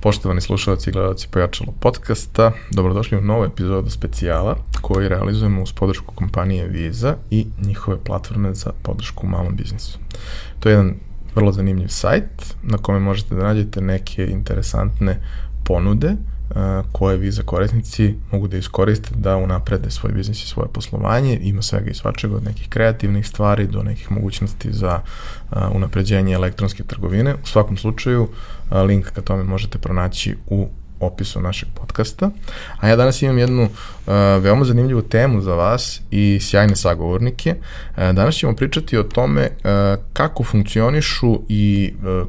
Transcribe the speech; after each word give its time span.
Poštovani 0.00 0.40
slušalci 0.40 0.90
i 0.90 0.92
gledalci 0.92 1.28
Pojačalo 1.30 1.72
podcasta, 1.80 2.52
dobrodošli 2.70 3.18
u 3.18 3.20
novu 3.20 3.44
epizodu 3.44 3.90
specijala 3.90 4.56
koji 4.80 5.08
realizujemo 5.08 5.62
uz 5.62 5.72
podršku 5.72 6.14
kompanije 6.14 6.68
Visa 6.68 7.16
i 7.30 7.46
njihove 7.62 7.96
platforme 8.04 8.54
za 8.54 8.70
podršku 8.82 9.26
malom 9.26 9.56
biznisu. 9.56 9.98
To 10.60 10.68
je 10.68 10.72
jedan 10.72 10.94
vrlo 11.34 11.52
zanimljiv 11.52 11.88
sajt 11.88 12.56
na 12.62 12.78
kome 12.78 13.00
možete 13.00 13.34
da 13.34 13.44
nađete 13.44 13.80
neke 13.80 14.26
interesantne 14.26 15.20
ponude 15.64 16.16
koje 16.92 17.30
za 17.30 17.42
korisnici 17.42 18.14
mogu 18.32 18.48
da 18.48 18.56
iskoriste 18.56 19.10
da 19.14 19.36
unaprede 19.36 19.90
svoj 19.90 20.12
biznis 20.12 20.44
i 20.44 20.48
svoje 20.48 20.68
poslovanje. 20.68 21.38
Ima 21.42 21.62
svega 21.62 21.90
i 21.90 21.94
svačega 21.94 22.36
od 22.36 22.44
nekih 22.44 22.68
kreativnih 22.68 23.26
stvari 23.26 23.66
do 23.66 23.82
nekih 23.82 24.10
mogućnosti 24.10 24.72
za 24.72 25.00
unapređenje 25.72 26.34
elektronske 26.34 26.82
trgovine. 26.82 27.34
U 27.34 27.46
svakom 27.46 27.76
slučaju, 27.76 28.28
link 28.70 29.10
ka 29.10 29.20
tome 29.20 29.44
možete 29.44 29.78
pronaći 29.78 30.36
u 30.46 30.68
opisu 31.00 31.40
našeg 31.40 31.68
podcasta. 31.74 32.30
A 32.80 32.88
ja 32.88 32.96
danas 32.96 33.22
imam 33.22 33.38
jednu 33.38 33.62
uh, 33.62 34.12
veoma 34.40 34.64
zanimljivu 34.64 35.02
temu 35.02 35.40
za 35.40 35.54
vas 35.54 36.00
i 36.10 36.38
sjajne 36.40 36.76
sagovornike. 36.76 37.54
Uh, 37.90 37.96
danas 37.96 38.34
ćemo 38.34 38.56
pričati 38.56 38.98
o 38.98 39.02
tome 39.02 39.42
uh, 39.42 40.04
kako 40.12 40.44
funkcionišu 40.44 41.40
i 41.48 41.94
uh, 42.20 42.28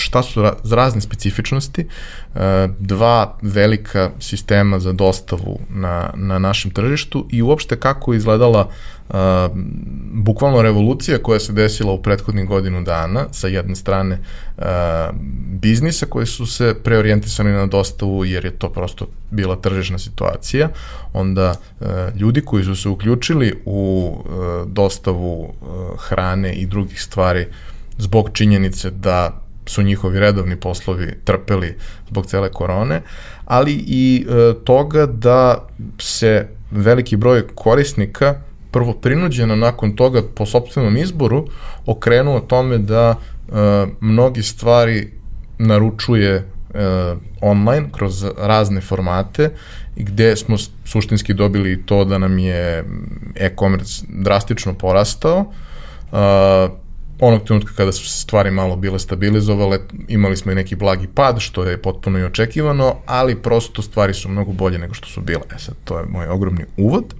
šta 0.00 0.22
su 0.22 0.42
razne 0.70 1.00
specifičnosti, 1.00 1.86
e, 2.34 2.68
dva 2.78 3.38
velika 3.42 4.10
sistema 4.18 4.78
za 4.78 4.92
dostavu 4.92 5.60
na, 5.70 6.10
na 6.14 6.38
našem 6.38 6.70
tržištu 6.70 7.26
i 7.30 7.42
uopšte 7.42 7.76
kako 7.76 8.12
je 8.12 8.16
izgledala 8.16 8.68
uh, 9.08 9.16
bukvalno 10.12 10.62
revolucija 10.62 11.18
koja 11.18 11.40
se 11.40 11.52
desila 11.52 11.92
u 11.92 12.02
prethodnih 12.02 12.46
godinu 12.46 12.82
dana 12.82 13.26
sa 13.32 13.48
jedne 13.48 13.76
strane 13.76 14.18
uh, 14.58 14.64
biznisa 15.48 16.06
koji 16.06 16.26
su 16.26 16.46
se 16.46 16.74
preorijentisani 16.84 17.50
na 17.50 17.66
dostavu 17.66 18.24
jer 18.24 18.44
je 18.44 18.58
to 18.58 18.68
prosto 18.68 19.06
bila 19.30 19.56
tržišna 19.56 19.98
situacija, 19.98 20.68
onda 21.12 21.54
uh, 21.80 21.86
ljudi 22.16 22.40
koji 22.40 22.64
su 22.64 22.76
se 22.76 22.88
uključili 22.88 23.62
u 23.64 24.12
uh, 24.14 24.68
dostavu 24.68 25.42
uh, 25.42 26.00
hrane 26.00 26.54
i 26.54 26.66
drugih 26.66 27.02
stvari 27.02 27.46
zbog 27.98 28.30
činjenice 28.32 28.90
da 28.90 29.42
su 29.70 29.82
njihovi 29.82 30.20
redovni 30.20 30.56
poslovi 30.56 31.14
trpeli 31.24 31.76
zbog 32.08 32.26
cele 32.26 32.52
korone, 32.52 33.02
ali 33.44 33.72
i 33.86 34.26
e, 34.28 34.54
toga 34.64 35.06
da 35.06 35.66
se 35.98 36.48
veliki 36.70 37.16
broj 37.16 37.46
korisnika 37.54 38.34
prvo 38.70 38.92
prinuđeno 38.92 39.56
nakon 39.56 39.96
toga 39.96 40.22
po 40.34 40.46
sobstvenom 40.46 40.96
izboru 40.96 41.46
okrenuo 41.86 42.40
tome 42.40 42.78
da 42.78 43.14
e, 43.14 43.52
mnogi 44.00 44.42
stvari 44.42 45.12
naručuje 45.58 46.34
e, 46.34 46.44
online 47.40 47.88
kroz 47.92 48.24
razne 48.38 48.80
formate 48.80 49.50
i 49.96 50.04
gde 50.04 50.36
smo 50.36 50.56
suštinski 50.84 51.34
dobili 51.34 51.82
to 51.86 52.04
da 52.04 52.18
nam 52.18 52.38
je 52.38 52.84
e-commerce 53.34 54.04
drastično 54.08 54.74
porastao. 54.74 55.52
Uh, 56.12 56.18
onog 57.20 57.44
trenutka 57.44 57.72
kada 57.76 57.92
su 57.92 58.08
se 58.08 58.20
stvari 58.20 58.50
malo 58.50 58.76
bile 58.76 58.98
stabilizovale, 58.98 59.78
imali 60.08 60.36
smo 60.36 60.52
i 60.52 60.54
neki 60.54 60.76
blagi 60.76 61.06
pad, 61.14 61.40
što 61.40 61.64
je 61.64 61.82
potpuno 61.82 62.18
i 62.18 62.24
očekivano, 62.24 62.96
ali 63.06 63.42
prosto 63.42 63.82
stvari 63.82 64.14
su 64.14 64.28
mnogo 64.28 64.52
bolje 64.52 64.78
nego 64.78 64.94
što 64.94 65.08
su 65.08 65.20
bile. 65.20 65.42
E 65.56 65.58
sad, 65.58 65.74
to 65.84 65.98
je 65.98 66.06
moj 66.06 66.26
ogromni 66.26 66.64
uvod. 66.76 67.14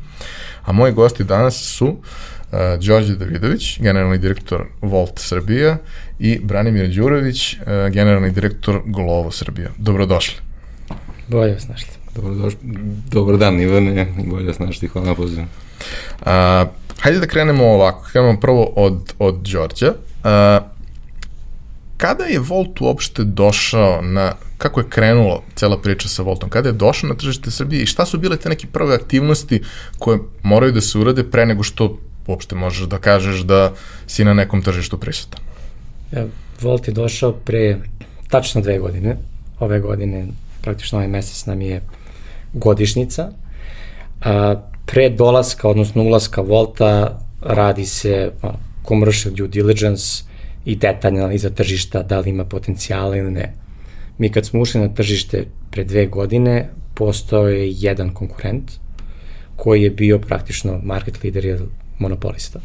A 0.65 0.73
moji 0.73 0.93
gosti 0.93 1.25
danas 1.25 1.57
su 1.57 1.87
uh, 1.87 2.59
Đorđe 2.87 3.17
Davidović, 3.17 3.81
generalni 3.81 4.19
direktor 4.19 4.67
Volt 4.81 5.19
Srbija 5.19 5.77
i 6.19 6.39
Branimir 6.43 6.89
Đurović, 6.89 7.55
uh, 7.55 7.61
generalni 7.93 8.31
direktor 8.31 8.83
Glovo 8.85 9.31
Srbija. 9.31 9.69
Dobrodošli. 9.77 10.35
Bolje 11.29 11.53
vas 11.53 11.69
našli. 11.69 11.91
Dobrodošli. 12.15 12.59
Dobar 13.11 13.37
dan 13.37 13.61
Ivane, 13.61 14.07
bolje 14.27 14.47
vas 14.47 14.59
našli, 14.59 14.89
hvala 14.89 15.07
na 15.09 15.15
pozivu. 15.15 15.47
Uh, 16.21 16.27
Hajde 17.01 17.21
da 17.21 17.27
krenemo 17.27 17.65
ovako, 17.65 18.09
krenemo 18.13 18.41
prvo 18.41 18.73
od, 18.77 19.15
od 19.19 19.35
Đorđa. 19.35 19.89
Uh, 19.89 20.67
kada 21.97 22.25
je 22.25 22.39
Volt 22.39 22.81
uopšte 22.81 23.25
došao 23.25 24.03
na, 24.03 24.33
kako 24.59 24.81
je 24.81 24.89
krenulo 24.89 25.43
cela 25.55 25.79
priča 25.81 26.09
sa 26.09 26.23
Voltom, 26.23 26.51
kada 26.51 26.69
je 26.69 26.73
došao 26.73 27.09
na 27.09 27.15
tržište 27.15 27.51
Srbije 27.51 27.83
i 27.83 27.87
šta 27.87 28.07
su 28.07 28.19
bile 28.19 28.37
te 28.37 28.49
neke 28.49 28.67
prve 28.67 28.95
aktivnosti 28.95 29.63
koje 29.99 30.19
moraju 30.43 30.73
da 30.73 30.81
se 30.81 30.99
urade 30.99 31.25
pre 31.31 31.47
nego 31.47 31.63
što 31.63 31.99
uopšte 32.27 32.55
možeš 32.55 32.87
da 32.87 32.99
kažeš 32.99 33.41
da 33.41 33.73
si 34.07 34.25
na 34.25 34.35
nekom 34.35 34.63
tržištu 34.63 34.99
prisutan? 34.99 35.41
Ja, 36.13 36.27
Volt 36.61 36.89
je 36.89 36.95
došao 36.95 37.33
pre 37.33 37.79
tačno 38.29 38.61
dve 38.61 38.79
godine. 38.79 39.17
Ove 39.59 39.81
godine, 39.81 40.27
praktično 40.63 40.99
ovaj 40.99 41.09
mesec 41.09 41.47
nam 41.47 41.61
je 41.61 41.81
godišnica. 42.53 43.31
A, 44.21 44.55
pre 44.91 45.11
dolaska, 45.11 45.69
odnosno 45.69 46.03
ulaska 46.03 46.43
Volta, 46.43 47.19
radi 47.41 47.87
se 47.87 48.33
commercial 48.89 49.35
due 49.35 49.49
diligence 49.49 50.25
i 50.65 50.77
detaljna 50.77 51.21
analiza 51.21 51.51
tržišta, 51.51 52.03
da 52.03 52.19
li 52.21 52.31
ima 52.31 52.45
potencijala 52.45 53.17
ili 53.17 53.31
ne. 53.31 53.53
Mi 54.19 54.29
kad 54.29 54.47
smo 54.47 54.61
ušli 54.61 54.81
na 54.81 54.89
tržište 54.95 55.45
pre 55.71 55.85
dve 55.85 56.07
godine, 56.07 56.71
postao 56.95 57.49
je 57.49 57.71
jedan 57.71 58.15
konkurent 58.15 58.73
koji 59.57 59.83
je 59.83 59.91
bio 59.91 60.19
praktično 60.19 60.81
market 60.83 61.25
leader 61.25 61.45
ili 61.45 61.69
monopolista. 61.99 62.61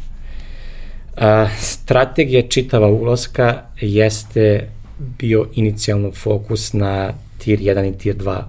A, 1.16 1.48
strategija 1.58 2.42
čitava 2.48 2.88
ulaska 2.88 3.62
jeste 3.80 4.70
bio 4.98 5.46
inicijalno 5.54 6.10
fokus 6.10 6.72
na 6.72 7.12
tier 7.38 7.58
1 7.58 7.94
i 7.94 7.98
tier 7.98 8.16
2 8.16 8.42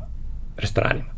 restoranima. 0.58 1.17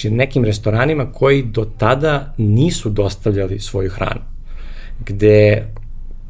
Znači 0.00 0.16
nekim 0.16 0.44
restoranima 0.44 1.12
koji 1.12 1.42
do 1.42 1.64
tada 1.78 2.34
nisu 2.38 2.90
dostavljali 2.90 3.60
svoju 3.60 3.90
hranu, 3.90 4.20
gde 5.06 5.66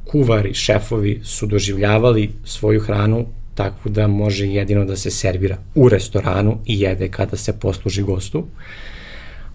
kuvari, 0.05 0.55
šefovi 0.55 1.21
su 1.25 1.47
doživljavali 1.47 2.31
svoju 2.45 2.81
hranu 2.81 3.27
tako 3.55 3.89
da 3.89 4.07
može 4.07 4.47
jedino 4.47 4.85
da 4.85 4.97
se 4.97 5.11
servira 5.11 5.57
u 5.75 5.89
restoranu 5.89 6.59
i 6.67 6.81
jede 6.81 7.09
kada 7.09 7.37
se 7.37 7.53
posluži 7.61 8.03
gostu. 8.03 8.45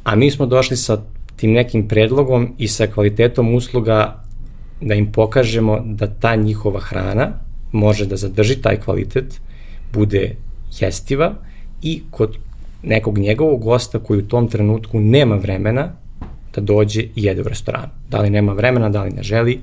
A 0.04 0.16
mi 0.16 0.32
smo 0.32 0.46
došli 0.46 0.78
sa 0.78 1.02
tim 1.36 1.52
nekim 1.52 1.88
predlogom 1.88 2.56
i 2.58 2.68
sa 2.68 2.88
kvalitetom 2.88 3.56
usluga 3.56 4.24
da 4.82 4.94
im 4.94 5.12
pokažemo 5.12 5.82
da 5.86 6.08
ta 6.08 6.36
njihova 6.36 6.80
hrana 6.80 7.32
može 7.72 8.06
da 8.06 8.16
zadrži 8.16 8.62
taj 8.62 8.80
kvalitet, 8.80 9.42
bude 9.94 10.36
jestiva 10.80 11.36
i 11.82 12.04
kod 12.12 12.45
nekog 12.86 13.18
njegovog 13.18 13.64
gosta 13.64 14.00
koji 14.00 14.20
u 14.20 14.28
tom 14.28 14.48
trenutku 14.48 15.00
nema 15.00 15.36
vremena 15.36 15.90
da 16.56 16.62
dođe 16.62 17.02
i 17.02 17.12
jede 17.16 17.42
u 17.42 17.48
restoranu. 17.48 17.92
Da 18.10 18.20
li 18.20 18.30
nema 18.30 18.54
vremena, 18.54 18.90
da 18.90 19.04
li 19.04 19.12
ne 19.12 19.24
želi. 19.24 19.60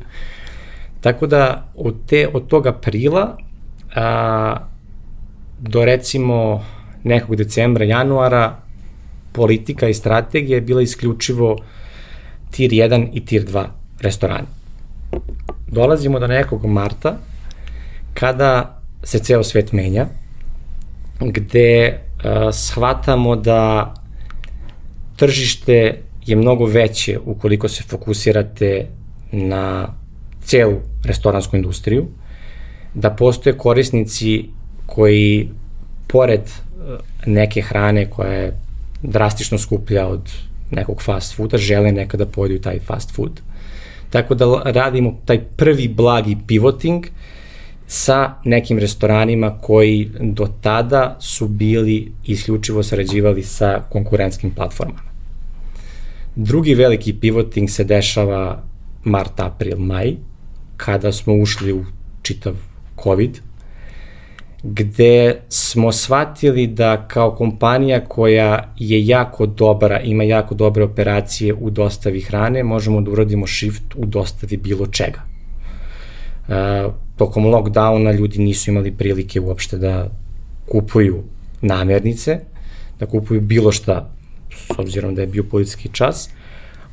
Tako 1.01 1.27
da 1.27 1.69
od, 1.75 1.95
te, 2.07 2.29
od 2.33 2.47
tog 2.47 2.67
aprila 2.67 3.37
a, 3.95 4.57
do 5.59 5.85
recimo 5.85 6.65
nekog 7.05 7.37
decembra, 7.37 7.85
januara 7.85 8.57
politika 9.33 9.89
i 9.89 9.95
strategija 9.95 10.57
je 10.57 10.61
bila 10.61 10.83
isključivo 10.83 11.57
tir 12.51 12.71
1 12.71 13.09
i 13.13 13.25
tir 13.25 13.45
2 13.45 13.65
restorani. 14.01 14.47
Dolazimo 15.67 16.19
do 16.19 16.27
nekog 16.27 16.67
marta 16.67 17.17
kada 18.15 18.81
se 19.03 19.19
ceo 19.19 19.43
svet 19.43 19.73
menja, 19.73 20.07
gde 21.21 21.99
shvatamo 22.53 23.37
da 23.37 23.95
tržište 25.17 25.99
je 26.27 26.37
mnogo 26.37 26.67
veće 26.67 27.19
ukoliko 27.25 27.69
se 27.69 27.83
fokusirate 27.83 28.87
na 29.33 29.95
celu 30.45 30.81
restoransku 31.05 31.57
industriju, 31.57 32.07
da 32.95 33.11
postoje 33.11 33.59
korisnici 33.59 34.45
koji 34.87 35.49
pored 36.07 36.41
neke 37.27 37.63
hrane 37.63 38.11
koja 38.11 38.33
je 38.33 38.57
drastično 39.03 39.59
skuplja 39.59 40.07
od 40.07 40.31
nekog 40.71 41.03
fast 41.03 41.37
fooda, 41.37 41.59
žele 41.59 41.93
nekada 41.93 42.27
pojedu 42.27 42.63
taj 42.63 42.79
fast 42.79 43.15
food. 43.15 43.41
Tako 44.11 44.35
da 44.35 44.63
radimo 44.65 45.19
taj 45.25 45.41
prvi 45.57 45.89
blagi 45.89 46.37
pivoting 46.47 47.05
uh, 47.05 47.11
sa 47.87 48.35
nekim 48.45 48.79
restoranima 48.79 49.59
koji 49.59 50.11
do 50.21 50.49
tada 50.61 51.17
su 51.21 51.49
bili 51.49 52.13
isključivo 52.25 52.83
sarađivali 52.83 53.43
sa 53.43 53.83
konkurentskim 53.91 54.51
platformama. 54.51 55.13
Drugi 56.37 56.75
veliki 56.75 57.13
pivoting 57.13 57.71
se 57.71 57.85
dešava 57.85 58.63
mart, 59.05 59.41
april, 59.41 59.79
maj, 59.79 60.15
kada 60.77 61.13
smo 61.13 61.35
ušli 61.35 61.73
u 61.73 61.85
čitav 62.23 62.55
COVID, 63.03 63.41
gde 64.63 65.41
smo 65.49 65.93
shvatili 65.93 66.67
da 66.67 67.09
kao 67.09 67.35
kompanija 67.35 68.05
koja 68.05 68.75
je 68.79 69.07
jako 69.07 69.47
dobra, 69.47 70.01
ima 70.01 70.25
jako 70.25 70.55
dobre 70.55 70.85
operacije 70.85 71.55
u 71.55 71.71
dostavi 71.71 72.21
hrane, 72.21 72.63
možemo 72.63 73.01
da 73.01 73.11
uradimo 73.11 73.47
shift 73.47 73.95
u 73.97 74.07
dostavi 74.07 74.57
bilo 74.57 74.87
čega. 74.87 75.21
Uh, 76.49 76.93
tokom 77.23 77.45
lockdowna 77.45 78.13
ljudi 78.13 78.39
nisu 78.39 78.71
imali 78.71 78.91
prilike 78.91 79.41
uopšte 79.41 79.79
da 79.79 80.09
kupuju 80.71 81.23
namernice, 81.61 82.41
da 82.99 83.07
kupuju 83.07 83.41
bilo 83.41 83.73
šta, 83.73 84.09
s 84.51 84.79
obzirom 84.79 85.15
da 85.15 85.21
je 85.21 85.27
bio 85.27 85.45
politički 85.45 85.89
čas, 85.93 86.31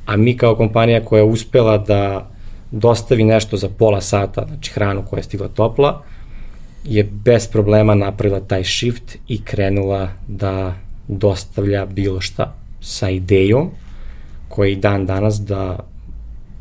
a 0.06 0.18
mi 0.18 0.38
kao 0.38 0.56
kompanija 0.56 1.06
koja 1.06 1.20
je 1.20 1.32
uspela 1.32 1.78
da 1.78 2.30
dostavi 2.72 3.24
nešto 3.24 3.58
za 3.58 3.70
pola 3.70 4.02
sata, 4.02 4.46
znači 4.48 4.72
hranu 4.72 5.04
koja 5.10 5.20
je 5.20 5.24
stigla 5.24 5.48
topla, 5.48 6.04
je 6.86 7.04
bez 7.04 7.48
problema 7.48 7.96
napravila 7.96 8.40
taj 8.40 8.64
shift 8.64 9.18
i 9.28 9.42
krenula 9.44 10.10
da 10.28 10.76
dostavlja 11.08 11.86
bilo 11.86 12.22
šta 12.22 12.54
sa 12.82 13.10
idejom 13.10 13.70
koji 14.50 14.76
dan 14.76 15.06
danas 15.06 15.42
da 15.42 15.80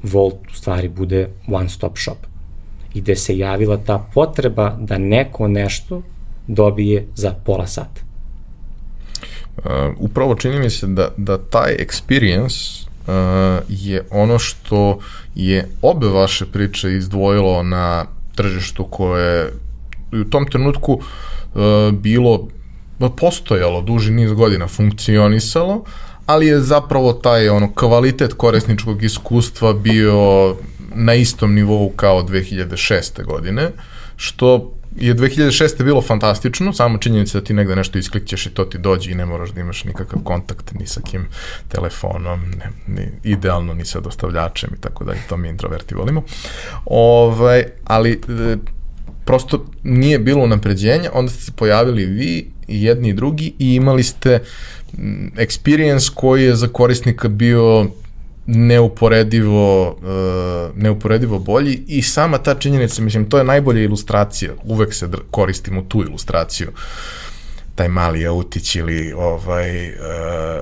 Volt 0.03 0.47
u 0.51 0.55
stvari 0.55 0.89
bude 0.89 1.29
one 1.49 1.69
stop 1.69 1.99
shop 1.99 2.28
i 2.95 3.01
gde 3.01 3.17
se 3.17 3.39
javila 3.39 3.77
ta 3.77 3.99
potreba 4.15 4.77
da 4.81 4.99
neko 4.99 5.49
nešto 5.49 6.03
dobije 6.47 7.07
za 7.15 7.35
pola 7.45 7.67
sata. 7.67 8.01
Uh, 9.57 9.65
upravo 9.99 10.35
čini 10.35 10.59
mi 10.59 10.71
se 10.71 10.87
da, 10.87 11.09
da 11.17 11.39
taj 11.39 11.77
experience 11.77 12.87
uh, 13.07 13.65
je 13.69 14.05
ono 14.11 14.39
što 14.39 14.99
je 15.35 15.69
obe 15.83 16.07
vaše 16.07 16.47
priče 16.47 16.93
izdvojilo 16.93 17.63
na 17.63 18.07
tržištu 18.35 18.85
koje 18.85 19.53
u 20.13 20.25
tom 20.25 20.47
trenutku 20.47 20.93
uh, 20.93 21.03
bilo 21.93 22.49
postojalo 23.17 23.81
duži 23.81 24.13
niz 24.13 24.33
godina, 24.33 24.69
funkcionisalo, 24.69 25.85
ali 26.27 26.47
je 26.47 26.61
zapravo 26.61 27.13
taj 27.13 27.49
ono 27.49 27.73
kvalitet 27.75 28.33
korisničkog 28.33 29.03
iskustva 29.03 29.73
bio 29.73 30.55
na 30.95 31.15
istom 31.15 31.55
nivou 31.55 31.93
kao 31.97 32.23
2006. 32.23 33.25
godine, 33.25 33.71
što 34.17 34.73
je 34.97 35.15
2006. 35.15 35.85
bilo 35.85 36.03
fantastično, 36.03 36.73
samo 36.73 36.99
činjenica 36.99 37.41
da 37.41 37.45
ti 37.45 37.55
negde 37.55 37.77
nešto 37.77 37.99
isklikćeš 37.99 38.47
i 38.47 38.51
to 38.51 38.65
ti 38.65 38.79
dođe 38.79 39.11
i 39.11 39.15
ne 39.15 39.27
moraš 39.27 39.51
da 39.51 39.61
imaš 39.61 39.85
nikakav 39.85 40.23
kontakt 40.23 40.73
ni 40.75 40.87
sa 40.87 41.01
kim 41.01 41.27
telefonom, 41.69 42.41
ne, 42.41 42.71
ni, 42.87 43.09
idealno 43.25 43.75
ni 43.75 43.85
sa 43.85 44.01
dostavljačem 44.01 44.71
i 44.79 44.81
tako 44.81 45.05
dalje, 45.05 45.19
to 45.29 45.37
mi 45.37 45.49
introverti 45.49 45.95
volimo. 45.95 46.23
Ovaj, 46.85 47.65
ali 47.85 48.13
e, 48.13 48.57
prosto 49.25 49.67
nije 49.83 50.19
bilo 50.19 50.47
napređenja, 50.47 51.11
onda 51.15 51.33
ste 51.33 51.43
se 51.43 51.53
pojavili 51.53 52.05
vi 52.05 52.51
i 52.69 52.85
jedni 52.85 53.09
i 53.09 53.15
drugi 53.15 53.55
i 53.59 53.75
imali 53.75 54.03
ste 54.03 54.43
experience 55.37 56.15
koji 56.15 56.45
je 56.45 56.55
za 56.55 56.69
korisnika 56.69 57.29
bio 57.29 57.87
neuporedivo, 58.51 59.91
uh, 59.91 60.83
neuporedivo 60.83 61.39
bolji 61.39 61.83
i 61.87 62.03
sama 62.03 62.39
ta 62.39 62.55
činjenica, 62.55 63.03
mislim, 63.03 63.31
to 63.31 63.39
je 63.39 63.45
najbolja 63.45 63.83
ilustracija, 63.83 64.53
uvek 64.65 64.95
se 64.95 65.09
koristimo 65.31 65.83
tu 65.83 66.03
ilustraciju 66.03 66.69
taj 67.75 67.89
mali 67.89 68.27
autić 68.27 68.77
ili 68.77 69.13
ovaj 69.13 69.89
uh, 69.89 69.95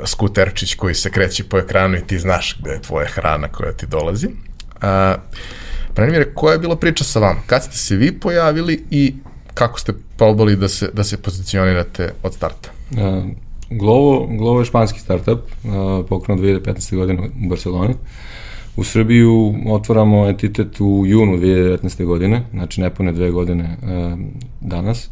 skuterčić 0.04 0.74
koji 0.74 0.94
se 0.94 1.10
kreće 1.10 1.44
po 1.44 1.58
ekranu 1.58 1.96
i 1.96 2.06
ti 2.06 2.18
znaš 2.18 2.56
gde 2.60 2.70
je 2.70 2.82
tvoja 2.82 3.06
hrana 3.06 3.48
koja 3.48 3.72
ti 3.72 3.86
dolazi. 3.86 4.26
Uh, 4.26 4.82
Prenimire, 5.94 6.34
koja 6.34 6.52
je 6.52 6.58
bila 6.58 6.76
priča 6.76 7.04
sa 7.04 7.20
vama? 7.20 7.40
Kad 7.46 7.64
ste 7.64 7.76
se 7.76 7.96
vi 7.96 8.20
pojavili 8.20 8.84
i 8.90 9.14
kako 9.54 9.80
ste 9.80 9.92
probali 10.16 10.56
da 10.56 10.68
se, 10.68 10.90
da 10.92 11.04
se 11.04 11.16
pozicionirate 11.16 12.12
od 12.22 12.34
starta? 12.34 12.70
Glovo, 13.70 14.26
Glovo 14.30 14.58
je 14.58 14.64
španski 14.64 15.00
startup, 15.00 15.38
uh, 15.38 16.06
pokrenut 16.08 16.44
2015. 16.44 16.96
godine 16.96 17.22
u 17.44 17.48
Barceloni. 17.48 17.94
U 18.76 18.84
Srbiju 18.84 19.54
otvaramo 19.66 20.28
entitet 20.28 20.80
u 20.80 21.02
junu 21.06 21.36
2019. 21.36 22.04
godine, 22.04 22.42
znači 22.52 22.80
nepune 22.80 23.12
dve 23.12 23.30
godine 23.30 23.76
uh, 23.82 24.18
danas. 24.60 25.10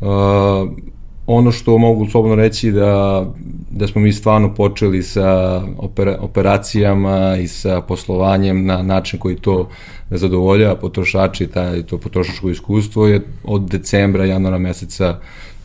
Uh, 0.00 0.08
ono 1.30 1.52
što 1.52 1.78
mogu 1.78 2.06
slobodno 2.06 2.36
reći 2.36 2.70
da, 2.70 3.24
da 3.70 3.86
smo 3.86 4.00
mi 4.00 4.12
stvarno 4.12 4.54
počeli 4.54 5.02
sa 5.02 5.62
opera, 5.78 6.18
operacijama 6.20 7.36
i 7.36 7.48
sa 7.48 7.80
poslovanjem 7.80 8.64
na 8.64 8.82
način 8.82 9.18
koji 9.18 9.36
to 9.36 9.68
zadovoljava 10.10 10.76
potrošači, 10.76 11.46
taj, 11.46 11.82
to 11.82 11.98
potrošačko 11.98 12.50
iskustvo 12.50 13.06
je 13.06 13.20
od 13.44 13.70
decembra, 13.70 14.24
januara 14.24 14.58
meseca 14.58 15.18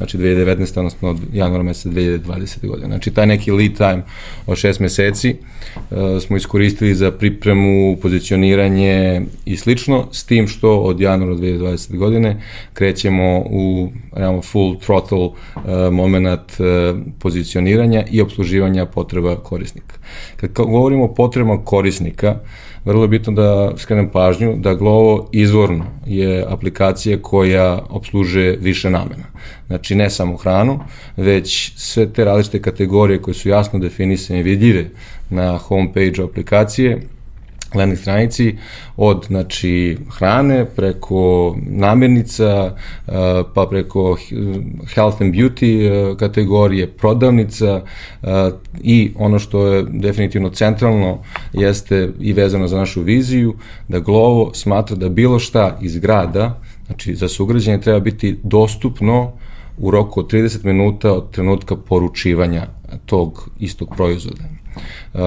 znači 0.03 0.17
2019. 0.17 0.79
odnosno 0.79 1.09
od 1.09 1.17
januara 1.33 1.63
meseca 1.63 1.89
2020. 1.89 2.67
godine. 2.67 2.87
Znači 2.87 3.11
taj 3.11 3.27
neki 3.27 3.51
lead 3.51 3.73
time 3.73 4.03
od 4.45 4.57
šest 4.57 4.79
meseci 4.79 5.35
uh, 5.75 5.97
smo 6.21 6.37
iskoristili 6.37 6.95
za 6.95 7.11
pripremu, 7.11 7.97
pozicioniranje 8.01 9.21
i 9.45 9.57
slično, 9.57 10.07
s 10.11 10.25
tim 10.25 10.47
što 10.47 10.79
od 10.79 10.99
januara 10.99 11.35
2020. 11.35 11.97
godine 11.97 12.41
krećemo 12.73 13.37
u 13.39 13.89
realno 14.13 14.41
full 14.41 14.79
throttle 14.79 15.25
uh, 15.25 15.33
moment 15.91 16.59
uh, 16.59 16.99
pozicioniranja 17.19 18.03
i 18.11 18.21
obsluživanja 18.21 18.85
potreba 18.85 19.35
korisnika. 19.35 19.95
Kad 20.35 20.51
govorimo 20.51 21.03
o 21.03 21.13
potrebama 21.13 21.65
korisnika, 21.65 22.29
uh, 22.31 22.72
vrlo 22.85 23.01
je 23.01 23.07
bitno 23.07 23.33
da 23.33 23.73
skrenem 23.77 24.09
pažnju 24.09 24.55
da 24.57 24.73
Glovo 24.73 25.29
izvorno 25.31 25.85
je 26.05 26.45
aplikacija 26.49 27.17
koja 27.21 27.85
obslužuje 27.89 28.57
više 28.61 28.89
namena. 28.89 29.25
Znači 29.67 29.95
ne 29.95 30.09
samo 30.09 30.37
hranu, 30.37 30.79
već 31.17 31.73
sve 31.75 32.13
te 32.13 32.25
različite 32.25 32.61
kategorije 32.61 33.21
koje 33.21 33.33
su 33.33 33.49
jasno 33.49 33.79
definisane 33.79 34.39
i 34.39 34.43
vidljive 34.43 34.85
na 35.29 35.57
homepage 35.57 36.23
aplikacije 36.23 37.01
landing 37.75 37.99
stranici 37.99 38.55
od 38.97 39.25
znači 39.27 39.97
hrane 40.09 40.65
preko 40.65 41.55
namirnica 41.57 42.75
pa 43.53 43.67
preko 43.69 44.17
health 44.95 45.21
and 45.21 45.35
beauty 45.35 45.89
kategorije 46.17 46.87
prodavnica 46.87 47.81
i 48.81 49.11
ono 49.15 49.39
što 49.39 49.67
je 49.67 49.85
definitivno 49.89 50.49
centralno 50.49 51.19
jeste 51.53 52.11
i 52.19 52.33
vezano 52.33 52.67
za 52.67 52.77
našu 52.77 53.01
viziju 53.01 53.55
da 53.87 53.99
Glovo 53.99 54.51
smatra 54.53 54.95
da 54.95 55.09
bilo 55.09 55.39
šta 55.39 55.77
iz 55.81 55.97
grada 55.97 56.59
znači 56.85 57.15
za 57.15 57.27
sugrađenje 57.27 57.81
treba 57.81 57.99
biti 57.99 58.39
dostupno 58.43 59.31
u 59.77 59.91
roku 59.91 60.19
od 60.19 60.31
30 60.31 60.65
minuta 60.65 61.13
od 61.13 61.31
trenutka 61.31 61.75
poručivanja 61.75 62.67
tog 63.05 63.49
istog 63.59 63.95
proizvoda. 63.95 64.62
Uh, 65.13 65.21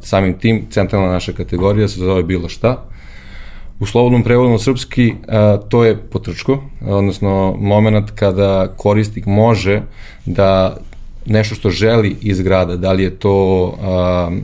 samim 0.00 0.38
tim, 0.38 0.66
centralna 0.70 1.12
naša 1.12 1.32
kategorija 1.32 1.88
se 1.88 2.00
zove 2.00 2.22
bilo 2.22 2.48
šta. 2.48 2.82
U 3.80 3.86
slobodnom 3.86 4.22
prevodu 4.22 4.50
na 4.50 4.58
srpski 4.58 5.10
uh, 5.10 5.68
to 5.68 5.84
je 5.84 5.96
potrčko, 5.96 6.62
odnosno 6.86 7.56
moment 7.60 8.10
kada 8.14 8.68
korisnik 8.76 9.26
može 9.26 9.82
da 10.26 10.76
nešto 11.26 11.54
što 11.54 11.70
želi 11.70 12.16
iz 12.20 12.40
grada, 12.40 12.76
da 12.76 12.92
li 12.92 13.02
je 13.02 13.18
to 13.18 13.64
uh, 13.64 13.76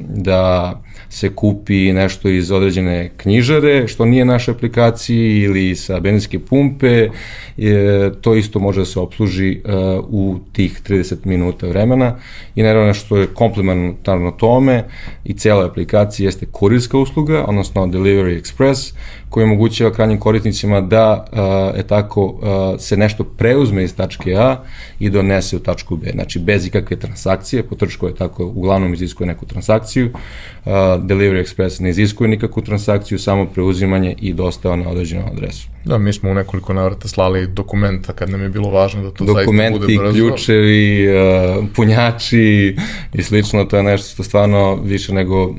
da 0.09 0.73
se 1.13 1.35
kupi 1.35 1.93
nešto 1.93 2.29
iz 2.29 2.51
određene 2.51 3.11
knjižare, 3.17 3.89
što 3.89 4.05
nije 4.05 4.25
naše 4.25 4.51
aplikaciji 4.51 5.43
ili 5.43 5.77
sa 5.77 6.01
benzinske 6.01 6.39
pumpe, 6.39 7.09
je, 7.57 8.13
to 8.21 8.35
isto 8.35 8.59
može 8.59 8.81
da 8.81 8.85
se 8.85 9.01
obsluži 9.01 9.61
uh, 9.65 10.05
u 10.09 10.39
tih 10.53 10.81
30 10.89 11.17
minuta 11.25 11.67
vremena. 11.67 12.17
I 12.55 12.63
naravno 12.63 12.95
što 12.95 13.17
je 13.17 13.27
komplementarno 13.27 14.31
tome 14.31 14.85
i 15.25 15.35
cela 15.35 15.67
aplikacija 15.67 16.27
jeste 16.27 16.47
kurirska 16.47 16.99
usluga, 16.99 17.45
odnosno 17.45 17.87
Delivery 17.87 18.43
Express, 18.43 18.95
koji 19.33 19.45
omogućava 19.45 19.93
krajnjim 19.93 20.21
korisnicima 20.21 20.81
da 20.81 21.25
uh, 21.33 21.81
e 21.81 21.83
tako 21.83 22.25
uh, 22.25 22.81
se 22.81 22.97
nešto 22.97 23.25
preuzme 23.25 23.85
iz 23.85 23.95
tačke 23.97 24.35
A 24.35 24.57
i 24.99 25.11
donese 25.11 25.57
u 25.57 25.59
tačku 25.59 25.97
B. 25.97 26.11
Znači 26.13 26.39
bez 26.39 26.67
ikakve 26.67 26.97
transakcije, 26.97 27.63
potrčko 27.63 28.07
je 28.07 28.15
tako 28.15 28.45
uglavnom 28.45 28.95
iziskuje 28.95 29.27
neku 29.27 29.47
transakciju, 29.47 30.07
uh, 30.07 30.73
Delivery 31.03 31.45
Express 31.45 31.81
ne 31.81 31.91
iziskuje 31.91 32.29
nikakvu 32.29 32.63
transakciju, 32.63 33.19
samo 33.19 33.47
preuzimanje 33.47 34.15
i 34.21 34.33
dostava 34.33 34.77
na 34.77 34.91
određenu 34.91 35.25
adresu. 35.33 35.69
Da, 35.85 35.99
mi 35.99 36.13
smo 36.13 36.31
u 36.31 36.35
nekoliko 36.35 36.73
navrata 36.73 37.09
slali 37.09 37.47
dokumenta 37.47 38.13
kad 38.13 38.31
nam 38.31 38.43
je 38.43 38.49
bilo 38.49 38.71
važno 38.71 39.03
da 39.03 39.11
to 39.11 39.25
Dokumenti, 39.25 39.79
zaista 39.79 39.87
bude 39.87 39.99
brzo. 39.99 40.13
ključevi, 40.13 41.09
uh, 41.09 41.65
punjači 41.77 42.77
i 43.15 43.23
slično, 43.23 43.65
to 43.65 43.77
je 43.77 43.83
nešto 43.83 44.15
što 44.15 44.23
stvarno 44.23 44.75
više 44.75 45.15
nego 45.15 45.55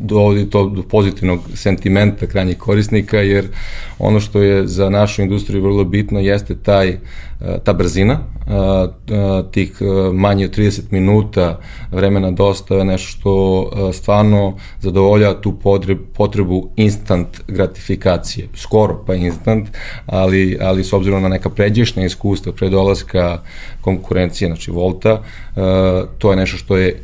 dovodi 0.00 0.50
to 0.50 0.68
do 0.68 0.82
pozitivnog 0.82 1.40
sentimenta 1.54 2.26
krajnjih 2.26 2.58
korisnika, 2.58 2.87
jer 3.12 3.48
ono 3.98 4.20
što 4.20 4.42
je 4.42 4.66
za 4.66 4.90
našu 4.90 5.22
industriju 5.22 5.62
vrlo 5.62 5.84
bitno 5.84 6.20
jeste 6.20 6.56
taj, 6.56 6.88
uh, 6.90 7.46
ta 7.64 7.72
brzina, 7.72 8.18
uh, 8.46 9.50
tih 9.50 9.78
uh, 9.80 10.14
manje 10.14 10.44
od 10.44 10.56
30 10.56 10.80
minuta 10.90 11.60
vremena 11.90 12.30
dostave, 12.30 12.84
nešto 12.84 13.08
što 13.08 13.70
stvarno 13.92 14.56
zadovolja 14.80 15.40
tu 15.40 15.58
potrebu 16.14 16.70
instant 16.76 17.28
gratifikacije, 17.48 18.48
skoro 18.54 19.04
pa 19.06 19.14
instant 19.14 19.68
ali, 20.06 20.58
ali 20.60 20.84
s 20.84 20.92
obzirom 20.92 21.22
na 21.22 21.28
neka 21.28 21.50
pređešnja 21.50 22.04
iskustva 22.04 22.52
pre 22.52 22.68
dolaska 22.68 23.38
konkurencije, 23.80 24.48
znači 24.48 24.70
Volta, 24.70 25.22
to 26.18 26.30
je 26.30 26.36
nešto 26.36 26.56
što 26.56 26.76
je 26.76 27.00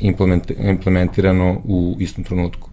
implementirano 0.58 1.60
u 1.64 1.96
istom 2.00 2.24
trenutku. 2.24 2.70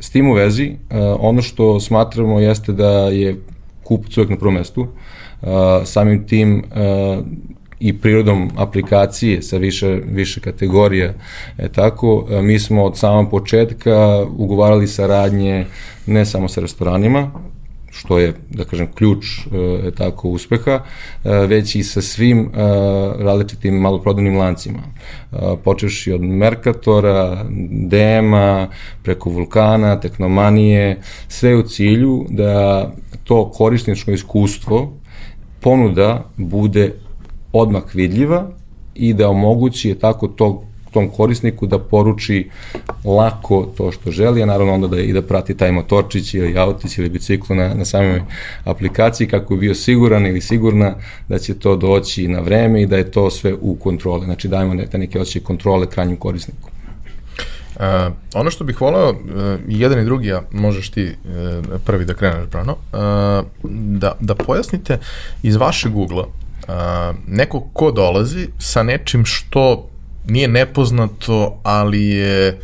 S 0.00 0.10
tim 0.10 0.30
u 0.30 0.32
vezi, 0.32 0.70
uh, 0.70 0.96
ono 1.20 1.42
što 1.42 1.80
smatramo 1.80 2.40
jeste 2.40 2.72
da 2.72 2.90
je 2.90 3.36
kupac 3.84 4.16
uvek 4.16 4.30
na 4.30 4.36
prvom 4.36 4.54
mestu, 4.54 4.86
samim 5.84 6.26
tim 6.26 6.64
i 7.80 7.98
prirodom 7.98 8.50
aplikacije 8.56 9.42
sa 9.42 9.56
više, 9.56 10.00
više 10.06 10.40
kategorija. 10.40 11.12
E, 11.58 11.68
tako, 11.68 12.26
e, 12.30 12.42
mi 12.42 12.58
smo 12.58 12.84
od 12.84 12.98
samog 12.98 13.30
početka 13.30 14.26
ugovarali 14.36 14.88
saradnje 14.88 15.66
ne 16.06 16.26
samo 16.26 16.48
sa 16.48 16.60
restoranima, 16.60 17.30
što 17.90 18.18
je, 18.18 18.34
da 18.50 18.64
kažem, 18.64 18.92
ključ 18.94 19.24
e, 19.38 19.90
tako 19.90 20.28
uspeha, 20.28 20.80
e, 21.24 21.30
već 21.46 21.74
i 21.74 21.82
sa 21.82 22.00
svim 22.02 22.40
e, 22.40 22.50
različitim 23.18 23.74
maloprodajnim 23.74 24.36
lancima. 24.36 24.78
E, 25.32 25.36
počeši 25.64 26.12
od 26.12 26.20
Merkatora, 26.20 27.44
DM-a, 27.70 28.68
preko 29.02 29.30
Vulkana, 29.30 30.00
Teknomanije, 30.00 31.00
sve 31.28 31.56
u 31.56 31.62
cilju 31.62 32.26
da 32.28 32.92
to 33.24 33.50
korisnično 33.50 34.12
iskustvo 34.12 34.92
ponuda 35.60 36.30
bude 36.36 36.92
odmah 37.52 37.82
vidljiva 37.94 38.50
i 38.94 39.14
da 39.14 39.28
omogući 39.28 39.88
je 39.88 39.98
tako 39.98 40.28
tog 40.28 40.69
tom 40.90 41.08
korisniku 41.08 41.66
da 41.66 41.78
poruči 41.78 42.50
lako 43.04 43.68
to 43.76 43.92
što 43.92 44.10
želi, 44.10 44.42
a 44.42 44.46
naravno 44.46 44.74
onda 44.74 44.86
da 44.86 45.00
i 45.00 45.12
da 45.12 45.22
prati 45.22 45.56
taj 45.56 45.72
motorčić 45.72 46.34
ili 46.34 46.58
autić 46.58 46.98
ili 46.98 47.08
biciklo 47.08 47.56
na, 47.56 47.74
na 47.74 47.84
samoj 47.84 48.22
aplikaciji 48.64 49.28
kako 49.28 49.54
bi 49.54 49.60
bio 49.60 49.74
siguran 49.74 50.26
ili 50.26 50.40
sigurna 50.40 50.94
da 51.28 51.38
će 51.38 51.54
to 51.54 51.76
doći 51.76 52.28
na 52.28 52.40
vreme 52.40 52.82
i 52.82 52.86
da 52.86 52.96
je 52.96 53.10
to 53.10 53.30
sve 53.30 53.54
u 53.60 53.74
kontrole. 53.74 54.24
Znači 54.24 54.48
dajemo 54.48 54.74
neke, 54.74 54.98
neke 54.98 55.20
osjećaje 55.20 55.44
kontrole 55.44 55.86
krajnjem 55.86 56.16
korisniku. 56.16 56.70
Uh, 57.80 58.12
ono 58.34 58.50
što 58.50 58.64
bih 58.64 58.80
voleo, 58.80 59.10
uh, 59.10 59.16
jedan 59.68 60.00
i 60.00 60.04
drugi, 60.04 60.32
a 60.32 60.42
možeš 60.52 60.90
ti 60.90 61.04
uh, 61.04 61.80
prvi 61.84 62.04
da 62.04 62.14
kreneš, 62.14 62.46
Brano, 62.46 62.72
uh, 62.72 62.98
da, 63.72 64.16
da 64.20 64.34
pojasnite 64.34 64.98
iz 65.42 65.56
vašeg 65.56 65.96
ugla 65.96 66.26
uh, 66.26 67.16
neko 67.26 67.60
ko 67.72 67.90
dolazi 67.90 68.48
sa 68.58 68.82
nečim 68.82 69.24
što 69.24 69.89
nije 70.30 70.48
nepoznato, 70.48 71.60
ali 71.62 72.06
je 72.06 72.58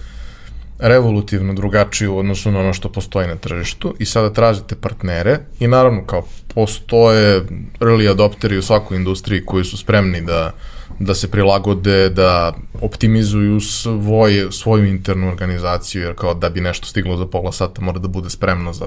revolutivno 0.79 1.55
drugačije 1.55 2.09
u 2.09 2.19
odnosu 2.19 2.51
na 2.51 2.61
ono 2.61 2.73
što 2.73 2.89
postoji 2.89 3.29
na 3.29 3.37
tržištu 3.37 3.95
i 3.99 4.05
sada 4.05 4.33
tražite 4.33 4.75
partnere 4.75 5.39
i 5.61 5.67
naravno 5.67 6.05
kao 6.07 6.23
postoje 6.55 7.43
early 7.81 8.11
adopteri 8.11 8.59
u 8.59 8.63
svakoj 8.63 8.97
industriji 8.97 9.45
koji 9.45 9.65
su 9.65 9.77
spremni 9.77 10.21
da, 10.21 10.53
da 10.99 11.15
se 11.15 11.31
prilagode, 11.31 12.09
da 12.09 12.53
optimizuju 12.81 13.61
svoj, 13.61 14.49
svoju 14.51 14.87
internu 14.87 15.29
organizaciju, 15.29 16.03
jer 16.03 16.15
kao 16.15 16.35
da 16.35 16.51
bi 16.51 16.61
nešto 16.61 16.87
stiglo 16.87 17.17
za 17.17 17.27
pola 17.27 17.53
sata 17.53 17.83
mora 17.83 17.99
da 17.99 18.09
bude 18.09 18.31
spremno 18.31 18.73
za 18.73 18.87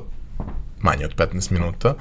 manje 0.82 1.06
od 1.06 1.16
15 1.16 1.52
minuta. 1.52 1.94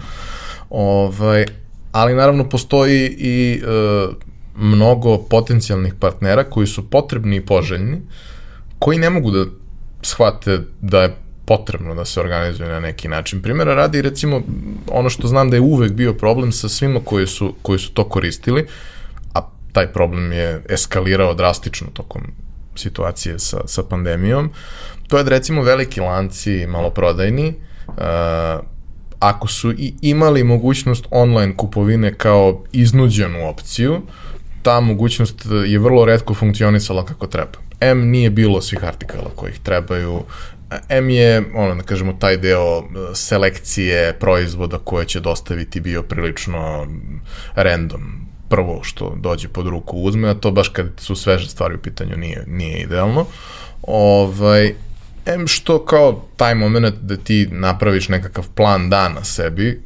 Ovaj, 0.70 1.47
ali 1.92 2.14
naravno 2.14 2.49
postoji 2.49 3.16
i 3.18 3.62
uh, 3.62 4.14
mnogo 4.59 5.19
potencijalnih 5.19 5.95
partnera 5.95 6.45
koji 6.45 6.67
su 6.67 6.91
potrebni 6.91 7.37
i 7.37 7.47
poželjni, 7.47 8.00
koji 8.79 8.99
ne 8.99 9.11
mogu 9.11 9.31
da 9.31 9.45
shvate 10.03 10.61
da 10.81 11.03
je 11.03 11.17
potrebno 11.47 11.95
da 11.95 12.05
se 12.05 12.21
organizuje 12.21 12.69
na 12.69 12.81
neki 12.81 13.09
način. 13.09 13.43
Primjera 13.43 13.75
radi 13.75 14.03
recimo 14.03 14.43
ono 14.91 15.11
što 15.11 15.29
znam 15.29 15.50
da 15.50 15.57
je 15.57 15.61
uvek 15.61 15.93
bio 15.93 16.12
problem 16.12 16.53
sa 16.53 16.69
svima 16.69 17.00
koji 17.05 17.27
su, 17.27 17.55
koji 17.62 17.79
su 17.79 17.93
to 17.93 18.05
koristili, 18.05 18.67
a 19.35 19.41
taj 19.73 19.93
problem 19.93 20.33
je 20.33 20.62
eskalirao 20.69 21.35
drastično 21.35 21.88
tokom 21.93 22.23
situacije 22.77 23.38
sa, 23.38 23.61
sa 23.67 23.83
pandemijom, 23.83 24.50
to 25.09 25.19
je 25.19 25.25
da 25.25 25.31
recimo 25.31 25.62
veliki 25.62 26.00
lanci 26.00 26.67
maloprodajni, 26.67 27.55
uh, 27.87 27.95
ako 29.19 29.49
su 29.49 29.73
i 29.73 29.95
imali 30.03 30.45
mogućnost 30.45 31.07
online 31.11 31.57
kupovine 31.57 32.15
kao 32.15 32.65
iznuđenu 32.73 33.49
opciju, 33.49 34.03
ta 34.62 34.81
mogućnost 34.81 35.47
je 35.67 35.79
vrlo 35.79 36.05
redko 36.05 36.35
funkcionisala 36.35 37.05
kako 37.05 37.27
treba. 37.27 37.59
M 37.81 38.11
nije 38.11 38.31
bilo 38.31 38.61
svih 38.61 38.85
artikala 38.85 39.31
kojih 39.37 39.59
trebaju, 39.62 40.23
M 40.88 41.11
je, 41.11 41.45
ono, 41.55 41.75
da 41.75 41.83
kažemo, 41.83 42.12
taj 42.12 42.37
deo 42.37 42.79
e, 42.79 42.83
selekcije 43.15 44.12
proizvoda 44.21 44.79
koje 44.79 45.07
će 45.07 45.21
dostaviti 45.21 45.81
bio 45.81 46.03
prilično 46.03 46.87
random. 47.55 48.29
Prvo 48.49 48.81
što 48.83 49.17
dođe 49.21 49.49
pod 49.49 49.67
ruku 49.67 49.97
uzme, 49.97 50.29
a 50.29 50.35
to 50.35 50.50
baš 50.50 50.69
kad 50.69 50.87
su 50.97 51.17
sveže 51.17 51.49
stvari 51.49 51.75
u 51.75 51.79
pitanju 51.79 52.17
nije, 52.17 52.45
nije 52.47 52.79
idealno. 52.79 53.27
Ovaj, 53.83 54.75
M 55.27 55.47
što 55.47 55.85
kao 55.85 56.25
taj 56.37 56.55
moment 56.55 56.95
da 56.95 57.17
ti 57.17 57.49
napraviš 57.50 58.09
nekakav 58.09 58.49
plan 58.55 58.91
dana 58.91 59.25
sebi, 59.25 59.83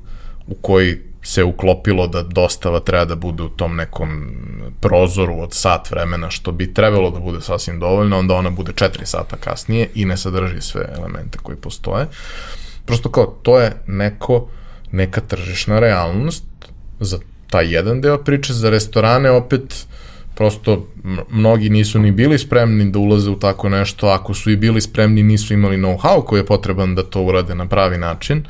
u 0.47 0.55
koji 0.55 0.99
se 1.23 1.45
uklopilo 1.45 2.07
da 2.07 2.23
dostava 2.23 2.81
treba 2.81 3.05
da 3.05 3.17
bude 3.17 3.43
u 3.43 3.49
tom 3.49 3.76
nekom 3.76 4.35
prozoru 4.81 5.41
od 5.41 5.55
sat 5.55 5.91
vremena, 5.91 6.31
što 6.31 6.52
bi 6.52 6.75
trebalo 6.75 7.11
da 7.11 7.21
bude 7.21 7.41
sasvim 7.41 7.81
dovoljno, 7.81 8.19
onda 8.19 8.35
ona 8.35 8.50
bude 8.50 8.73
4 8.73 9.05
sata 9.05 9.37
kasnije 9.37 9.88
i 9.95 10.05
ne 10.05 10.17
sadrži 10.17 10.61
sve 10.61 10.88
elemente 10.97 11.38
koji 11.43 11.57
postoje. 11.57 12.07
Prosto 12.85 13.11
kao, 13.11 13.38
to 13.43 13.61
je 13.61 13.73
neko, 13.87 14.49
neka 14.93 15.21
tržišna 15.21 15.81
realnost 15.81 16.45
za 17.00 17.19
taj 17.50 17.75
jedan 17.75 18.00
deo 18.00 18.19
priče, 18.19 18.52
za 18.52 18.71
restorane 18.71 19.31
opet 19.31 19.87
prosto 20.34 20.86
mnogi 21.30 21.70
nisu 21.70 21.98
ni 21.98 22.10
bili 22.10 22.38
spremni 22.38 22.90
da 22.90 22.98
ulaze 22.98 23.30
u 23.30 23.38
tako 23.38 23.68
nešto, 23.68 24.06
ako 24.06 24.34
su 24.34 24.50
i 24.50 24.56
bili 24.56 24.80
spremni 24.80 25.22
nisu 25.22 25.54
imali 25.54 25.76
know-how 25.76 26.24
koji 26.24 26.40
je 26.40 26.46
potreban 26.46 26.94
da 26.94 27.02
to 27.02 27.22
urade 27.22 27.54
na 27.54 27.66
pravi 27.66 27.98
način. 27.98 28.44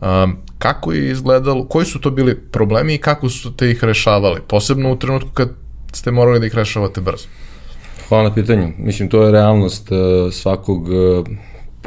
Um, 0.00 0.36
kako 0.58 0.92
je 0.92 1.10
izgledalo, 1.10 1.64
koji 1.64 1.86
su 1.86 2.00
to 2.00 2.10
bili 2.10 2.40
problemi 2.40 2.94
i 2.94 2.98
kako 2.98 3.28
su 3.28 3.56
te 3.56 3.70
ih 3.70 3.84
rešavali, 3.84 4.40
posebno 4.48 4.92
u 4.92 4.96
trenutku 4.96 5.30
kad 5.34 5.48
ste 5.92 6.10
morali 6.10 6.40
da 6.40 6.46
ih 6.46 6.54
rešavate 6.54 7.00
brzo? 7.00 7.28
Hvala 8.08 8.28
na 8.28 8.34
pitanju. 8.34 8.72
Mislim, 8.78 9.08
to 9.08 9.22
je 9.22 9.32
realnost 9.32 9.90
uh, 9.90 10.32
svakog 10.32 10.88
uh, 10.88 11.26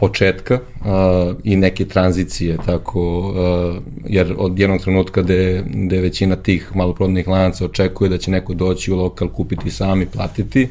početka 0.01 0.55
uh, 0.55 1.35
i 1.43 1.55
neke 1.55 1.85
tranzicije, 1.85 2.57
tako, 2.65 3.19
uh, 3.19 3.83
jer 4.05 4.33
od 4.37 4.59
jednog 4.59 4.81
trenutka 4.81 5.21
gde, 5.21 5.63
gde 5.67 6.01
većina 6.01 6.35
tih 6.35 6.71
maloprodnih 6.75 7.27
lanaca 7.27 7.65
očekuje 7.65 8.09
da 8.09 8.17
će 8.17 8.31
neko 8.31 8.53
doći 8.53 8.93
u 8.93 8.97
lokal, 8.97 9.29
kupiti 9.29 9.71
sami, 9.71 10.05
platiti, 10.05 10.67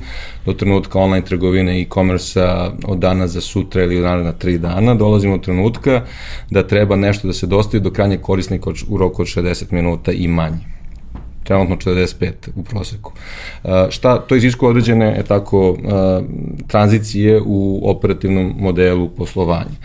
do 0.47 0.53
trenutka 0.53 0.99
online 0.99 1.25
trgovine 1.25 1.79
i 1.79 1.83
e-commerce 1.83 2.41
od 2.85 2.99
dana 2.99 3.27
za 3.27 3.41
sutra 3.41 3.83
ili 3.83 3.97
od 3.97 4.03
dana 4.03 4.23
na 4.23 4.33
tri 4.33 4.59
dana, 4.59 4.95
dolazimo 4.95 5.37
do 5.37 5.43
trenutka 5.43 6.03
da 6.51 6.67
treba 6.67 6.97
nešto 6.97 7.27
da 7.27 7.33
se 7.33 7.47
dostavi 7.47 7.83
do 7.83 7.91
krajnje 7.91 8.17
korisnika 8.17 8.71
u 8.89 8.99
roku 8.99 9.23
od 9.23 9.29
60 9.29 9.73
minuta 9.73 10.13
i 10.13 10.29
manje 10.29 10.80
trenutno 11.51 11.77
45 11.77 12.33
u 12.57 12.63
proseku. 12.63 13.13
Šta, 13.91 14.19
to 14.19 14.37
iziskuje 14.37 14.71
određene, 14.71 15.07
je 15.07 15.23
tako, 15.23 15.77
tranzicije 16.67 17.41
u 17.47 17.81
operativnom 17.91 18.55
modelu 18.59 19.09
poslovanja. 19.09 19.77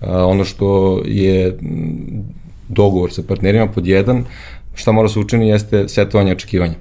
Ono 0.00 0.44
što 0.44 1.00
je 1.04 1.58
dogovor 2.68 3.12
sa 3.12 3.22
partnerima 3.28 3.66
pod 3.66 3.86
jedan, 3.86 4.24
šta 4.74 4.92
mora 4.92 5.08
se 5.08 5.18
učini 5.18 5.48
jeste 5.48 5.88
setovanje 5.88 6.32
očekivanja 6.32 6.74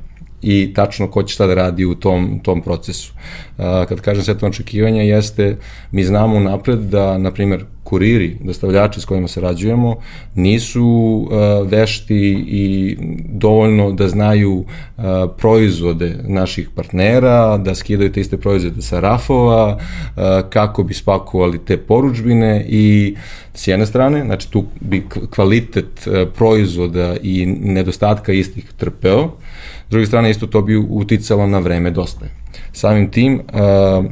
i 0.44 0.74
tačno 0.76 1.08
ko 1.08 1.24
će 1.24 1.34
šta 1.34 1.48
da 1.48 1.54
radi 1.54 1.86
u 1.86 1.96
tom, 1.96 2.40
tom 2.44 2.62
procesu. 2.62 3.14
Kad 3.58 4.02
kažem 4.02 4.24
setovanje 4.24 4.50
očekivanja 4.50 5.02
jeste, 5.02 5.58
mi 5.92 6.04
znamo 6.04 6.40
napred 6.40 6.80
da, 6.80 7.18
na 7.18 7.32
primjer, 7.32 7.66
kuriri, 7.84 8.38
dostavljači 8.44 9.02
s 9.02 9.06
kojima 9.06 9.28
sarađujemo, 9.28 9.96
nisu 10.36 10.84
uh, 10.84 11.72
vešti 11.72 12.46
i 12.48 12.98
dovoljno 13.30 13.92
da 13.92 14.08
znaju 14.10 14.54
uh, 14.54 15.04
proizvode 15.38 16.16
naših 16.28 16.70
partnera, 16.76 17.58
da 17.58 17.76
skidaju 17.76 18.12
te 18.12 18.22
iste 18.22 18.38
proizvode 18.38 18.82
sa 18.82 19.00
rafova, 19.00 19.78
uh, 19.78 20.24
kako 20.50 20.84
bi 20.84 20.94
spakovali 20.94 21.60
te 21.66 21.78
poručbine 21.78 22.66
i 22.70 23.16
s 23.54 23.68
jedne 23.68 23.86
strane, 23.86 24.26
znači 24.26 24.52
tu 24.52 24.66
bi 24.82 25.04
kvalitet 25.36 26.08
proizvoda 26.36 27.16
i 27.24 27.46
nedostatka 27.46 28.34
istih 28.34 28.72
trpeo, 28.78 29.32
druge 29.94 30.08
strane 30.08 30.30
isto 30.30 30.48
to 30.48 30.62
bi 30.62 30.78
uticalo 30.78 31.48
na 31.48 31.60
vreme 31.60 31.92
dostaje. 31.92 32.32
Samim 32.72 33.12
tim, 33.12 33.42
uh, 33.54 34.06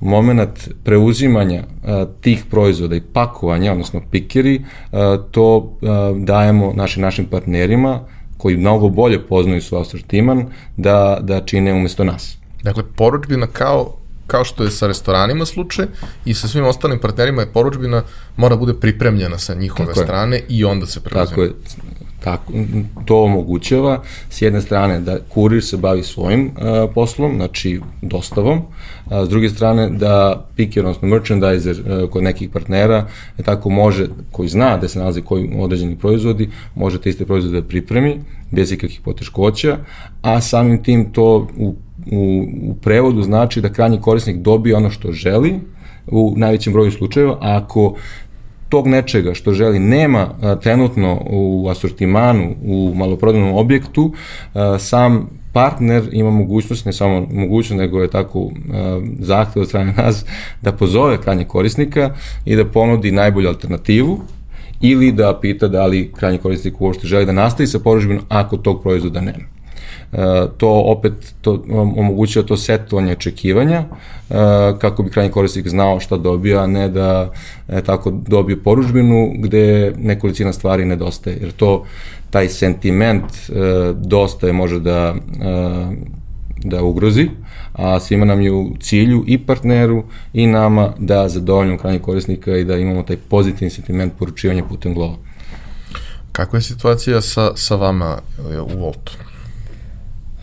moment 0.00 0.68
preuzimanja 0.84 1.62
uh, 1.62 2.08
tih 2.20 2.44
proizvoda 2.50 2.96
i 2.96 3.00
pakovanja, 3.12 3.72
odnosno 3.72 4.02
pikeri, 4.10 4.64
uh, 4.92 4.98
to 5.30 5.56
uh, 5.56 5.78
dajemo 6.16 6.72
našim 6.72 7.02
našim 7.02 7.24
partnerima 7.24 8.00
koji 8.36 8.56
mnogo 8.56 8.88
bolje 8.88 9.26
poznaju 9.26 9.62
svoj 9.62 9.80
asortiman 9.80 10.46
da, 10.76 11.18
da 11.20 11.40
čine 11.40 11.72
umesto 11.72 12.04
nas. 12.04 12.38
Dakle, 12.62 12.82
poručbina 12.96 13.46
kao 13.46 13.96
kao 14.26 14.44
što 14.44 14.64
je 14.64 14.70
sa 14.70 14.86
restoranima 14.86 15.46
slučaj 15.46 15.86
i 16.24 16.34
sa 16.34 16.48
svim 16.48 16.64
ostalim 16.64 16.98
partnerima 16.98 17.42
je 17.42 17.52
poručbina 17.52 18.02
mora 18.36 18.56
bude 18.56 18.74
pripremljena 18.74 19.38
sa 19.38 19.54
njihove 19.54 19.94
Tako 19.94 20.00
strane 20.00 20.36
je. 20.36 20.44
i 20.48 20.64
onda 20.64 20.86
se 20.86 21.00
preuzima. 21.00 21.26
Tako 21.26 21.42
je 21.42 21.52
tako, 22.20 22.52
to 23.04 23.22
omogućava 23.22 24.02
s 24.30 24.42
jedne 24.42 24.60
strane 24.60 25.00
da 25.00 25.18
kurir 25.28 25.64
se 25.64 25.76
bavi 25.76 26.02
svojim 26.02 26.46
uh, 26.46 26.90
poslom, 26.94 27.36
znači 27.36 27.80
dostavom, 28.02 28.60
a 29.10 29.24
s 29.24 29.28
druge 29.28 29.48
strane 29.48 29.90
da 29.90 30.46
picker, 30.56 30.84
odnosno 30.84 31.08
merchandiser 31.08 31.76
uh, 31.80 32.10
kod 32.10 32.22
nekih 32.22 32.50
partnera 32.50 33.06
je 33.38 33.44
tako 33.44 33.70
može, 33.70 34.06
koji 34.32 34.48
zna 34.48 34.76
da 34.76 34.88
se 34.88 34.98
nalazi 34.98 35.22
koji 35.22 35.50
određeni 35.58 35.96
proizvodi, 35.96 36.50
može 36.74 37.00
te 37.00 37.10
iste 37.10 37.24
proizvode 37.26 37.60
da 37.60 37.68
pripremi 37.68 38.20
bez 38.50 38.72
ikakvih 38.72 39.00
poteškoća, 39.04 39.78
a 40.22 40.40
samim 40.40 40.82
tim 40.82 41.12
to 41.12 41.48
u, 41.56 41.74
u, 42.12 42.46
u 42.62 42.74
prevodu 42.74 43.22
znači 43.22 43.60
da 43.60 43.72
krajnji 43.72 44.00
korisnik 44.00 44.36
dobije 44.36 44.76
ono 44.76 44.90
što 44.90 45.12
želi, 45.12 45.60
u 46.06 46.34
najvećem 46.36 46.72
broju 46.72 46.90
slučajeva, 46.90 47.38
ako 47.40 47.94
tog 48.68 48.86
nečega 48.86 49.34
što 49.34 49.52
želi 49.52 49.78
nema 49.78 50.28
a, 50.42 50.54
trenutno 50.54 51.20
u 51.30 51.68
asortimanu 51.68 52.54
u 52.64 52.92
maloprodajnom 52.94 53.54
objektu, 53.54 54.12
a, 54.54 54.78
sam 54.78 55.28
partner 55.52 56.08
ima 56.12 56.30
mogućnost, 56.30 56.86
ne 56.86 56.92
samo 56.92 57.26
mogućnost, 57.32 57.78
nego 57.78 58.02
je 58.02 58.10
tako 58.10 58.50
zahtev 59.18 59.62
od 59.62 59.68
strane 59.68 59.92
nas, 59.96 60.24
da 60.62 60.72
pozove 60.72 61.20
krajnje 61.20 61.44
korisnika 61.44 62.10
i 62.44 62.56
da 62.56 62.64
ponudi 62.64 63.10
najbolju 63.10 63.48
alternativu 63.48 64.20
ili 64.80 65.12
da 65.12 65.38
pita 65.40 65.68
da 65.68 65.86
li 65.86 66.12
krajnji 66.12 66.38
korisnik 66.38 66.80
uopšte 66.80 67.06
želi 67.06 67.26
da 67.26 67.32
nastavi 67.32 67.66
sa 67.66 67.78
poručbinom 67.78 68.24
ako 68.28 68.56
tog 68.56 68.82
proizvoda 68.82 69.20
nema. 69.20 69.55
E, 70.12 70.16
to 70.56 70.82
opet 70.86 71.12
to 71.40 71.64
omogućava 71.96 72.46
to 72.46 72.56
setovanje 72.56 73.12
očekivanja 73.12 73.76
e, 73.76 74.34
kako 74.78 75.02
bi 75.02 75.10
krajnji 75.10 75.32
korisnik 75.32 75.68
znao 75.68 76.00
šta 76.00 76.16
dobija, 76.16 76.62
a 76.62 76.66
ne 76.66 76.88
da 76.88 77.32
e, 77.68 77.82
tako 77.82 78.10
dobije 78.10 78.62
poručbinu 78.62 79.32
gde 79.38 79.92
nekolicina 79.98 80.52
stvari 80.52 80.84
nedostaje, 80.84 81.38
jer 81.40 81.52
to 81.52 81.84
taj 82.30 82.48
sentiment 82.48 83.24
dosta 83.94 84.46
je 84.46 84.52
može 84.52 84.80
da 84.80 85.14
da 86.64 86.82
ugrozi, 86.82 87.28
a 87.72 88.00
svima 88.00 88.24
nam 88.24 88.40
je 88.40 88.52
u 88.52 88.76
cilju 88.80 89.24
i 89.26 89.38
partneru 89.38 90.04
i 90.32 90.46
nama 90.46 90.92
da 90.98 91.28
zadovoljimo 91.28 91.78
krajnjeg 91.78 92.02
korisnika 92.02 92.56
i 92.56 92.64
da 92.64 92.76
imamo 92.76 93.02
taj 93.02 93.16
pozitivni 93.16 93.70
sentiment 93.70 94.12
poručivanja 94.18 94.64
putem 94.64 94.94
glova. 94.94 95.16
Kakva 96.32 96.56
je 96.56 96.62
situacija 96.62 97.20
sa, 97.20 97.52
sa 97.56 97.76
vama 97.76 98.18
u 98.74 98.78
Voltu? 98.78 99.12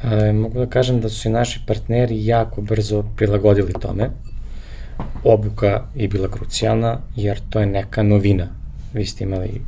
E, 0.04 0.34
mogu 0.34 0.60
da 0.60 0.66
kažem 0.66 1.02
da 1.02 1.10
su 1.10 1.20
se 1.20 1.30
naši 1.30 1.60
partneri 1.68 2.26
jako 2.26 2.62
brzo 2.62 3.04
prilagodili 3.16 3.74
tome. 3.74 4.10
Obuka 5.24 5.82
je 5.96 6.08
bila 6.08 6.28
krucijalna, 6.28 6.98
jer 7.16 7.40
to 7.50 7.60
je 7.60 7.66
neka 7.66 8.04
novina. 8.04 8.48
Vi 8.94 9.06
ste 9.06 9.24
imali 9.24 9.62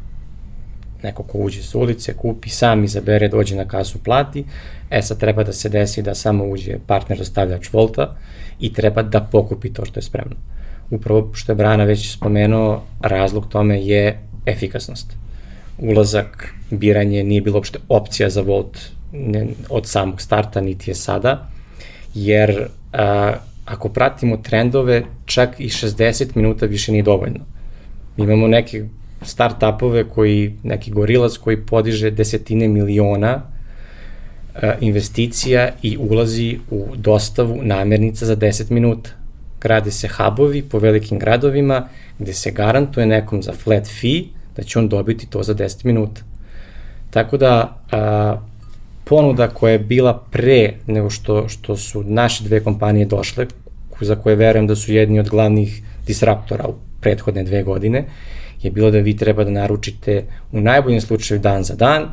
neko 1.04 1.24
ko 1.24 1.38
uđe 1.38 1.64
sa 1.64 1.78
ulice, 1.78 2.14
kupi, 2.14 2.50
sam 2.50 2.84
izabere, 2.84 3.28
dođe 3.28 3.56
na 3.56 3.66
kasu, 3.66 4.00
plati, 4.04 4.46
e 4.90 5.02
sad 5.02 5.20
treba 5.20 5.44
da 5.44 5.54
se 5.54 5.70
desi 5.70 6.02
da 6.02 6.16
samo 6.16 6.46
uđe 6.46 6.80
partner 6.88 7.18
dostavljač 7.18 7.74
Volta 7.74 8.16
i 8.60 8.74
treba 8.74 9.04
da 9.04 9.22
pokupi 9.22 9.74
to 9.74 9.86
što 9.86 10.00
je 10.00 10.04
spremno. 10.04 10.36
Upravo 10.90 11.30
što 11.34 11.52
je 11.52 11.56
Brana 11.56 11.84
već 11.84 12.12
spomenuo, 12.14 12.84
razlog 13.02 13.48
tome 13.50 13.82
je 13.86 14.20
efikasnost. 14.46 15.14
Ulazak, 15.78 16.54
biranje 16.72 17.24
nije 17.24 17.42
bilo 17.42 17.58
uopšte 17.58 17.80
opcija 17.90 18.30
za 18.30 18.42
Volt 18.42 18.78
ne, 19.16 19.48
od 19.70 19.88
samog 19.88 20.22
starta, 20.22 20.62
niti 20.62 20.92
je 20.92 20.96
sada, 20.96 21.48
jer 22.14 22.68
a, 22.94 23.34
ako 23.66 23.90
pratimo 23.90 24.38
trendove, 24.38 25.04
čak 25.26 25.60
i 25.60 25.70
60 25.70 26.36
minuta 26.36 26.66
više 26.66 26.92
nije 26.92 27.04
dovoljno. 27.04 27.40
Imamo 28.18 28.48
neke 28.48 28.86
start-upove 29.22 30.04
koji, 30.10 30.56
neki 30.64 30.92
gorilac 30.92 31.38
koji 31.38 31.66
podiže 31.66 32.12
desetine 32.12 32.68
miliona 32.68 33.42
a, 34.56 34.74
investicija 34.82 35.70
i 35.82 35.98
ulazi 35.98 36.58
u 36.72 36.88
dostavu 36.96 37.60
namernica 37.64 38.26
za 38.26 38.36
10 38.36 38.72
minuta. 38.72 39.10
Grade 39.62 39.92
se 39.92 40.08
hubovi 40.08 40.62
po 40.62 40.80
velikim 40.80 41.20
gradovima 41.20 41.88
gde 42.20 42.34
se 42.34 42.52
garantuje 42.52 43.06
nekom 43.06 43.44
za 43.44 43.54
flat 43.54 43.88
fee 44.02 44.24
da 44.56 44.64
će 44.64 44.80
on 44.80 44.88
dobiti 44.88 45.30
to 45.30 45.44
za 45.44 45.56
10 45.56 45.86
minuta. 45.86 46.22
Tako 47.10 47.38
da 47.38 47.78
a, 47.92 48.38
ponuda 49.06 49.48
koja 49.48 49.72
je 49.72 49.80
bila 49.80 50.24
pre 50.32 50.74
nego 50.88 51.10
što, 51.10 51.50
što 51.50 51.78
su 51.78 52.04
naše 52.04 52.44
dve 52.44 52.64
kompanije 52.64 53.06
došle, 53.06 53.46
za 54.02 54.16
koje 54.16 54.36
verujem 54.36 54.68
da 54.68 54.76
su 54.76 54.94
jedni 54.94 55.20
od 55.20 55.30
glavnih 55.30 55.82
disruptora 56.08 56.68
u 56.68 56.74
prethodne 57.02 57.44
dve 57.44 57.64
godine, 57.64 58.06
je 58.62 58.72
bilo 58.72 58.92
da 58.92 58.98
vi 58.98 59.18
treba 59.18 59.44
da 59.44 59.52
naručite 59.52 60.24
u 60.52 60.62
najboljem 60.62 61.02
slučaju 61.02 61.40
dan 61.40 61.64
za 61.64 61.76
dan 61.76 62.08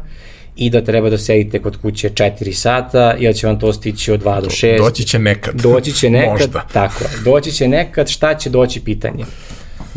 i 0.57 0.71
da 0.71 0.85
treba 0.85 1.11
da 1.11 1.19
sedite 1.19 1.59
kod 1.59 1.77
kuće 1.77 2.11
4 2.11 2.53
sata 2.53 3.15
i 3.19 3.27
da 3.27 3.33
će 3.33 3.47
vam 3.47 3.59
to 3.59 3.73
stići 3.73 4.13
od 4.13 4.23
2 4.23 4.41
do 4.41 4.49
6. 4.49 4.79
Doći 4.79 5.05
će 5.05 5.19
nekad. 5.19 5.55
Doći 5.55 5.93
će 5.93 6.11
nekad, 6.11 6.33
Možda. 6.33 6.67
tako 6.73 7.05
Doći 7.25 7.53
će 7.53 7.69
nekad, 7.69 8.09
šta 8.09 8.35
će 8.35 8.51
doći 8.51 8.81
pitanje. 8.81 9.25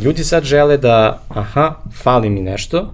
Ljudi 0.03 0.23
sad 0.23 0.43
žele 0.43 0.77
da, 0.77 1.23
aha, 1.29 1.75
fali 2.03 2.29
mi 2.29 2.41
nešto, 2.41 2.93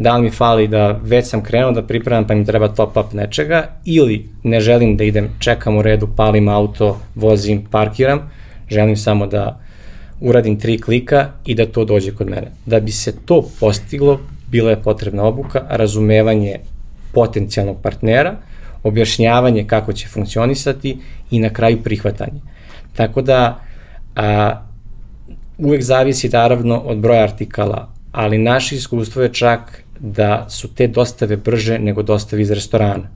da 0.00 0.16
li 0.16 0.22
mi 0.22 0.30
fali 0.30 0.68
da 0.68 0.98
već 1.02 1.26
sam 1.26 1.42
krenuo 1.42 1.72
da 1.72 1.82
pripremam 1.82 2.26
pa 2.26 2.34
mi 2.34 2.44
treba 2.44 2.68
top 2.68 2.96
up 2.96 3.12
nečega 3.12 3.68
ili 3.84 4.28
ne 4.42 4.60
želim 4.60 4.96
da 4.96 5.04
idem, 5.04 5.28
čekam 5.38 5.76
u 5.76 5.82
redu, 5.82 6.08
palim 6.16 6.48
auto, 6.48 7.00
vozim, 7.14 7.64
parkiram, 7.70 8.30
želim 8.70 8.96
samo 8.96 9.26
da 9.26 9.60
uradim 10.20 10.60
tri 10.60 10.78
klika 10.80 11.26
i 11.44 11.54
da 11.54 11.66
to 11.66 11.84
dođe 11.84 12.14
kod 12.14 12.30
mene. 12.30 12.46
Da 12.66 12.80
bi 12.80 12.92
se 12.92 13.12
to 13.26 13.42
postiglo, 13.60 14.20
bila 14.50 14.70
je 14.70 14.82
potrebna 14.82 15.24
obuka, 15.24 15.62
razumevanje 15.68 16.56
potencijalnog 17.12 17.76
partnera, 17.82 18.34
objašnjavanje 18.82 19.64
kako 19.66 19.92
će 19.92 20.08
funkcionisati 20.08 20.98
i 21.30 21.38
na 21.38 21.50
kraju 21.50 21.82
prihvatanje. 21.82 22.40
Tako 22.96 23.22
da 23.22 23.60
a, 24.16 24.60
uvek 25.58 25.82
zavisi 25.82 26.28
naravno 26.28 26.78
od 26.78 26.98
broja 26.98 27.22
artikala, 27.22 27.88
ali 28.12 28.38
naše 28.38 28.76
iskustvo 28.76 29.22
je 29.22 29.32
čak 29.32 29.84
da 30.00 30.46
su 30.48 30.74
te 30.74 30.86
dostave 30.86 31.36
brže 31.36 31.78
nego 31.78 32.02
dostave 32.02 32.42
iz 32.42 32.50
restorana. 32.50 33.08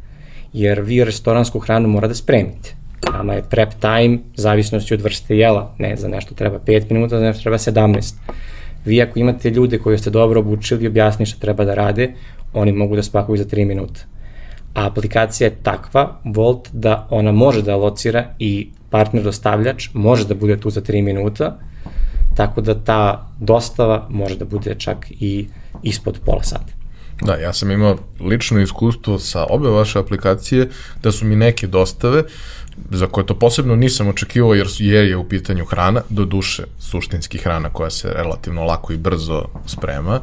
Jer 0.52 0.80
vi 0.80 1.04
restoransku 1.04 1.58
hranu 1.58 1.88
mora 1.88 2.08
da 2.08 2.14
spremite. 2.14 2.74
Nama 3.12 3.32
je 3.32 3.42
prep 3.50 3.68
time, 3.80 4.18
zavisnosti 4.34 4.94
od 4.94 5.00
vrste 5.00 5.36
jela. 5.36 5.74
Ne, 5.78 5.96
za 5.96 6.08
nešto 6.08 6.34
treba 6.34 6.58
5 6.58 6.92
minuta, 6.92 7.18
za 7.18 7.24
nešto 7.24 7.42
treba 7.42 7.58
17. 7.58 8.14
Vi 8.84 9.02
ako 9.02 9.18
imate 9.18 9.50
ljude 9.50 9.78
koji 9.78 9.98
ste 9.98 10.10
dobro 10.10 10.40
obučili 10.40 10.84
i 10.84 10.86
objasni 10.86 11.26
šta 11.26 11.40
treba 11.40 11.64
da 11.64 11.74
rade, 11.74 12.12
oni 12.52 12.72
mogu 12.72 12.96
da 12.96 13.02
spakuju 13.02 13.36
za 13.36 13.44
3 13.44 13.64
minuta. 13.64 14.00
A 14.74 14.86
aplikacija 14.86 15.48
je 15.48 15.56
takva, 15.62 16.20
Volt, 16.24 16.68
da 16.72 17.06
ona 17.10 17.32
može 17.32 17.62
da 17.62 17.76
locira 17.76 18.24
i 18.38 18.70
partner 18.90 19.22
dostavljač 19.22 19.88
može 19.92 20.26
da 20.26 20.34
bude 20.34 20.56
tu 20.60 20.70
za 20.70 20.80
3 20.80 21.02
minuta, 21.02 21.58
tako 22.36 22.60
da 22.60 22.74
ta 22.74 23.28
dostava 23.40 24.06
može 24.10 24.36
da 24.36 24.44
bude 24.44 24.74
čak 24.78 25.06
i 25.10 25.48
ispod 25.82 26.20
pola 26.24 26.42
sata. 26.42 26.72
Da, 27.22 27.34
ja 27.34 27.52
sam 27.52 27.70
imao 27.70 27.96
lično 28.20 28.60
iskustvo 28.60 29.18
sa 29.18 29.46
obe 29.50 29.68
vaše 29.68 29.98
aplikacije, 29.98 30.68
da 31.02 31.12
su 31.12 31.26
mi 31.26 31.36
neke 31.36 31.66
dostave, 31.66 32.22
za 32.90 33.06
koje 33.06 33.26
to 33.26 33.38
posebno 33.38 33.76
nisam 33.76 34.08
očekivao 34.08 34.54
jer, 34.54 34.66
jer 34.78 35.04
je 35.04 35.16
u 35.16 35.28
pitanju 35.28 35.64
hrana, 35.64 36.02
do 36.08 36.24
duše 36.24 36.64
suštinski 36.78 37.38
hrana 37.38 37.70
koja 37.70 37.90
se 37.90 38.12
relativno 38.12 38.64
lako 38.64 38.92
i 38.92 38.96
brzo 38.96 39.44
sprema. 39.66 40.20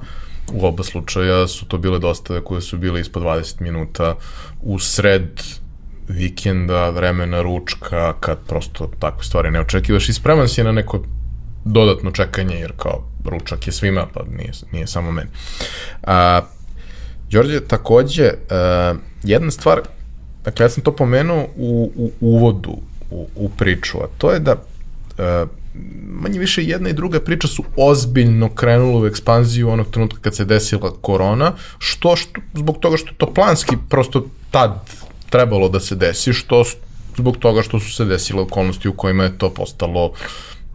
U 0.54 0.66
oba 0.66 0.84
slučaja 0.84 1.48
su 1.48 1.66
to 1.66 1.78
bile 1.78 2.00
dostave 2.00 2.44
koje 2.44 2.62
su 2.62 2.78
bile 2.78 3.02
ispod 3.02 3.24
20 3.24 3.62
minuta 3.62 4.16
u 4.62 4.80
sred 4.80 5.42
vikenda, 6.08 6.90
vremena 6.90 7.42
ručka, 7.42 8.14
kad 8.20 8.38
prosto 8.48 8.92
takve 9.00 9.24
stvari 9.24 9.52
ne 9.52 9.62
očekivaš 9.62 10.10
i 10.10 10.14
spreman 10.14 10.48
si 10.48 10.64
na 10.64 10.72
neko 10.72 11.04
dodatno 11.66 12.12
čekanje, 12.12 12.56
jer 12.56 12.74
kao 12.78 13.04
ručak 13.26 13.68
je 13.68 13.74
svima, 13.74 14.08
pa 14.14 14.24
nije, 14.38 14.52
nije 14.72 14.88
samo 14.88 15.12
meni. 15.12 15.30
A, 16.04 16.42
Đorđe, 17.32 17.60
takođe, 17.60 18.32
a, 18.50 18.94
jedna 19.24 19.52
stvar, 19.52 19.82
dakle, 20.44 20.66
ja 20.66 20.70
sam 20.70 20.84
to 20.84 20.96
pomenuo 20.96 21.48
u, 21.56 21.92
u 21.96 22.12
uvodu 22.20 22.78
u, 23.12 23.28
u 23.36 23.50
priču, 23.50 23.98
a 23.98 24.08
to 24.18 24.32
je 24.32 24.40
da 24.40 24.56
a, 25.18 25.46
manje 26.04 26.40
više 26.40 26.64
jedna 26.64 26.90
i 26.90 26.94
druga 26.94 27.20
priča 27.20 27.48
su 27.48 27.64
ozbiljno 27.76 28.50
krenule 28.50 29.02
u 29.02 29.08
ekspanziju 29.08 29.70
onog 29.70 29.88
trenutka 29.92 30.20
kad 30.22 30.36
se 30.36 30.46
desila 30.46 30.94
korona, 31.02 31.54
što, 31.78 32.16
što 32.16 32.42
zbog 32.54 32.78
toga 32.80 32.98
što 32.98 33.14
to 33.18 33.34
planski 33.34 33.76
prosto 33.90 34.26
tad 34.52 34.90
trebalo 35.30 35.70
da 35.70 35.80
se 35.80 35.96
desi, 35.96 36.34
što 36.34 36.64
zbog 37.18 37.38
toga 37.38 37.62
što 37.62 37.80
su 37.80 37.94
se 37.96 38.06
desile 38.06 38.42
okolnosti 38.42 38.90
u 38.90 38.94
kojima 38.94 39.24
je 39.24 39.38
to 39.38 39.50
postalo 39.50 40.06
uh, 40.06 40.18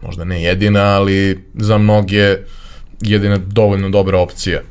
možda 0.01 0.23
ne 0.23 0.43
jedina, 0.43 0.83
ali 0.83 1.45
za 1.53 1.77
mnoge 1.77 2.37
jedina 3.01 3.37
dovoljno 3.37 3.89
dobra 3.89 4.19
opcija 4.19 4.61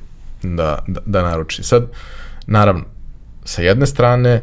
da, 0.42 0.84
da, 0.86 1.00
da 1.06 1.22
naruči. 1.22 1.62
Sad, 1.62 1.90
naravno, 2.46 2.84
sa 3.44 3.62
jedne 3.62 3.86
strane, 3.86 4.42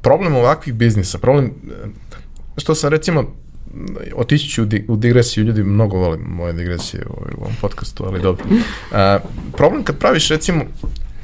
problem 0.00 0.34
ovakvih 0.34 0.74
biznisa, 0.74 1.18
problem, 1.18 1.52
što 2.56 2.74
sam 2.74 2.90
recimo, 2.90 3.34
otići 4.14 4.48
ću 4.48 4.62
u, 4.62 4.64
di, 4.64 4.84
u 4.88 4.96
digresiju, 4.96 5.44
ljudi 5.44 5.62
mnogo 5.62 5.96
vole 5.96 6.18
moje 6.26 6.52
digresije 6.52 7.06
u, 7.06 7.12
u 7.12 7.40
ovom 7.40 7.54
podcastu, 7.60 8.04
ali 8.06 8.22
dobro. 8.22 8.44
A, 8.92 9.18
problem 9.56 9.84
kad 9.84 9.98
praviš 9.98 10.28
recimo 10.28 10.64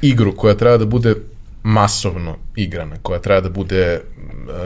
igru 0.02 0.36
koja 0.36 0.54
treba 0.54 0.76
da 0.76 0.86
bude 0.86 1.14
masovno 1.62 2.36
igrana, 2.56 2.96
koja 3.02 3.20
treba 3.20 3.40
da 3.40 3.50
bude 3.50 4.00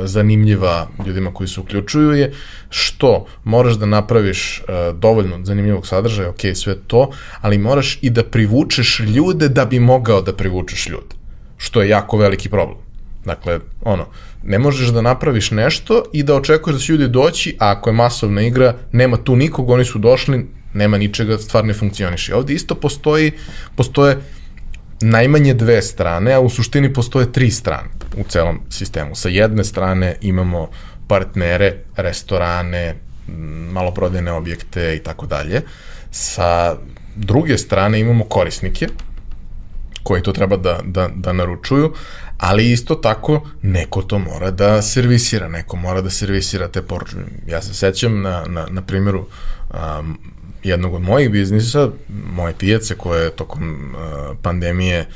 zanimljiva 0.04 0.88
ljudima 1.06 1.34
koji 1.34 1.48
se 1.48 1.60
uključuju 1.60 2.12
je 2.12 2.32
što 2.68 3.26
moraš 3.44 3.74
da 3.74 3.86
napraviš 3.86 4.58
e, 4.58 4.92
dovoljno 4.92 5.44
zanimljivog 5.44 5.86
sadržaja, 5.86 6.30
ok, 6.30 6.40
sve 6.54 6.76
to, 6.86 7.10
ali 7.40 7.58
moraš 7.58 7.98
i 8.02 8.10
da 8.10 8.24
privučeš 8.24 9.00
ljude 9.00 9.48
da 9.48 9.64
bi 9.64 9.80
mogao 9.80 10.22
da 10.22 10.32
privučeš 10.32 10.88
ljude, 10.88 11.14
što 11.56 11.82
je 11.82 11.88
jako 11.88 12.16
veliki 12.16 12.48
problem. 12.48 12.78
Dakle, 13.24 13.60
ono, 13.82 14.06
ne 14.42 14.58
možeš 14.58 14.88
da 14.88 15.00
napraviš 15.00 15.50
nešto 15.50 16.04
i 16.12 16.22
da 16.22 16.34
očekuješ 16.34 16.76
da 16.76 16.82
će 16.82 16.92
ljudi 16.92 17.08
doći, 17.08 17.56
a 17.60 17.70
ako 17.70 17.90
je 17.90 17.94
masovna 17.94 18.42
igra, 18.42 18.74
nema 18.92 19.16
tu 19.16 19.36
nikog, 19.36 19.70
oni 19.70 19.84
su 19.84 19.98
došli, 19.98 20.46
nema 20.74 20.98
ničega, 20.98 21.38
stvar 21.38 21.64
ne 21.64 21.74
funkcioniše. 21.74 22.34
Ovde 22.34 22.54
isto 22.54 22.74
postoji, 22.74 23.32
postoje 23.76 24.18
najmanje 25.00 25.54
dve 25.54 25.82
strane, 25.82 26.32
a 26.32 26.40
u 26.40 26.50
suštini 26.50 26.92
postoje 26.92 27.32
tri 27.32 27.50
strane 27.50 28.01
u 28.16 28.24
celom 28.28 28.60
sistemu. 28.70 29.14
Sa 29.14 29.28
jedne 29.28 29.64
strane 29.64 30.16
imamo 30.20 30.68
partnere, 31.06 31.74
restorane, 31.96 32.94
maloprodajne 33.72 34.32
objekte 34.32 34.96
i 34.96 35.02
tako 35.02 35.26
dalje. 35.26 35.62
Sa 36.10 36.76
druge 37.16 37.58
strane 37.58 38.00
imamo 38.00 38.24
korisnike 38.24 38.88
koji 40.02 40.22
to 40.22 40.32
treba 40.32 40.56
da, 40.56 40.80
da, 40.84 41.08
da 41.14 41.32
naručuju, 41.32 41.94
ali 42.38 42.70
isto 42.70 42.94
tako 42.94 43.48
neko 43.62 44.02
to 44.02 44.18
mora 44.18 44.50
da 44.50 44.82
servisira, 44.82 45.48
neko 45.48 45.76
mora 45.76 46.00
da 46.00 46.10
servisira 46.10 46.68
te 46.68 46.82
poručbe. 46.82 47.22
Ja 47.46 47.62
se 47.62 47.74
sećam 47.74 48.22
na, 48.22 48.44
na, 48.48 48.66
na 48.70 48.82
primjeru 48.82 49.26
um, 49.70 50.18
jednog 50.62 50.94
od 50.94 51.02
mojih 51.02 51.30
biznisa, 51.30 51.88
moje 52.08 52.54
pijace 52.58 52.94
koje 52.94 53.24
je 53.24 53.36
tokom 53.36 53.94
uh, 53.94 54.36
pandemije 54.42 55.06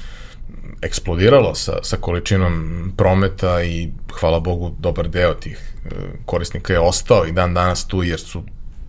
eksplodiralo 0.83 1.55
sa, 1.55 1.79
sa 1.83 1.97
količinom 1.97 2.93
prometa 2.97 3.63
i 3.63 3.91
hvala 4.21 4.41
Bogu 4.41 4.75
dobar 4.79 5.09
deo 5.09 5.35
tih 5.35 5.59
uh, 5.85 5.93
korisnika 6.25 6.73
je 6.73 6.81
ostao 6.81 7.27
i 7.27 7.33
dan 7.33 7.55
danas 7.55 7.87
tu 7.87 8.03
jer 8.03 8.21
su 8.21 8.43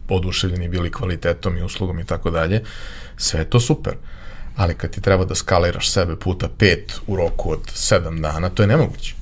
oduševljeni 0.10 0.68
bili 0.68 0.92
kvalitetom 0.92 1.58
i 1.58 1.64
uslugom 1.64 2.00
i 2.00 2.06
tako 2.06 2.30
dalje. 2.30 2.64
Sve 3.18 3.40
je 3.40 3.50
to 3.50 3.60
super. 3.60 3.94
Ali 4.56 4.76
kad 4.76 4.92
ti 4.92 5.02
treba 5.02 5.26
da 5.26 5.36
skaliraš 5.36 5.92
sebe 5.92 6.16
puta 6.16 6.50
pet 6.58 6.94
u 7.08 7.16
roku 7.16 7.52
od 7.52 7.60
sedam 7.74 8.22
dana, 8.22 8.50
to 8.50 8.64
je 8.64 8.68
nemoguće. 8.68 9.16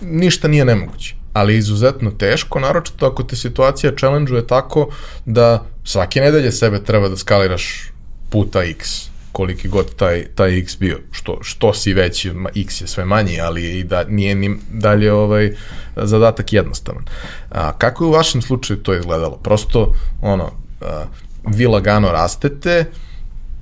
Ništa 0.00 0.48
nije 0.48 0.64
nemoguće 0.64 1.18
ali 1.38 1.56
izuzetno 1.56 2.10
teško, 2.10 2.60
naročito 2.60 3.06
ako 3.06 3.22
te 3.22 3.36
situacija 3.36 3.92
challenge-uje 3.92 4.46
tako 4.46 4.88
da 5.24 5.64
svake 5.84 6.20
nedelje 6.20 6.52
sebe 6.52 6.84
treba 6.84 7.08
da 7.08 7.16
skaliraš 7.16 7.92
puta 8.30 8.64
x 8.64 9.08
koliki 9.32 9.68
god 9.68 9.94
taj, 9.94 10.24
taj 10.34 10.58
x 10.58 10.78
bio. 10.78 10.98
Što, 11.10 11.38
što 11.42 11.74
si 11.74 11.94
veći, 11.94 12.32
x 12.54 12.80
je 12.80 12.86
sve 12.86 13.04
manji, 13.04 13.40
ali 13.40 13.78
i 13.78 13.84
da 13.84 14.04
nije 14.04 14.34
ni 14.34 14.56
dalje 14.70 15.12
ovaj 15.12 15.52
zadatak 15.96 16.52
jednostavan. 16.52 17.04
A, 17.50 17.72
kako 17.78 18.04
je 18.04 18.08
u 18.08 18.12
vašem 18.12 18.42
slučaju 18.42 18.82
to 18.82 18.94
izgledalo? 18.94 19.36
Prosto, 19.36 19.94
ono, 20.22 20.50
a, 20.80 21.04
vi 21.44 21.66
lagano 21.66 22.12
rastete, 22.12 22.84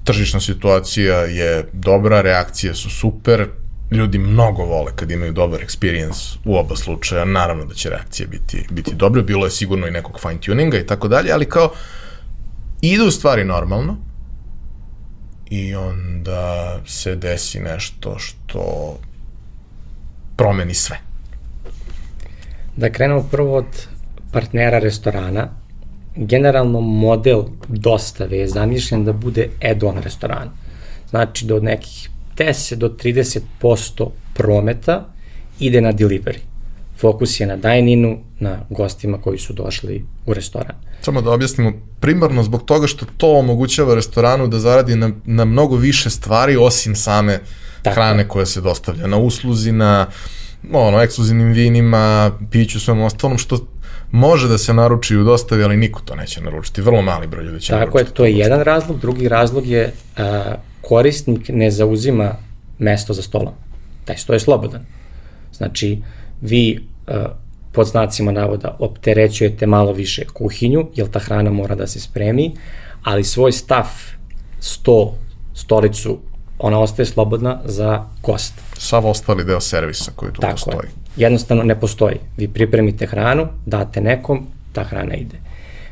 tržišna 0.05 0.41
situacija 0.41 1.17
je 1.17 1.69
dobra, 1.73 2.21
reakcije 2.21 2.75
su 2.75 2.91
super, 2.91 3.49
ljudi 3.91 4.19
mnogo 4.19 4.63
vole 4.63 4.93
kad 4.97 5.11
imaju 5.11 5.33
dobar 5.33 5.61
experience 5.61 6.37
u 6.45 6.57
oba 6.57 6.77
slučaja, 6.77 7.25
naravno 7.25 7.65
da 7.65 7.75
će 7.75 7.91
reakcije 7.91 8.27
biti, 8.27 8.67
biti 8.71 8.95
dobre, 8.95 9.23
bilo 9.23 9.45
je 9.47 9.51
sigurno 9.51 9.87
i 9.87 9.91
nekog 9.91 10.21
fine 10.21 10.41
tuninga 10.41 10.79
i 10.79 10.87
tako 10.87 11.09
dalje, 11.09 11.33
ali 11.33 11.49
kao 11.49 11.73
idu 12.81 13.11
stvari 13.11 13.45
normalno 13.45 13.97
i 15.51 15.75
onda 15.75 16.79
se 16.87 17.17
desi 17.17 17.61
nešto 17.61 18.19
što 18.19 18.95
promeni 20.37 20.75
sve. 20.75 20.99
Da 22.77 22.93
krenemo 22.93 23.29
prvo 23.31 23.57
od 23.57 23.87
partnera 24.33 24.79
restorana. 24.79 25.49
Generalno 26.17 26.81
model 26.81 27.43
dostave 27.69 28.39
je 28.39 28.49
zamišljen 28.49 29.05
da 29.05 29.13
bude 29.13 29.49
add-on 29.71 29.99
restoran. 30.03 30.51
Znači 31.11 31.47
da 31.47 31.55
od 31.55 31.65
nekih 31.65 32.11
10 32.37 32.75
do 32.75 32.89
30% 32.89 34.11
prometa 34.35 35.05
ide 35.59 35.81
na 35.81 35.93
delivery. 35.93 36.39
Fokus 37.01 37.41
je 37.41 37.47
na 37.47 37.57
dine-inu, 37.57 38.19
na 38.41 38.59
gostima 38.71 39.21
koji 39.21 39.39
su 39.39 39.53
došli 39.53 40.05
u 40.27 40.35
restoran. 40.35 40.77
Samo 41.01 41.21
da 41.21 41.31
objasnimo, 41.31 41.73
primarno 42.01 42.43
zbog 42.43 42.65
toga 42.65 42.87
što 42.87 43.07
to 43.17 43.39
omogućava 43.39 43.95
restoranu 43.95 44.47
da 44.47 44.59
zaradi 44.59 44.97
na, 44.97 45.11
na 45.25 45.45
mnogo 45.45 45.77
više 45.77 46.11
stvari 46.11 46.57
osim 46.57 46.95
same 46.95 47.39
Tako. 47.83 47.95
hrane 47.95 48.29
koja 48.29 48.47
se 48.47 48.61
dostavlja, 48.61 49.07
na 49.07 49.17
usluzi, 49.17 49.73
na 49.73 50.07
ono, 50.73 51.03
ekskluzivnim 51.03 51.53
vinima, 51.53 52.31
piću, 52.51 52.81
svem 52.81 53.01
ostalom, 53.01 53.39
što 53.39 53.67
može 54.11 54.49
da 54.49 54.59
se 54.59 54.75
naruči 54.75 55.17
u 55.17 55.25
dostavi, 55.25 55.65
ali 55.65 55.77
niko 55.77 56.01
to 56.05 56.15
neće 56.15 56.41
naručiti. 56.41 56.83
Vrlo 56.83 57.03
mali 57.03 57.27
broj 57.27 57.45
ljudi 57.45 57.61
će 57.61 57.73
Tako 57.73 57.79
naručiti. 57.79 58.05
Tako 58.05 58.11
je, 58.11 58.15
to 58.15 58.25
je 58.25 58.39
jedan 58.39 58.61
razlog. 58.61 59.01
Drugi 59.01 59.29
razlog 59.29 59.67
je 59.67 59.93
a, 60.17 60.55
korisnik 60.81 61.49
ne 61.49 61.71
zauzima 61.71 62.35
mesto 62.79 63.13
za 63.13 63.23
stolom. 63.23 63.55
Taj 64.05 64.17
sto 64.17 64.33
je 64.33 64.41
slobodan. 64.41 64.87
Znači, 65.53 66.03
vi 66.41 66.81
uh, 67.07 67.15
pod 67.73 67.87
znacima 67.87 68.33
navoda 68.33 68.77
opterećujete 68.79 69.67
malo 69.67 69.93
više 69.93 70.25
kuhinju, 70.25 70.87
jer 70.95 71.09
ta 71.09 71.19
hrana 71.19 71.51
mora 71.51 71.75
da 71.75 71.87
se 71.87 72.01
spremi, 72.01 72.53
ali 73.03 73.25
svoj 73.25 73.53
staf, 73.53 73.87
sto, 74.61 75.15
stolicu, 75.55 76.19
ona 76.59 76.81
ostaje 76.81 77.07
slobodna 77.07 77.61
za 77.65 78.05
gost. 78.23 78.55
Sav 78.79 79.07
ostali 79.07 79.45
deo 79.45 79.61
servisa 79.61 80.13
koji 80.17 80.33
tu 80.33 80.41
Tako 80.41 80.53
postoji. 80.53 80.87
Je. 80.87 81.25
Jednostavno 81.25 81.63
ne 81.63 81.81
postoji. 81.81 82.17
Vi 82.37 82.49
pripremite 82.49 83.07
hranu, 83.07 83.49
date 83.67 84.01
nekom, 84.01 84.47
ta 84.73 84.85
hrana 84.85 85.15
ide. 85.15 85.37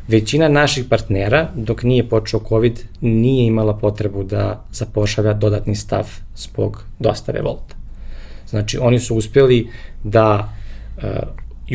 Većina 0.09 0.48
naših 0.48 0.85
partnera, 0.85 1.48
dok 1.54 1.83
nije 1.83 2.09
počeo 2.09 2.40
COVID, 2.48 2.80
nije 3.00 3.46
imala 3.46 3.76
potrebu 3.76 4.22
da 4.24 4.64
zapošlja 4.72 5.33
dodatni 5.33 5.74
stav 5.74 6.09
zbog 6.37 6.85
dostave 6.98 7.42
volta. 7.42 7.74
Znači, 8.48 8.78
oni 8.78 9.00
su 9.00 9.16
uspjeli 9.16 9.68
da 10.04 10.54
uh, 10.96 11.04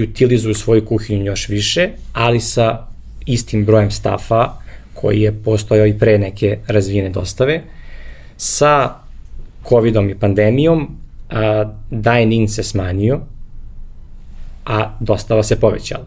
utilizuju 0.04 0.54
svoju 0.54 0.86
kuhinju 0.86 1.26
još 1.26 1.50
više, 1.50 1.90
ali 2.14 2.40
sa 2.40 2.88
istim 3.26 3.66
brojem 3.66 3.92
stafa 3.92 4.54
koji 4.94 5.22
je 5.22 5.44
postojao 5.44 5.88
i 5.88 6.00
pre 6.00 6.18
neke 6.18 6.58
razvijene 6.68 7.10
dostave. 7.10 7.62
Sa 8.38 8.96
covidom 9.70 10.10
i 10.10 10.16
pandemijom 10.16 10.82
uh, 10.82 11.38
dine-in 11.92 12.48
se 12.48 12.64
smanjio, 12.64 13.20
a 14.66 14.98
dostava 15.00 15.44
se 15.44 15.60
povećala. 15.60 16.06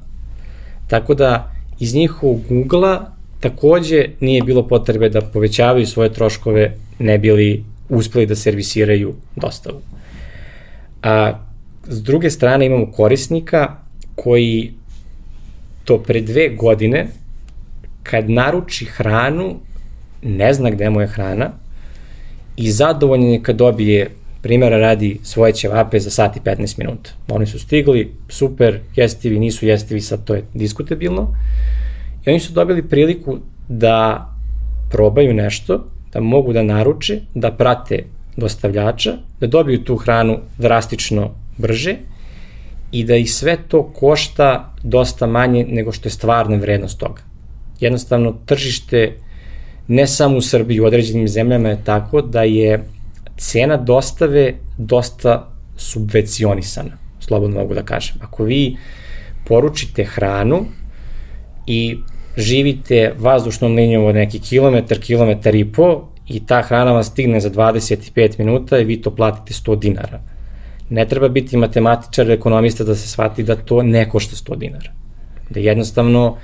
Tako 0.89 1.15
da 1.15 1.53
iz 1.79 1.95
njihovog 1.95 2.41
ugla 2.51 3.13
takođe 3.41 4.05
nije 4.21 4.43
bilo 4.43 4.69
potrebe 4.69 5.09
da 5.09 5.21
povećavaju 5.21 5.87
svoje 5.87 6.13
troškove, 6.13 6.77
ne 6.99 7.19
bili 7.19 7.65
uspeli 7.89 8.27
da 8.27 8.37
servisiraju 8.37 9.15
dostavu. 9.37 9.81
A 11.03 11.33
s 11.89 12.03
druge 12.03 12.31
strane 12.31 12.67
imamo 12.67 12.93
korisnika 12.93 13.77
koji 14.15 14.73
to 15.85 15.99
pre 15.99 16.21
dve 16.21 16.49
godine 16.49 17.07
kad 18.03 18.31
naruči 18.31 18.85
hranu 18.85 19.57
ne 20.23 20.53
zna 20.55 20.71
gde 20.71 20.91
mu 20.91 21.01
je 21.01 21.07
hrana 21.07 21.51
i 22.57 22.71
zadovoljan 22.71 23.27
je 23.27 23.43
kad 23.43 23.57
dobije 23.57 24.11
primjera 24.43 24.79
radi 24.79 25.19
svoje 25.23 25.53
ćevape 25.53 26.01
za 26.01 26.11
sat 26.11 26.37
i 26.37 26.41
15 26.41 26.79
minuta. 26.79 27.11
Oni 27.29 27.47
su 27.47 27.59
stigli, 27.59 28.13
super, 28.29 28.81
jestivi, 28.97 29.39
nisu 29.39 29.67
jestivi, 29.67 30.01
sad 30.01 30.25
to 30.25 30.35
je 30.35 30.45
diskutabilno. 30.55 31.35
I 32.27 32.31
oni 32.31 32.41
su 32.41 32.53
dobili 32.53 32.89
priliku 32.89 33.39
da 33.69 34.29
probaju 34.91 35.35
nešto, 35.35 35.87
da 36.13 36.21
mogu 36.21 36.53
da 36.53 36.63
naruče, 36.63 37.21
da 37.35 37.51
prate 37.51 38.05
dostavljača, 38.37 39.13
da 39.41 39.47
dobiju 39.47 39.85
tu 39.85 39.97
hranu 39.97 40.39
drastično 40.59 41.31
brže 41.59 41.97
i 42.93 43.05
da 43.05 43.17
ih 43.17 43.33
sve 43.33 43.57
to 43.69 43.83
košta 43.93 44.75
dosta 44.83 45.27
manje 45.27 45.67
nego 45.69 45.93
što 45.93 46.07
je 46.07 46.13
stvarna 46.13 46.57
vrednost 46.57 46.99
toga. 46.99 47.23
Jednostavno, 47.81 48.35
tržište 48.47 49.17
ne 49.89 50.07
samo 50.07 50.37
u 50.37 50.41
Srbiji, 50.41 50.81
u 50.81 50.85
određenim 50.85 51.29
zemljama 51.29 51.69
je 51.69 51.85
tako 51.85 52.23
da 52.23 52.43
je 52.43 52.85
cena 53.37 53.77
dostave 53.77 54.55
dosta 54.79 55.49
subvencionisana, 55.77 56.97
slobodno 57.21 57.61
mogu 57.61 57.75
da 57.75 57.83
kažem. 57.83 58.17
Ako 58.21 58.45
vi 58.45 58.77
poručite 59.45 60.05
hranu 60.05 60.65
i 61.67 61.99
živite 62.37 63.15
vazdušnom 63.19 63.75
linijom 63.75 64.05
od 64.05 64.15
neki 64.15 64.39
kilometar, 64.41 64.99
kilometar 64.99 65.55
i 65.55 65.65
po 65.73 66.12
i 66.29 66.47
ta 66.47 66.63
hrana 66.63 66.93
vam 66.93 67.05
stigne 67.05 67.41
za 67.41 67.51
25 67.51 68.39
minuta 68.39 68.79
i 68.79 68.85
vi 68.85 69.03
to 69.03 69.11
platite 69.11 69.55
100 69.55 69.79
dinara. 69.79 70.21
Ne 70.91 71.09
treba 71.09 71.29
biti 71.29 71.57
matematičar 71.57 72.31
ekonomista 72.31 72.85
da 72.85 72.95
se 72.95 73.09
shvati 73.09 73.43
da 73.43 73.57
to 73.57 73.83
ne 73.83 74.09
košta 74.09 74.37
100 74.37 74.57
dinara. 74.59 74.91
Da 75.51 75.61
jednostavno 75.61 76.37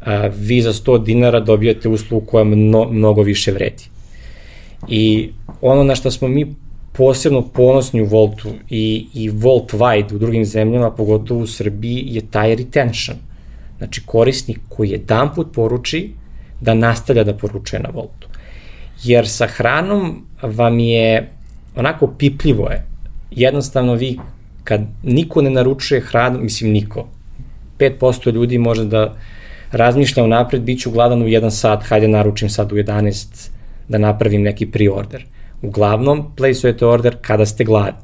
a, 0.00 0.30
vi 0.36 0.62
za 0.62 0.72
100 0.72 1.04
dinara 1.04 1.40
dobijate 1.40 1.88
uslugu 1.88 2.26
koja 2.26 2.44
mno, 2.44 2.88
mnogo 2.90 3.22
više 3.22 3.52
vredi. 3.52 3.84
I 4.88 5.30
ono 5.60 5.82
na 5.82 5.94
što 5.94 6.10
smo 6.10 6.28
mi 6.28 6.54
posebno 6.92 7.42
ponosni 7.42 8.02
u 8.02 8.06
Voltu 8.06 8.48
i, 8.70 9.06
i 9.14 9.28
Volt 9.28 9.72
Wide 9.72 10.14
u 10.14 10.18
drugim 10.18 10.44
zemljama, 10.44 10.90
pogotovo 10.90 11.40
u 11.40 11.46
Srbiji, 11.46 12.04
je 12.06 12.20
taj 12.30 12.54
retention. 12.54 13.16
Znači 13.78 14.02
korisnik 14.06 14.60
koji 14.68 14.90
jedan 14.90 15.34
put 15.34 15.46
poruči 15.54 16.10
da 16.60 16.74
nastavlja 16.74 17.24
da 17.24 17.34
poručuje 17.34 17.82
na 17.82 17.88
Voltu. 17.94 18.28
Jer 19.02 19.28
sa 19.28 19.46
hranom 19.46 20.26
vam 20.42 20.78
je 20.78 21.30
onako 21.76 22.06
pipljivo 22.06 22.68
je. 22.70 22.86
Jednostavno 23.30 23.94
vi 23.94 24.18
kad 24.64 24.80
niko 25.02 25.42
ne 25.42 25.50
naručuje 25.50 26.00
hranu, 26.00 26.38
mislim 26.38 26.70
niko, 26.72 27.08
5% 27.78 28.32
ljudi 28.32 28.58
može 28.58 28.84
da 28.84 29.14
razmišlja 29.72 30.24
unapred, 30.24 30.62
bit 30.62 30.80
ću 30.80 30.90
gladan 30.90 31.22
u 31.22 31.26
1 31.26 31.50
sat, 31.50 31.82
hajde 31.82 32.08
naručim 32.08 32.50
sad 32.50 32.72
u 32.72 32.76
11 32.76 33.50
da 33.88 33.98
napravim 33.98 34.42
neki 34.42 34.66
pre-order. 34.66 35.24
Uglavnom, 35.62 36.34
placeujete 36.36 36.86
order 36.86 37.16
kada 37.20 37.46
ste 37.46 37.64
gladni. 37.64 38.00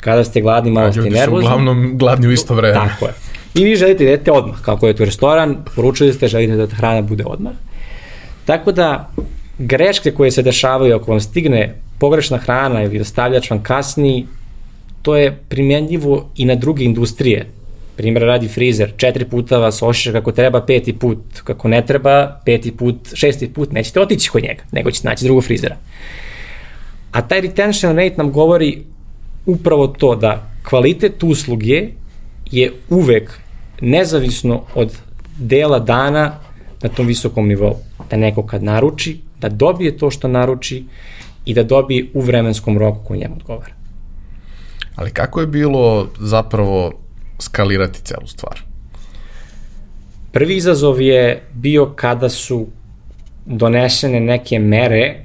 Kada 0.00 0.24
ste 0.24 0.40
gladni, 0.40 0.70
malo 0.70 0.92
ste 0.92 1.00
nervozni. 1.00 1.18
Ljudi 1.18 1.30
su 1.30 1.36
uglavnom 1.36 1.98
gladni 1.98 2.26
u 2.26 2.32
isto 2.32 2.54
vreme. 2.54 2.74
Tako 2.74 3.06
je. 3.06 3.12
I 3.54 3.64
vi 3.64 3.76
želite 3.76 4.04
da 4.04 4.10
idete 4.10 4.32
odmah, 4.32 4.60
kako 4.62 4.86
je 4.86 4.96
to 4.96 5.04
restoran, 5.04 5.56
poručili 5.76 6.12
ste, 6.12 6.28
želite 6.28 6.56
da 6.56 6.66
hrana 6.66 7.02
bude 7.02 7.24
odmah. 7.26 7.52
Tako 8.44 8.72
da, 8.72 9.10
greške 9.58 10.10
koje 10.10 10.30
se 10.30 10.42
dešavaju 10.42 10.96
ako 10.96 11.10
vam 11.10 11.20
stigne 11.20 11.74
pogrešna 11.98 12.38
hrana 12.38 12.82
ili 12.82 12.98
dostavljač 12.98 13.50
vam 13.50 13.62
kasni, 13.62 14.26
to 15.02 15.16
je 15.16 15.38
primjenljivo 15.48 16.30
i 16.36 16.44
na 16.44 16.54
druge 16.54 16.84
industrije. 16.84 17.46
Primjer 17.96 18.22
radi 18.22 18.48
frizer, 18.48 18.92
četiri 18.96 19.24
puta 19.24 19.58
vas 19.58 19.82
ošiša 19.82 20.12
kako 20.12 20.32
treba, 20.32 20.60
peti 20.60 20.92
put 20.92 21.18
kako 21.44 21.68
ne 21.68 21.86
treba, 21.86 22.40
peti 22.44 22.72
put, 22.72 22.96
šesti 23.14 23.48
put 23.52 23.72
nećete 23.72 24.00
otići 24.00 24.30
kod 24.30 24.42
njega, 24.42 24.62
nego 24.72 24.90
ćete 24.90 25.08
naći 25.08 25.24
drugog 25.24 25.44
frizera. 25.44 25.76
A 27.12 27.22
taj 27.22 27.40
retention 27.40 27.96
rate 27.96 28.14
nam 28.16 28.32
govori 28.32 28.82
upravo 29.46 29.86
to 29.86 30.16
da 30.16 30.50
kvalitet 30.68 31.22
usluge 31.22 31.88
je 32.50 32.72
uvek 32.90 33.38
nezavisno 33.80 34.62
od 34.74 34.92
dela 35.38 35.78
dana 35.78 36.38
na 36.82 36.88
tom 36.88 37.06
visokom 37.06 37.48
nivou. 37.48 37.76
Da 38.10 38.16
neko 38.16 38.46
kad 38.46 38.62
naruči, 38.62 39.18
da 39.48 39.56
dobije 39.56 39.96
to 39.98 40.10
što 40.10 40.28
naruči 40.28 40.84
i 41.44 41.54
da 41.54 41.62
dobije 41.62 42.06
u 42.14 42.20
vremenskom 42.20 42.78
roku 42.78 43.04
koji 43.04 43.20
njemu 43.20 43.36
odgovara. 43.36 43.72
Ali 44.96 45.10
kako 45.10 45.40
je 45.40 45.46
bilo 45.46 46.08
zapravo 46.20 46.92
skalirati 47.38 48.02
celu 48.02 48.26
stvar? 48.26 48.62
Prvi 50.32 50.56
izazov 50.56 51.00
je 51.00 51.42
bio 51.52 51.86
kada 51.86 52.28
su 52.28 52.66
donesene 53.46 54.20
neke 54.20 54.58
mere, 54.58 55.24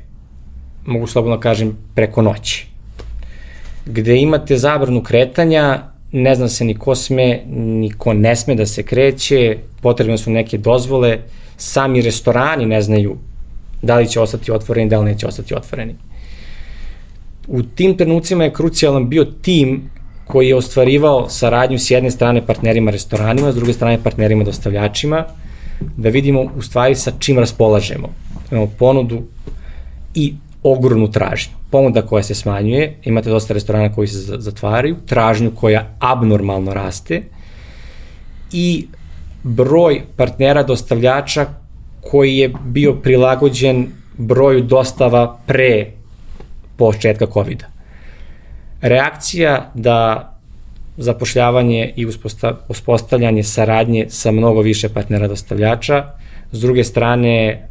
mogu 0.85 1.07
slobodno 1.07 1.39
kažem, 1.39 1.77
preko 1.95 2.21
noći. 2.21 2.67
Gde 3.85 4.17
imate 4.17 4.57
zabranu 4.57 5.03
kretanja, 5.03 5.83
ne 6.11 6.35
zna 6.35 6.47
se 6.47 6.65
ni 6.65 6.75
ko 6.75 6.95
sme, 6.95 7.41
ni 7.47 7.91
ko 7.91 8.13
ne 8.13 8.35
sme 8.35 8.55
da 8.55 8.65
se 8.65 8.83
kreće, 8.83 9.57
potrebne 9.81 10.17
su 10.17 10.31
neke 10.31 10.57
dozvole, 10.57 11.19
sami 11.57 12.01
restorani 12.01 12.65
ne 12.65 12.81
znaju 12.81 13.17
da 13.81 13.95
li 13.95 14.07
će 14.07 14.19
ostati 14.19 14.51
otvoreni, 14.51 14.89
da 14.89 14.99
li 14.99 15.05
neće 15.05 15.27
ostati 15.27 15.55
otvoreni. 15.55 15.95
U 17.47 17.63
tim 17.63 17.97
trenucima 17.97 18.43
je 18.43 18.53
krucijalan 18.53 19.09
bio 19.09 19.25
tim 19.25 19.89
koji 20.27 20.47
je 20.47 20.55
ostvarivao 20.55 21.29
saradnju 21.29 21.79
s 21.79 21.91
jedne 21.91 22.11
strane 22.11 22.45
partnerima 22.45 22.91
restoranima, 22.91 23.51
s 23.51 23.55
druge 23.55 23.73
strane 23.73 24.03
partnerima 24.03 24.43
dostavljačima, 24.43 25.25
da 25.97 26.09
vidimo 26.09 26.41
u 26.57 26.61
stvari 26.61 26.95
sa 26.95 27.11
čim 27.19 27.39
raspolažemo. 27.39 28.09
Imamo 28.51 28.67
ponudu 28.79 29.21
i 30.15 30.33
ogromnu 30.63 31.11
tražnju. 31.11 31.53
Ponuda 31.71 32.01
koja 32.01 32.23
se 32.23 32.35
smanjuje, 32.35 32.97
imate 33.03 33.29
dosta 33.29 33.53
restorana 33.53 33.93
koji 33.93 34.07
se 34.07 34.17
zatvaraju, 34.37 34.95
tražnju 35.05 35.51
koja 35.55 35.95
abnormalno 35.99 36.73
raste 36.73 37.21
i 38.51 38.87
broj 39.43 40.01
partnera 40.15 40.63
dostavljača 40.63 41.45
koji 42.11 42.37
je 42.37 42.51
bio 42.65 42.93
prilagođen 42.93 43.87
broju 44.17 44.61
dostava 44.61 45.37
pre 45.47 45.91
početka 46.77 47.25
COVID-a. 47.33 47.65
Reakcija 48.81 49.71
da 49.73 50.25
zapošljavanje 50.97 51.93
i 51.95 52.05
uspostavljanje 52.67 53.43
saradnje 53.43 54.05
sa 54.09 54.31
mnogo 54.31 54.61
više 54.61 54.89
partnera 54.89 55.27
dostavljača, 55.27 56.03
s 56.51 56.61
druge 56.61 56.83
strane 56.83 57.67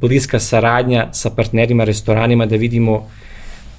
bliska 0.00 0.38
saradnja 0.38 1.08
sa 1.12 1.30
partnerima, 1.30 1.84
restoranima, 1.84 2.46
da 2.46 2.56
vidimo 2.56 3.06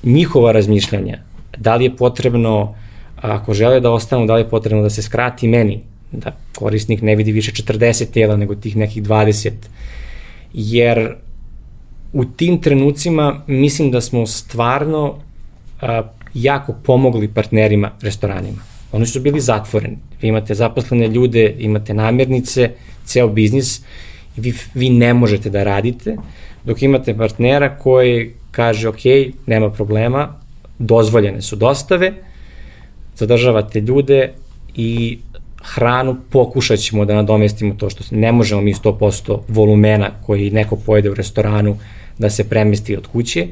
njihova 0.03 0.51
razmišljanja. 0.51 1.19
Da 1.57 1.75
li 1.75 1.83
je 1.83 1.95
potrebno, 1.95 2.75
ako 3.21 3.53
žele 3.53 3.79
da 3.79 3.91
ostanu, 3.91 4.25
da 4.25 4.35
li 4.35 4.41
je 4.41 4.49
potrebno 4.49 4.83
da 4.83 4.89
se 4.89 5.01
skrati 5.01 5.47
meni, 5.47 5.81
da 6.11 6.35
korisnik 6.55 7.01
ne 7.01 7.15
vidi 7.15 7.31
više 7.31 7.51
40 7.51 8.11
tela 8.11 8.37
nego 8.37 8.55
tih 8.55 8.75
nekih 8.75 9.03
20. 9.03 9.51
Jer 10.53 11.15
u 12.13 12.25
tim 12.25 12.61
trenucima 12.61 13.41
mislim 13.47 13.91
da 13.91 14.01
smo 14.01 14.27
stvarno 14.27 15.15
a, 15.81 16.03
jako 16.33 16.73
pomogli 16.83 17.27
partnerima 17.27 17.91
restoranima. 18.01 18.61
Oni 18.91 19.05
su 19.05 19.21
bili 19.21 19.39
zatvoreni. 19.39 19.97
Vi 20.21 20.27
imate 20.27 20.55
zaposlene 20.55 21.07
ljude, 21.07 21.55
imate 21.59 21.93
namirnice, 21.93 22.71
ceo 23.05 23.27
biznis 23.27 23.81
i 24.37 24.41
vi, 24.41 24.53
vi 24.73 24.89
ne 24.89 25.13
možete 25.13 25.49
da 25.49 25.63
radite, 25.63 26.15
dok 26.63 26.81
imate 26.81 27.17
partnera 27.17 27.77
koji 27.77 28.33
kaže 28.51 28.89
ok, 28.89 29.03
nema 29.45 29.69
problema, 29.69 30.35
dozvoljene 30.79 31.41
su 31.41 31.55
dostave, 31.55 32.13
zadržavate 33.15 33.81
ljude 33.81 34.31
i 34.75 35.19
hranu 35.63 36.15
pokušat 36.29 36.79
ćemo 36.79 37.05
da 37.05 37.15
nadomestimo 37.15 37.73
to 37.73 37.89
što 37.89 38.03
ne 38.11 38.31
možemo 38.31 38.61
mi 38.61 38.73
100% 38.73 39.39
volumena 39.47 40.09
koji 40.25 40.51
neko 40.51 40.75
pojede 40.75 41.09
u 41.09 41.13
restoranu 41.13 41.77
da 42.17 42.29
se 42.29 42.49
premesti 42.49 42.97
od 42.97 43.07
kuće, 43.07 43.47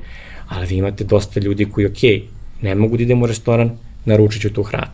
ali 0.47 0.67
vi 0.67 0.75
imate 0.75 1.03
dosta 1.03 1.39
ljudi 1.39 1.65
koji, 1.65 1.85
ok, 1.85 2.29
ne 2.61 2.75
mogu 2.75 2.97
da 2.97 3.03
idem 3.03 3.23
u 3.23 3.25
restoran, 3.25 3.71
naručit 4.05 4.41
ću 4.41 4.53
tu 4.53 4.63
hranu. 4.63 4.91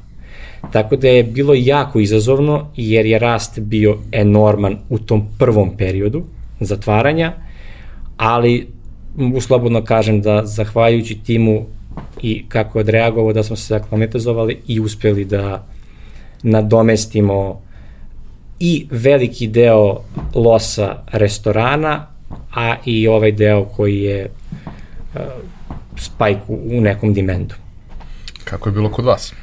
Tako 0.71 0.95
da 0.95 1.07
je 1.07 1.23
bilo 1.23 1.53
jako 1.53 1.99
izazovno 1.99 2.67
jer 2.75 3.05
je 3.05 3.19
rast 3.19 3.59
bio 3.59 3.97
enorman 4.11 4.77
u 4.89 4.99
tom 4.99 5.27
prvom 5.39 5.77
periodu 5.77 6.23
zatvaranja, 6.59 7.33
ali 8.17 8.67
mogu 9.15 9.41
slobodno 9.41 9.83
kažem 9.83 10.21
da 10.21 10.45
zahvaljujući 10.45 11.19
timu 11.25 11.65
i 12.21 12.45
kako 12.49 12.79
je 12.79 12.81
odreagovao 12.81 13.33
da 13.33 13.43
smo 13.43 13.55
se 13.55 13.75
aklimatizovali 13.75 14.57
i 14.67 14.79
uspeli 14.79 15.25
da 15.25 15.67
nadomestimo 16.43 17.61
i 18.59 18.87
veliki 18.91 19.47
deo 19.47 19.99
losa 20.35 20.95
restorana, 21.11 22.07
a 22.55 22.75
i 22.85 23.07
ovaj 23.07 23.31
deo 23.31 23.65
koji 23.65 24.01
je 24.01 24.29
uh, 25.15 25.21
spike 25.97 26.41
u, 26.47 26.77
u 26.77 26.81
nekom 26.81 27.13
dimendu. 27.13 27.55
Kako 28.43 28.69
je 28.69 28.73
bilo 28.73 28.91
kod 28.91 29.05
vas? 29.05 29.33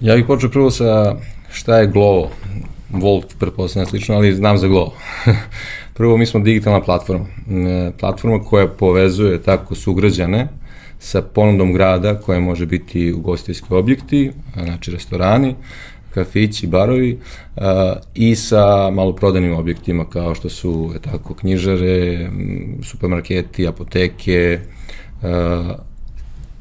Ja 0.00 0.16
bih 0.16 0.24
počeo 0.26 0.50
prvo 0.50 0.70
sa 0.70 1.16
šta 1.50 1.78
je 1.78 1.86
Glovo. 1.86 2.30
Volt, 2.90 3.34
pretpostavljam 3.38 3.86
slično, 3.90 4.14
ali 4.14 4.34
znam 4.34 4.58
za 4.58 4.68
Glovo. 4.68 4.94
prvo, 5.96 6.16
mi 6.16 6.26
smo 6.26 6.40
digitalna 6.40 6.80
platforma. 6.80 7.26
E, 7.50 7.90
platforma 8.00 8.44
koja 8.44 8.68
povezuje 8.68 9.42
tako 9.42 9.74
sugrađane 9.74 10.48
sa 10.98 11.22
ponudom 11.22 11.72
grada 11.72 12.20
koja 12.20 12.40
može 12.40 12.66
biti 12.66 13.12
ugostiteljski 13.12 13.66
objekti, 13.70 14.32
znači 14.62 14.90
restorani, 14.90 15.54
kafići, 16.16 16.66
barovi 16.66 17.18
i 18.14 18.34
sa 18.34 18.90
maloprodanim 18.90 19.52
objektima 19.52 20.08
kao 20.08 20.34
što 20.34 20.48
su 20.48 20.90
je 20.94 21.00
tako 21.00 21.34
knjižare, 21.34 22.30
supermarketi, 22.82 23.68
apoteke, 23.68 24.60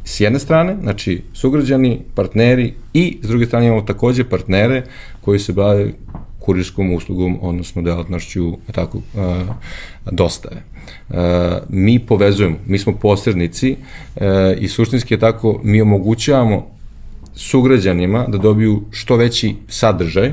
s 0.03 0.19
jedne 0.19 0.39
strane, 0.39 0.75
znači 0.81 1.21
sugrađani, 1.33 2.01
partneri 2.15 2.73
i 2.93 3.17
s 3.21 3.27
druge 3.27 3.45
strane 3.45 3.67
imamo 3.67 3.81
takođe 3.81 4.23
partnere 4.29 4.83
koji 5.21 5.39
se 5.39 5.53
bave 5.53 5.91
kurirskom 6.39 6.93
uslugom, 6.93 7.39
odnosno 7.41 7.81
delatnošću 7.81 8.57
tako, 8.71 8.99
dostave. 10.11 10.61
Mi 11.69 11.99
povezujemo, 11.99 12.57
mi 12.67 12.77
smo 12.77 12.93
posrednici 12.93 13.75
uh, 13.75 14.21
i 14.59 14.67
suštinski 14.67 15.13
je 15.13 15.19
tako, 15.19 15.59
mi 15.63 15.81
omogućavamo 15.81 16.75
sugrađanima 17.35 18.25
da 18.27 18.37
dobiju 18.37 18.83
što 18.91 19.15
veći 19.15 19.55
sadržaj, 19.67 20.31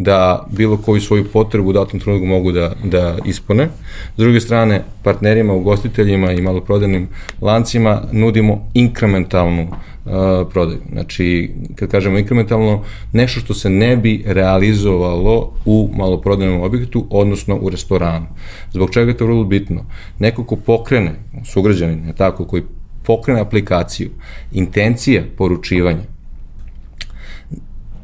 da 0.00 0.46
bilo 0.50 0.76
koju 0.76 1.00
svoju 1.00 1.24
potrebu 1.32 1.68
u 1.68 1.72
datom 1.72 2.00
trenutku 2.00 2.26
mogu 2.26 2.52
da, 2.52 2.72
da 2.84 3.16
ispune. 3.24 3.68
S 4.16 4.18
druge 4.18 4.40
strane, 4.40 4.82
partnerima, 5.02 5.52
ugostiteljima 5.52 6.32
i 6.32 6.40
maloprodanim 6.40 7.08
lancima 7.40 8.02
nudimo 8.12 8.70
inkrementalnu 8.74 9.62
uh, 9.62 10.12
prodaju. 10.52 10.78
Znači, 10.92 11.50
kad 11.74 11.90
kažemo 11.90 12.18
inkrementalno, 12.18 12.82
nešto 13.12 13.40
što 13.40 13.54
se 13.54 13.70
ne 13.70 13.96
bi 13.96 14.22
realizovalo 14.26 15.52
u 15.64 15.90
maloprodajnom 15.96 16.62
objektu, 16.62 17.06
odnosno 17.10 17.56
u 17.56 17.68
restoranu. 17.68 18.26
Zbog 18.72 18.90
čega 18.90 19.10
je 19.10 19.16
to 19.16 19.26
vrlo 19.26 19.44
bitno? 19.44 19.84
Neko 20.18 20.44
ko 20.44 20.56
pokrene, 20.56 21.12
sugrađanin, 21.44 22.12
tako, 22.16 22.44
koji 22.44 22.62
pokrene 23.04 23.40
aplikaciju, 23.40 24.10
intencija 24.52 25.22
poručivanja 25.36 26.19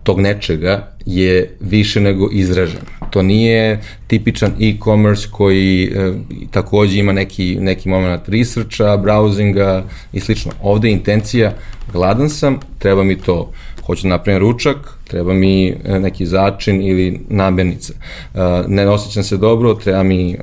tog 0.06 0.20
nečega 0.20 0.88
je 1.06 1.56
više 1.60 2.00
nego 2.00 2.28
izražen. 2.32 2.80
To 3.10 3.22
nije 3.22 3.80
tipičan 4.06 4.52
e-commerce 4.60 5.28
koji 5.30 5.84
e, 5.84 6.12
takođe 6.50 6.98
ima 6.98 7.12
neki, 7.12 7.56
neki 7.60 7.88
moment 7.88 8.28
researcha, 8.28 8.98
browsinga 8.98 9.82
i 10.12 10.20
slično. 10.20 10.52
Ovde 10.62 10.88
je 10.88 10.92
intencija, 10.92 11.52
gladan 11.92 12.30
sam, 12.30 12.60
treba 12.78 13.04
mi 13.04 13.16
to. 13.18 13.52
Hoću 13.86 14.02
da 14.02 14.08
napravim 14.08 14.40
ručak, 14.40 14.76
treba 15.08 15.34
mi 15.34 15.68
e, 15.68 15.74
neki 16.00 16.26
začin 16.26 16.82
ili 16.82 17.20
namirnica. 17.28 17.92
E, 17.92 18.38
ne 18.68 18.88
osjećam 18.88 19.22
se 19.22 19.36
dobro, 19.36 19.74
treba 19.74 20.02
mi, 20.02 20.32
e, 20.32 20.36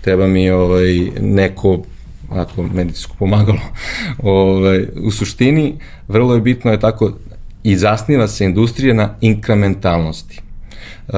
treba 0.00 0.26
mi 0.26 0.50
ovaj, 0.50 0.94
neko 1.20 1.82
ako 2.30 2.62
medicinsko 2.62 3.16
pomagalo. 3.18 3.60
ovaj, 4.22 4.86
u 5.02 5.10
suštini, 5.10 5.74
vrlo 6.08 6.34
je 6.34 6.40
bitno 6.40 6.70
je 6.70 6.80
tako 6.80 7.12
i 7.64 7.76
zasniva 7.76 8.28
se 8.28 8.44
industrija 8.44 8.94
na 8.94 9.16
inkrementalnosti. 9.20 10.40
Uh, 11.08 11.14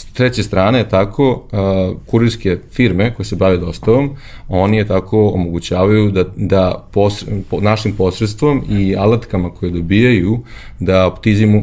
s 0.00 0.04
treće 0.04 0.42
strane, 0.42 0.88
tako, 0.88 1.30
uh, 1.52 1.96
kurirske 2.06 2.58
firme 2.72 3.14
koje 3.14 3.26
se 3.26 3.36
bave 3.36 3.56
dostavom, 3.56 4.10
oni 4.48 4.76
je 4.76 4.86
tako 4.86 5.28
omogućavaju 5.28 6.10
da, 6.10 6.24
da 6.36 6.88
posre, 6.92 7.32
po, 7.50 7.60
našim 7.60 7.92
posredstvom 7.92 8.64
i 8.70 8.96
alatkama 8.96 9.50
koje 9.50 9.72
dobijaju 9.72 10.38
da 10.78 11.16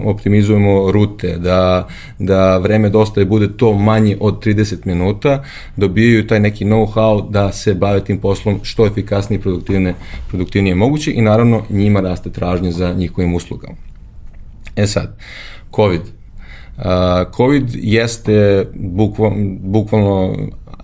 optimizujemo 0.05 0.91
rute, 0.91 1.37
da, 1.37 1.87
da 2.19 2.57
vreme 2.57 2.89
dostave 2.89 3.25
bude 3.25 3.57
to 3.57 3.73
manje 3.73 4.17
od 4.19 4.45
30 4.45 4.85
minuta, 4.85 5.43
dobijaju 5.75 6.27
taj 6.27 6.39
neki 6.39 6.65
know-how 6.65 7.29
da 7.31 7.51
se 7.51 7.73
bave 7.73 8.03
tim 8.03 8.17
poslom 8.17 8.59
što 8.63 8.85
efikasnije 8.85 9.39
i 9.39 9.41
produktivne, 9.41 9.93
produktivnije 10.27 10.75
moguće 10.75 11.11
i 11.13 11.21
naravno 11.21 11.63
njima 11.69 11.99
raste 11.99 12.29
tražnje 12.29 12.71
za 12.71 12.93
njihovim 12.93 13.35
uslugama. 13.35 13.75
E 14.75 14.87
sad, 14.87 15.17
COVID. 15.75 16.16
Uh, 16.77 16.83
COVID 17.35 17.69
jeste 17.73 18.65
bukvalno, 18.75 19.57
bukvalno 19.59 20.35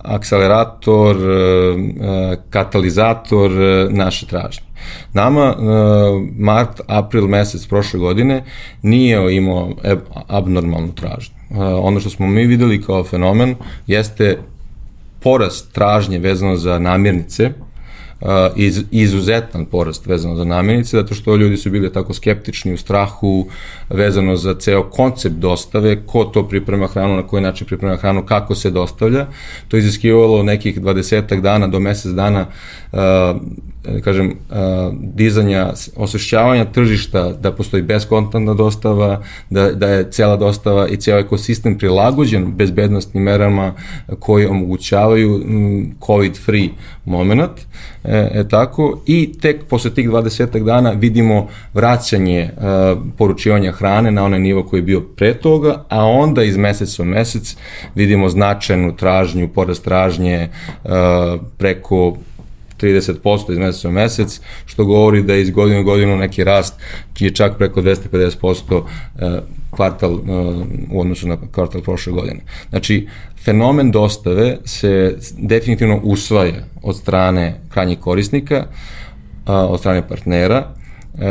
akcelerator, 0.04 1.16
e, 1.16 1.32
e, 1.32 2.36
katalizator 2.50 3.50
naše 3.90 4.26
tražnje. 4.26 4.64
Nama 5.12 5.54
mart, 6.38 6.80
april 6.86 7.26
mesec 7.26 7.66
prošle 7.66 8.00
godine 8.00 8.44
nije 8.82 9.36
imao 9.36 9.70
abnormalnu 10.28 10.92
tražnju. 10.94 11.34
Ono 11.82 12.00
što 12.00 12.10
smo 12.10 12.26
mi 12.26 12.46
videli 12.46 12.82
kao 12.82 13.04
fenomen 13.04 13.54
jeste 13.86 14.38
porast 15.22 15.72
tražnje 15.72 16.18
vezano 16.18 16.56
za 16.56 16.78
namirnice, 16.78 17.50
iz, 18.56 18.82
izuzetan 18.90 19.64
porast 19.64 20.06
vezano 20.06 20.36
za 20.36 20.44
namirnice, 20.44 20.96
zato 20.96 21.14
što 21.14 21.36
ljudi 21.36 21.56
su 21.56 21.70
bili 21.70 21.92
tako 21.92 22.14
skeptični 22.14 22.72
u 22.72 22.76
strahu 22.76 23.46
vezano 23.90 24.36
za 24.36 24.54
ceo 24.54 24.82
koncept 24.82 25.34
dostave, 25.34 26.06
ko 26.06 26.24
to 26.24 26.48
priprema 26.48 26.86
hranu, 26.86 27.16
na 27.16 27.26
koji 27.26 27.42
način 27.42 27.66
priprema 27.66 27.96
hranu, 27.96 28.26
kako 28.26 28.54
se 28.54 28.70
dostavlja. 28.70 29.26
To 29.68 29.76
iziskivalo 29.76 30.42
nekih 30.42 30.80
20 30.80 31.40
dana 31.40 31.68
do 31.68 31.80
mesec 31.80 32.12
dana 32.12 32.46
uh, 32.92 32.98
kažem, 34.04 34.26
uh, 34.26 34.56
dizanja, 35.00 35.72
osvešćavanja 35.96 36.64
tržišta 36.64 37.32
da 37.32 37.52
postoji 37.52 37.82
beskontantna 37.82 38.54
dostava, 38.54 39.22
da, 39.50 39.72
da 39.72 39.88
je 39.88 40.10
cela 40.10 40.36
dostava 40.36 40.88
i 40.88 40.96
ceo 40.96 41.18
ekosistem 41.18 41.78
prilagođen 41.78 42.52
bezbednostnim 42.56 43.22
merama 43.22 43.72
koji 44.18 44.46
omogućavaju 44.46 45.42
COVID-free 46.00 46.68
moment, 47.04 47.50
e, 48.04 48.30
e 48.34 48.48
tako, 48.48 49.02
i 49.06 49.32
tek 49.40 49.64
posle 49.64 49.90
tih 49.90 50.08
20 50.08 50.64
dana 50.64 50.90
vidimo 50.90 51.48
vraćanje 51.74 52.50
uh, 52.56 52.62
poručivanja 53.18 53.72
hrane 53.72 54.10
na 54.10 54.24
onaj 54.24 54.40
nivo 54.40 54.62
koji 54.62 54.78
je 54.80 54.84
bio 54.84 55.00
pre 55.00 55.34
toga, 55.34 55.84
a 55.88 56.04
onda 56.04 56.42
iz 56.42 56.56
meseca 56.56 57.02
u 57.02 57.06
mesec 57.06 57.56
vidimo 57.94 58.28
značajnu 58.28 58.96
tražnju, 58.96 59.48
porast 59.48 59.84
tražnje 59.84 60.48
uh, 60.84 60.90
preko 61.58 62.16
30% 62.80 63.52
iz 63.52 63.58
meseca 63.58 63.88
u 63.88 63.92
mesec, 63.92 64.40
što 64.66 64.84
govori 64.84 65.22
da 65.22 65.34
iz 65.34 65.50
godine 65.50 65.80
u 65.80 65.84
godinu 65.84 66.16
neki 66.16 66.44
rast 66.44 66.74
je 67.18 67.30
čak 67.30 67.58
preko 67.58 67.82
250% 67.82 68.82
e, 69.18 69.40
kvartal 69.70 70.12
e, 70.12 70.18
u 70.90 71.00
odnosu 71.00 71.28
na 71.28 71.36
kvartal 71.52 71.82
prošle 71.82 72.12
godine. 72.12 72.40
Znači, 72.70 73.08
fenomen 73.44 73.90
dostave 73.90 74.58
se 74.64 75.16
definitivno 75.38 76.00
usvaja 76.02 76.64
od 76.82 76.96
strane 76.96 77.60
krajnjih 77.68 77.98
korisnika, 77.98 78.66
od 79.46 79.80
strane 79.80 80.08
partnera 80.08 80.56
e, 80.58 81.26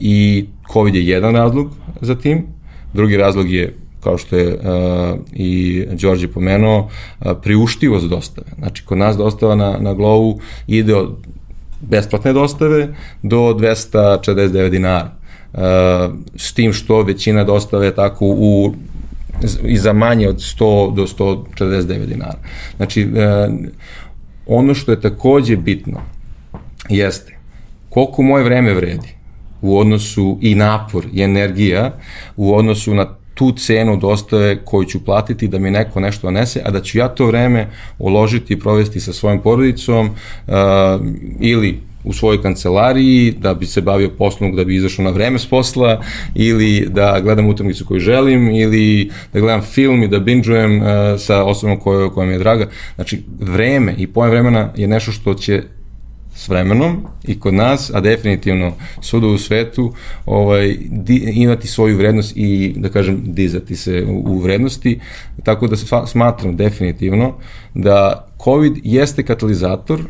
i 0.00 0.46
COVID 0.72 0.94
je 0.94 1.06
jedan 1.06 1.34
razlog 1.34 1.70
za 2.00 2.14
tim, 2.14 2.46
drugi 2.92 3.16
razlog 3.16 3.50
je 3.50 3.76
kao 4.04 4.18
što 4.18 4.36
je 4.36 4.54
uh, 4.54 5.18
i 5.32 5.84
Đorđe 5.92 6.28
pomenuo, 6.28 6.78
uh, 6.78 7.32
priuštivost 7.42 8.08
dostave. 8.08 8.46
Znači, 8.58 8.84
kod 8.84 8.98
nas 8.98 9.16
dostava 9.16 9.54
na, 9.54 9.76
na 9.80 9.94
Glovu 9.94 10.40
ide 10.66 10.94
od 10.94 11.16
besplatne 11.80 12.32
dostave 12.32 12.94
do 13.22 13.36
249 13.36 14.70
dinara. 14.70 15.10
Uh, 15.52 15.60
s 16.36 16.52
tim 16.52 16.72
što 16.72 17.02
većina 17.02 17.44
dostave 17.44 17.86
je 17.86 17.94
tako 17.94 18.26
u 18.26 18.74
i 19.64 19.76
za 19.76 19.92
manje 19.92 20.28
od 20.28 20.36
100 20.36 20.94
do 20.94 21.06
149 21.06 22.06
dinara. 22.06 22.38
Znači, 22.76 23.04
uh, 23.04 23.54
ono 24.46 24.74
što 24.74 24.92
je 24.92 25.00
takođe 25.00 25.56
bitno 25.56 26.00
jeste 26.88 27.38
koliko 27.88 28.22
moje 28.22 28.44
vreme 28.44 28.74
vredi 28.74 29.14
u 29.62 29.78
odnosu 29.78 30.38
i 30.40 30.54
napor 30.54 31.06
i 31.12 31.22
energija 31.22 31.98
u 32.36 32.54
odnosu 32.54 32.94
na 32.94 33.06
tu 33.34 33.52
cenu 33.52 33.96
dostave 33.96 34.64
koju 34.64 34.84
ću 34.84 35.04
platiti 35.04 35.48
da 35.48 35.58
mi 35.58 35.70
neko 35.70 36.00
nešto 36.00 36.26
donese, 36.26 36.62
a 36.64 36.70
da 36.70 36.80
ću 36.80 36.98
ja 36.98 37.08
to 37.08 37.26
vreme 37.26 37.68
uložiti 37.98 38.52
i 38.52 38.58
provesti 38.58 39.00
sa 39.00 39.12
svojom 39.12 39.42
porodicom 39.42 40.06
uh, 40.06 40.54
ili 41.40 41.80
u 42.04 42.12
svojoj 42.12 42.42
kancelariji, 42.42 43.34
da 43.38 43.54
bi 43.54 43.66
se 43.66 43.80
bavio 43.80 44.10
poslom, 44.18 44.56
da 44.56 44.64
bi 44.64 44.76
izašao 44.76 45.04
na 45.04 45.10
vreme 45.10 45.38
s 45.38 45.46
posla, 45.46 46.02
ili 46.34 46.86
da 46.90 47.20
gledam 47.22 47.46
utakmicu 47.46 47.84
koju 47.84 48.00
želim, 48.00 48.48
ili 48.48 49.10
da 49.32 49.40
gledam 49.40 49.62
film 49.62 50.02
i 50.02 50.08
da 50.08 50.18
binđujem 50.18 50.76
uh, 50.76 50.86
sa 51.18 51.44
osobom 51.44 51.80
koja, 51.80 52.10
koja 52.10 52.26
mi 52.26 52.32
je 52.32 52.38
draga. 52.38 52.68
Znači, 52.94 53.22
vreme 53.40 53.94
i 53.98 54.06
pojem 54.06 54.30
vremena 54.30 54.72
je 54.76 54.86
nešto 54.86 55.12
što 55.12 55.34
će 55.34 55.62
s 56.34 56.48
vremenom 56.48 57.06
i 57.24 57.40
kod 57.40 57.54
nas, 57.54 57.90
a 57.94 58.00
definitivno 58.00 58.72
svuda 59.00 59.26
u 59.26 59.38
svetu, 59.38 59.92
ovaj, 60.26 60.76
di, 60.90 61.14
imati 61.34 61.68
svoju 61.68 61.96
vrednost 61.96 62.32
i, 62.36 62.74
da 62.76 62.88
kažem, 62.88 63.22
dizati 63.24 63.76
se 63.76 64.04
u, 64.08 64.34
u 64.34 64.38
vrednosti, 64.38 65.00
tako 65.42 65.66
da 65.66 65.76
smatram 66.06 66.56
definitivno 66.56 67.34
da 67.74 68.28
COVID 68.44 68.72
jeste 68.82 69.22
katalizator 69.22 70.00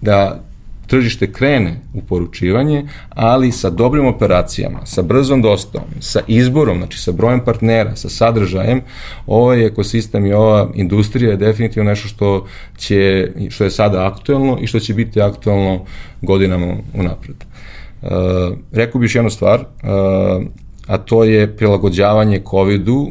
da 0.00 0.43
tržište 0.86 1.32
krene 1.32 1.80
u 1.94 2.02
poručivanje, 2.02 2.86
ali 3.08 3.52
sa 3.52 3.70
dobrim 3.70 4.06
operacijama, 4.06 4.86
sa 4.86 5.02
brzom 5.02 5.42
dostavom, 5.42 5.88
sa 6.00 6.20
izborom, 6.26 6.78
znači 6.78 6.98
sa 6.98 7.12
brojem 7.12 7.40
partnera, 7.44 7.96
sa 7.96 8.08
sadržajem, 8.08 8.80
ovaj 9.26 9.66
ekosistem 9.66 10.26
i 10.26 10.32
ova 10.32 10.70
industrija 10.74 11.30
je 11.30 11.36
definitivno 11.36 11.90
nešto 11.90 12.08
što, 12.08 12.46
će, 12.76 13.30
što 13.50 13.64
je 13.64 13.70
sada 13.70 14.06
aktuelno 14.06 14.58
i 14.60 14.66
što 14.66 14.80
će 14.80 14.94
biti 14.94 15.20
aktuelno 15.20 15.84
godinama 16.22 16.76
unapred. 16.94 17.36
Uh, 18.02 18.10
rekao 18.72 18.98
bih 18.98 19.06
još 19.06 19.14
jednu 19.14 19.30
stvar, 19.30 19.60
uh, 19.60 20.44
a 20.86 20.98
to 20.98 21.24
je 21.24 21.56
prilagođavanje 21.56 22.42
COVID-u 22.50 23.00
uh, 23.00 23.08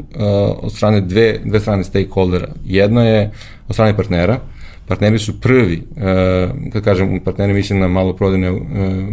od 0.62 0.74
strane 0.74 1.02
dve, 1.02 1.40
dve 1.46 1.60
strane 1.60 1.84
stakeholdera. 1.84 2.48
Jedno 2.66 3.06
je 3.06 3.32
od 3.68 3.76
strane 3.76 3.96
partnera, 3.98 4.40
partneri 4.88 5.20
su 5.20 5.40
prvi, 5.42 5.84
e, 5.98 6.48
kad 6.74 6.84
kažem 6.84 7.20
partneri 7.20 7.54
mislim 7.54 7.80
na 7.80 7.88
maloprodajne 7.88 8.48
e, 8.48 8.54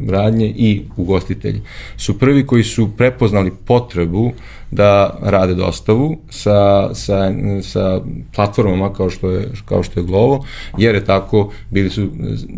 radnje 0.09 0.47
i 0.47 0.83
ugostitelji, 0.97 1.61
su 1.97 2.19
prvi 2.19 2.47
koji 2.47 2.65
su 2.65 2.91
prepoznali 2.97 3.53
potrebu 3.67 4.33
da 4.71 5.19
rade 5.23 5.55
dostavu 5.55 6.17
sa, 6.31 6.95
sa, 6.95 7.33
sa 7.63 8.01
platformama 8.35 8.93
kao 8.93 9.11
što, 9.11 9.31
je, 9.31 9.49
kao 9.65 9.83
što 9.83 10.01
je 10.01 10.07
Glovo, 10.07 10.45
jer 10.79 10.95
je 10.95 11.05
tako 11.05 11.53
bili 11.71 11.91
su 11.91 12.11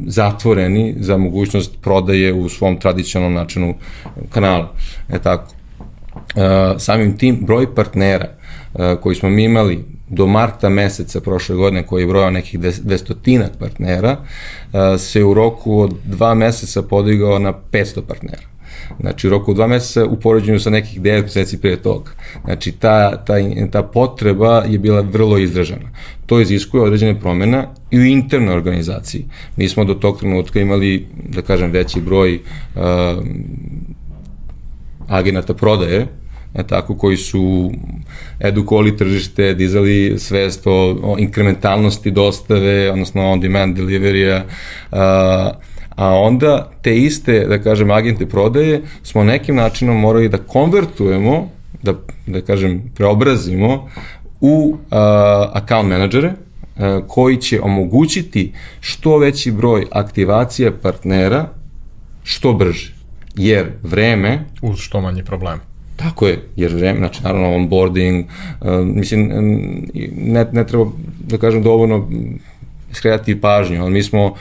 zatvoreni 0.07 0.95
za 0.99 1.17
mogućnost 1.17 1.79
prodaje 1.83 2.33
u 2.33 2.49
svom 2.49 2.77
tradicionalnom 2.77 3.35
načinu 3.35 3.75
kanala. 4.31 4.75
E 5.09 5.19
tako. 5.19 5.55
E, 6.15 6.79
samim 6.79 7.17
tim 7.17 7.39
broj 7.41 7.75
partnera 7.75 8.42
koji 9.01 9.17
smo 9.17 9.31
mi 9.31 9.45
imali 9.45 9.85
do 10.09 10.27
marta 10.27 10.69
meseca 10.69 11.21
prošle 11.21 11.57
godine 11.57 11.87
koji 11.87 12.03
je 12.03 12.07
brojao 12.07 12.31
nekih 12.31 12.61
dvestotinak 12.61 13.51
partnera, 13.59 14.17
se 14.99 15.25
u 15.25 15.35
roku 15.35 15.81
od 15.81 15.95
dva 16.05 16.35
meseca 16.35 16.83
podigao 16.83 17.39
na 17.39 17.53
500 17.73 18.01
partnera. 18.09 18.53
Znači, 19.01 19.27
u 19.27 19.31
roku 19.31 19.55
dva 19.55 19.67
meseca 19.67 20.05
u 20.05 20.17
poređenju 20.17 20.61
sa 20.61 20.71
nekih 20.71 21.01
9 21.01 21.23
meseci 21.23 21.61
prije 21.61 21.77
toga. 21.77 22.11
Znači, 22.45 22.73
ta, 22.73 23.25
ta, 23.25 23.35
ta 23.71 23.83
potreba 23.83 24.65
je 24.69 24.79
bila 24.79 25.01
vrlo 25.01 25.39
izražena. 25.39 25.91
To 26.27 26.41
iziskuje 26.41 26.83
određene 26.83 27.21
promjena 27.21 27.67
i 27.91 27.99
u 27.99 28.05
internoj 28.05 28.55
organizaciji. 28.55 29.25
Mi 29.57 29.69
smo 29.69 29.85
do 29.85 29.95
tog 29.95 30.19
trenutka 30.19 30.61
imali, 30.61 31.07
da 31.29 31.43
kažem, 31.43 31.71
veći 31.71 32.01
broj 32.01 32.35
uh, 32.35 32.83
agenata 35.09 35.55
prodaje, 35.55 36.07
tako, 36.67 36.97
koji 36.97 37.17
su 37.17 37.73
edukovali 38.41 38.97
tržište, 38.97 39.55
dizali 39.55 40.15
svest 40.19 40.67
o, 40.67 40.97
o 41.03 41.17
inkrementalnosti 41.19 42.11
dostave, 42.11 42.91
odnosno 42.91 43.23
on-demand 43.23 43.77
delivery-a, 43.77 44.45
a 45.97 46.15
onda 46.15 46.71
te 46.83 46.97
iste, 46.97 47.47
da 47.49 47.59
kažem, 47.63 47.91
agente 47.91 48.27
prodaje 48.27 48.83
smo 49.03 49.25
nekim 49.25 49.57
načinom 49.57 50.01
morali 50.01 50.29
da 50.29 50.39
konvertujemo, 50.39 51.49
da, 51.83 51.95
da 52.27 52.41
kažem, 52.41 52.83
preobrazimo 52.95 53.89
u 54.41 54.77
uh, 54.77 54.89
account 55.53 55.89
menadžere, 55.89 56.33
koji 57.09 57.37
će 57.37 57.61
omogućiti 57.61 58.53
što 58.81 59.19
veći 59.19 59.51
broj 59.51 59.87
aktivacije 59.91 60.81
partnera 60.81 61.49
što 62.23 62.53
brže. 62.53 62.95
Jer 63.37 63.73
vreme... 63.83 64.45
Uz 64.63 64.79
što 64.79 65.01
manje 65.01 65.25
problema. 65.25 65.72
Tako 66.03 66.27
je, 66.27 66.43
jer 66.57 66.75
vreme, 66.75 66.99
znači 66.99 67.23
naravno 67.23 67.55
onboarding, 67.55 68.25
uh, 68.61 68.69
mislim, 68.85 69.31
ne, 70.17 70.47
ne 70.53 70.67
treba 70.67 70.87
da 71.29 71.39
kažem 71.39 71.63
dovoljno 71.63 72.09
skretati 72.93 73.41
pažnju, 73.41 73.83
ali 73.83 73.91
mi 73.91 74.03
smo 74.03 74.25
uh, 74.27 74.37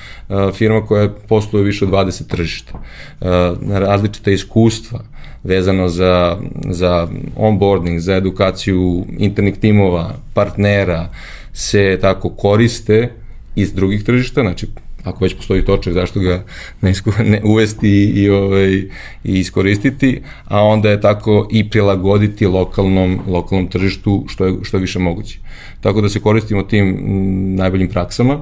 firma 0.53 0.85
koja 0.85 1.09
posluje 1.09 1.65
više 1.65 1.85
od 1.85 1.91
20 1.91 2.27
tržišta, 2.27 2.73
uh, 2.73 3.27
različite 3.69 4.33
iskustva 4.33 4.99
vezano 5.43 5.87
za, 5.87 6.37
za 6.69 7.07
onboarding, 7.35 7.99
za 7.99 8.15
edukaciju 8.15 9.05
internih 9.17 9.57
timova, 9.57 10.15
partnera, 10.33 11.09
se 11.53 11.97
tako 12.01 12.29
koriste 12.29 13.13
iz 13.55 13.73
drugih 13.73 14.03
tržišta, 14.03 14.41
znači 14.41 14.67
ako 15.03 15.23
već 15.25 15.35
postoji 15.35 15.65
točak, 15.65 15.93
zašto 15.93 16.19
ga 16.19 16.43
ne, 16.81 16.93
ne 17.25 17.41
uvesti 17.43 18.05
i, 18.05 18.29
ovaj, 18.29 18.73
i 18.73 18.89
iskoristiti, 19.23 20.21
a 20.45 20.63
onda 20.63 20.89
je 20.89 21.01
tako 21.01 21.47
i 21.51 21.69
prilagoditi 21.69 22.47
lokalnom, 22.47 23.19
lokalnom 23.27 23.67
tržištu 23.67 24.25
što 24.27 24.45
je, 24.45 24.53
što 24.63 24.77
je 24.77 24.81
više 24.81 24.99
moguće. 24.99 25.39
Tako 25.81 26.01
da 26.01 26.09
se 26.09 26.19
koristimo 26.19 26.63
tim 26.63 26.87
m, 26.87 27.55
najboljim 27.55 27.89
praksama 27.89 28.39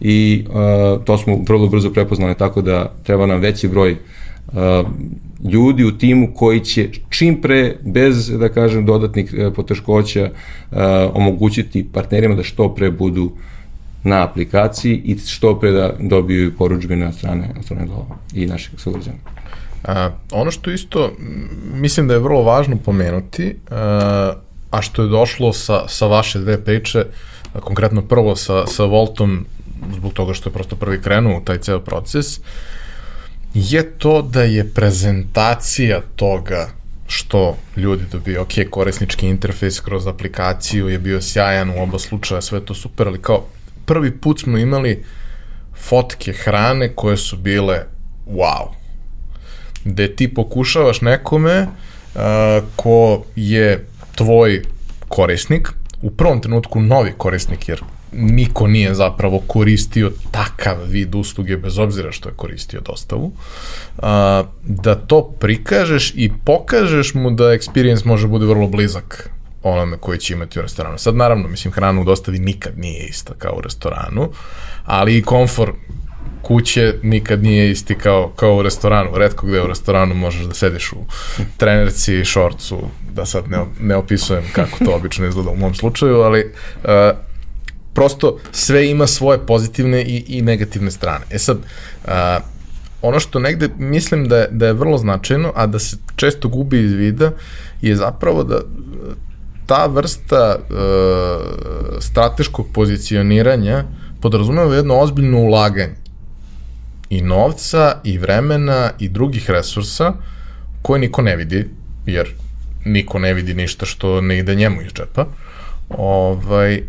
i 0.00 0.44
uh, 0.48 1.04
to 1.04 1.18
smo 1.18 1.38
vrlo 1.48 1.66
brzo 1.66 1.90
prepoznali 1.90 2.34
tako 2.34 2.62
da 2.62 2.92
treba 3.02 3.26
nam 3.26 3.40
veći 3.40 3.68
broj 3.68 3.92
uh, 3.92 4.56
ljudi 5.52 5.84
u 5.84 5.98
timu 5.98 6.34
koji 6.34 6.60
će 6.60 6.88
čim 7.08 7.40
pre, 7.40 7.76
bez, 7.82 8.30
da 8.38 8.48
kažem, 8.48 8.86
dodatnih 8.86 9.34
uh, 9.34 9.52
poteškoća 9.54 10.30
uh, 10.70 10.78
omogućiti 11.14 11.86
partnerima 11.92 12.34
da 12.34 12.42
što 12.42 12.74
pre 12.74 12.90
budu 12.90 13.24
uh, 13.24 13.32
na 14.08 14.24
aplikaciji 14.24 15.02
i 15.04 15.18
što 15.18 15.58
pre 15.60 15.70
da 15.70 15.92
dobiju 16.00 16.56
poručbine 16.56 17.06
od 17.06 17.14
strane, 17.14 17.54
od 17.58 17.64
strane 17.64 17.86
Glova 17.86 18.16
i 18.34 18.46
naših 18.46 18.80
sugrađana. 18.80 19.18
A, 19.84 20.10
ono 20.32 20.50
što 20.50 20.70
isto 20.70 21.12
mislim 21.74 22.08
da 22.08 22.14
je 22.14 22.20
vrlo 22.20 22.42
važno 22.42 22.76
pomenuti, 22.76 23.56
a, 23.70 24.32
a 24.70 24.82
što 24.82 25.02
je 25.02 25.08
došlo 25.08 25.52
sa, 25.52 25.88
sa 25.88 26.06
vaše 26.06 26.38
dve 26.38 26.64
priče, 26.64 27.04
a, 27.54 27.60
konkretno 27.60 28.02
prvo 28.02 28.36
sa, 28.36 28.66
sa 28.66 28.84
Voltom, 28.84 29.46
zbog 29.94 30.12
toga 30.12 30.34
što 30.34 30.48
je 30.48 30.52
prosto 30.52 30.76
prvi 30.76 31.02
krenuo 31.02 31.38
u 31.38 31.44
taj 31.44 31.58
ceo 31.58 31.80
proces, 31.80 32.40
je 33.54 33.90
to 33.98 34.22
da 34.22 34.42
je 34.42 34.70
prezentacija 34.74 36.00
toga 36.16 36.68
što 37.06 37.56
ljudi 37.76 38.04
dobiju, 38.12 38.40
ok, 38.40 38.52
korisnički 38.70 39.28
interfejs 39.28 39.80
kroz 39.80 40.06
aplikaciju 40.06 40.88
je 40.88 40.98
bio 40.98 41.20
sjajan 41.20 41.70
u 41.70 41.82
oba 41.82 41.98
slučaja, 41.98 42.40
sve 42.40 42.60
to 42.60 42.74
super, 42.74 43.08
ali 43.08 43.22
kao 43.22 43.44
prvi 43.88 44.10
put 44.20 44.40
smo 44.40 44.58
imali 44.58 45.04
fotke 45.88 46.32
hrane 46.32 46.92
koje 46.94 47.16
su 47.16 47.36
bile 47.36 47.84
wow. 48.30 48.68
Gde 49.84 50.16
ti 50.16 50.34
pokušavaš 50.34 51.00
nekome 51.00 51.62
uh, 51.62 52.20
ko 52.76 53.24
je 53.36 53.86
tvoj 54.14 54.62
korisnik, 55.08 55.68
u 56.02 56.10
prvom 56.10 56.40
trenutku 56.40 56.80
novi 56.80 57.12
korisnik, 57.18 57.68
jer 57.68 57.82
niko 58.12 58.66
nije 58.66 58.94
zapravo 58.94 59.42
koristio 59.46 60.12
takav 60.30 60.76
vid 60.86 61.14
usluge 61.14 61.56
bez 61.56 61.78
obzira 61.78 62.12
što 62.12 62.28
je 62.28 62.34
koristio 62.34 62.80
dostavu, 62.80 63.32
a, 63.98 64.44
da 64.62 64.94
to 64.94 65.22
prikažeš 65.40 66.12
i 66.14 66.32
pokažeš 66.44 67.14
mu 67.14 67.30
da 67.30 67.44
experience 67.44 68.06
može 68.06 68.26
bude 68.26 68.46
vrlo 68.46 68.68
blizak 68.68 69.30
onome 69.62 69.96
koji 69.96 70.18
će 70.18 70.34
imati 70.34 70.58
u 70.58 70.62
restoranu. 70.62 70.98
Sad 70.98 71.16
naravno, 71.16 71.48
mislim, 71.48 71.72
hrana 71.72 72.00
u 72.00 72.04
dostavi 72.04 72.38
nikad 72.38 72.78
nije 72.78 73.06
ista 73.06 73.34
kao 73.38 73.54
u 73.56 73.60
restoranu, 73.60 74.28
ali 74.84 75.18
i 75.18 75.22
komfor 75.22 75.72
kuće 76.42 76.94
nikad 77.02 77.42
nije 77.42 77.70
isti 77.70 77.94
kao, 77.94 78.32
kao 78.36 78.56
u 78.56 78.62
restoranu. 78.62 79.16
Redko 79.16 79.46
gde 79.46 79.62
u 79.62 79.66
restoranu 79.66 80.14
možeš 80.14 80.42
da 80.42 80.54
sediš 80.54 80.92
u 80.92 80.96
trenerci 81.56 82.24
šorcu, 82.24 82.78
da 83.14 83.26
sad 83.26 83.50
ne, 83.50 83.58
ne 83.80 83.96
opisujem 83.96 84.44
kako 84.52 84.84
to 84.84 84.94
obično 84.94 85.26
izgleda 85.26 85.50
u 85.50 85.56
mom 85.56 85.74
slučaju, 85.74 86.20
ali 86.20 86.44
uh, 86.44 86.90
prosto 87.94 88.38
sve 88.52 88.90
ima 88.90 89.06
svoje 89.06 89.46
pozitivne 89.46 90.02
i, 90.02 90.24
i 90.28 90.42
negativne 90.42 90.90
strane. 90.90 91.24
E 91.30 91.38
sad, 91.38 91.58
uh, 91.58 92.12
ono 93.02 93.20
što 93.20 93.38
negde 93.38 93.68
mislim 93.78 94.28
da 94.28 94.36
je, 94.36 94.48
da 94.50 94.66
je 94.66 94.72
vrlo 94.72 94.98
značajno, 94.98 95.52
a 95.54 95.66
da 95.66 95.78
se 95.78 95.96
često 96.16 96.48
gubi 96.48 96.80
iz 96.80 96.92
vida, 96.92 97.32
je 97.82 97.96
zapravo 97.96 98.44
da 98.44 98.60
ta 99.68 99.86
vrsta 99.86 100.56
e, 100.56 100.74
strateškog 102.00 102.66
pozicioniranja 102.72 103.84
podrazumeva 104.20 104.74
jedno 104.74 104.98
ozbiljno 105.00 105.38
ulaganje 105.38 105.94
i 107.10 107.22
novca, 107.22 108.00
i 108.04 108.18
vremena, 108.18 108.90
i 108.98 109.08
drugih 109.08 109.50
resursa 109.50 110.12
koje 110.82 111.00
niko 111.00 111.22
ne 111.22 111.36
vidi, 111.36 111.68
jer 112.06 112.34
niko 112.84 113.18
ne 113.18 113.34
vidi 113.34 113.54
ništa 113.54 113.86
što 113.86 114.20
ne 114.20 114.38
ide 114.38 114.54
njemu 114.54 114.82
iz 114.82 114.92
džepa. 114.92 115.26
Ovaj, 115.90 116.74
e, 116.74 116.82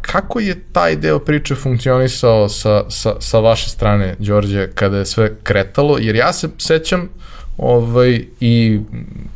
kako 0.00 0.40
je 0.40 0.62
taj 0.72 0.96
deo 0.96 1.18
priče 1.18 1.54
funkcionisao 1.54 2.48
sa, 2.48 2.90
sa, 2.90 3.14
sa 3.20 3.38
vaše 3.38 3.70
strane, 3.70 4.14
Đorđe, 4.18 4.70
kada 4.74 4.98
je 4.98 5.06
sve 5.06 5.36
kretalo? 5.42 5.98
Jer 5.98 6.16
ja 6.16 6.32
se 6.32 6.48
sećam 6.58 7.08
ovaj, 7.58 8.24
i 8.40 8.80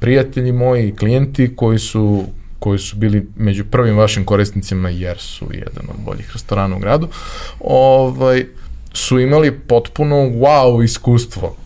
prijatelji 0.01 0.53
moji, 0.53 0.97
klijenti 0.97 1.57
koji 1.57 1.79
su 1.79 2.27
koji 2.61 2.79
su 2.79 2.97
bili 2.97 3.27
među 3.37 3.65
prvim 3.65 3.97
vašim 3.97 4.25
korisnicima 4.25 4.89
jer 4.89 5.19
su 5.19 5.47
jedan 5.53 5.85
od 5.89 6.05
boljih 6.05 6.31
restorana 6.33 6.77
u 6.77 6.79
gradu, 6.79 7.09
ovaj, 7.61 8.47
su 8.93 9.19
imali 9.19 9.59
potpuno 9.59 10.17
wow 10.17 10.85
iskustvo 10.85 11.57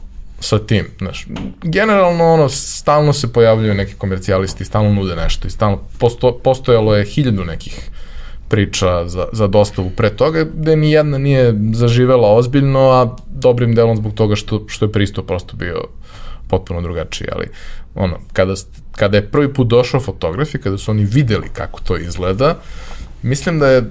sa 0.41 0.59
tim. 0.59 0.87
Znaš, 0.99 1.27
generalno 1.63 2.33
ono, 2.33 2.49
stalno 2.49 3.13
se 3.13 3.33
pojavljaju 3.33 3.75
neki 3.75 3.95
komercijalisti, 3.95 4.65
stalno 4.65 4.93
nude 4.93 5.17
nešto 5.17 5.49
i 5.49 5.51
stalno 5.51 5.79
posto, 5.99 6.39
postojalo 6.39 6.97
je 6.97 7.05
hiljadu 7.05 7.45
nekih 7.45 7.91
priča 8.49 9.09
za, 9.09 9.27
za 9.33 9.47
dostavu 9.47 9.91
pre 9.91 10.11
toga, 10.11 10.45
gde 10.55 10.77
ni 10.77 10.93
jedna 10.93 11.19
nije 11.19 11.55
zaživela 11.73 12.35
ozbiljno, 12.35 12.81
a 12.81 13.17
dobrim 13.29 13.75
delom 13.75 13.97
zbog 13.97 14.15
toga 14.15 14.37
što, 14.37 14.65
što 14.69 14.85
je 14.85 14.93
pristup 14.93 15.27
prosto 15.27 15.57
bio 15.57 15.85
potpuno 16.49 16.81
drugačiji, 16.81 17.29
ali 17.33 17.47
ono, 17.95 18.19
kada, 18.33 18.55
kada 18.93 19.17
je 19.17 19.31
prvi 19.31 19.53
put 19.53 19.69
došao 19.69 20.01
fotograf 20.01 20.55
i 20.55 20.59
kada 20.59 20.79
su 20.79 20.91
oni 20.91 21.05
videli 21.05 21.49
kako 21.53 21.81
to 21.81 21.97
izgleda, 21.97 22.57
mislim 23.23 23.59
da 23.59 23.69
je 23.69 23.91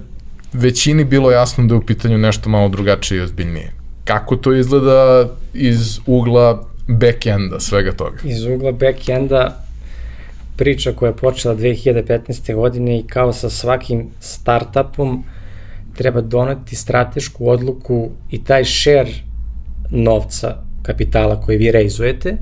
većini 0.52 1.04
bilo 1.04 1.30
jasno 1.30 1.64
da 1.66 1.74
je 1.74 1.78
u 1.78 1.86
pitanju 1.86 2.18
nešto 2.18 2.48
malo 2.48 2.68
drugačije 2.68 3.18
i 3.18 3.22
ozbiljnije. 3.22 3.72
Kako 4.04 4.36
to 4.36 4.52
izgleda 4.52 5.28
iz 5.54 5.98
ugla 6.06 6.64
backenda 6.88 7.60
svega 7.60 7.92
toga? 7.92 8.16
Iz 8.24 8.44
ugla 8.44 8.72
backenda 8.72 9.64
priča 10.56 10.92
koja 10.92 11.08
je 11.08 11.16
počela 11.16 11.56
2015. 11.56 12.54
godine 12.54 12.98
i 12.98 13.06
kao 13.06 13.32
sa 13.32 13.50
svakim 13.50 14.06
startupom 14.20 15.24
treba 15.96 16.20
doneti 16.20 16.76
stratešku 16.76 17.50
odluku 17.50 18.10
i 18.30 18.44
taj 18.44 18.64
share 18.64 19.12
novca, 19.90 20.63
kapitala 20.84 21.40
koji 21.40 21.58
vi 21.58 21.70
reizujete, 21.72 22.36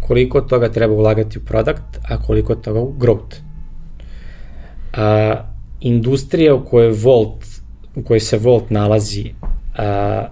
koliko 0.00 0.40
toga 0.40 0.68
treba 0.68 0.94
ulagati 0.94 1.38
u 1.38 1.42
product, 1.42 1.98
a 2.08 2.22
koliko 2.22 2.54
toga 2.54 2.80
u 2.80 2.92
growth. 2.98 3.36
A, 4.92 5.34
industrija 5.80 6.54
u 6.54 6.64
kojoj 6.64 6.92
Volt, 6.92 7.44
u 7.96 8.02
kojoj 8.02 8.20
se 8.20 8.38
Volt 8.38 8.70
nalazi, 8.70 9.32
a, 9.76 10.26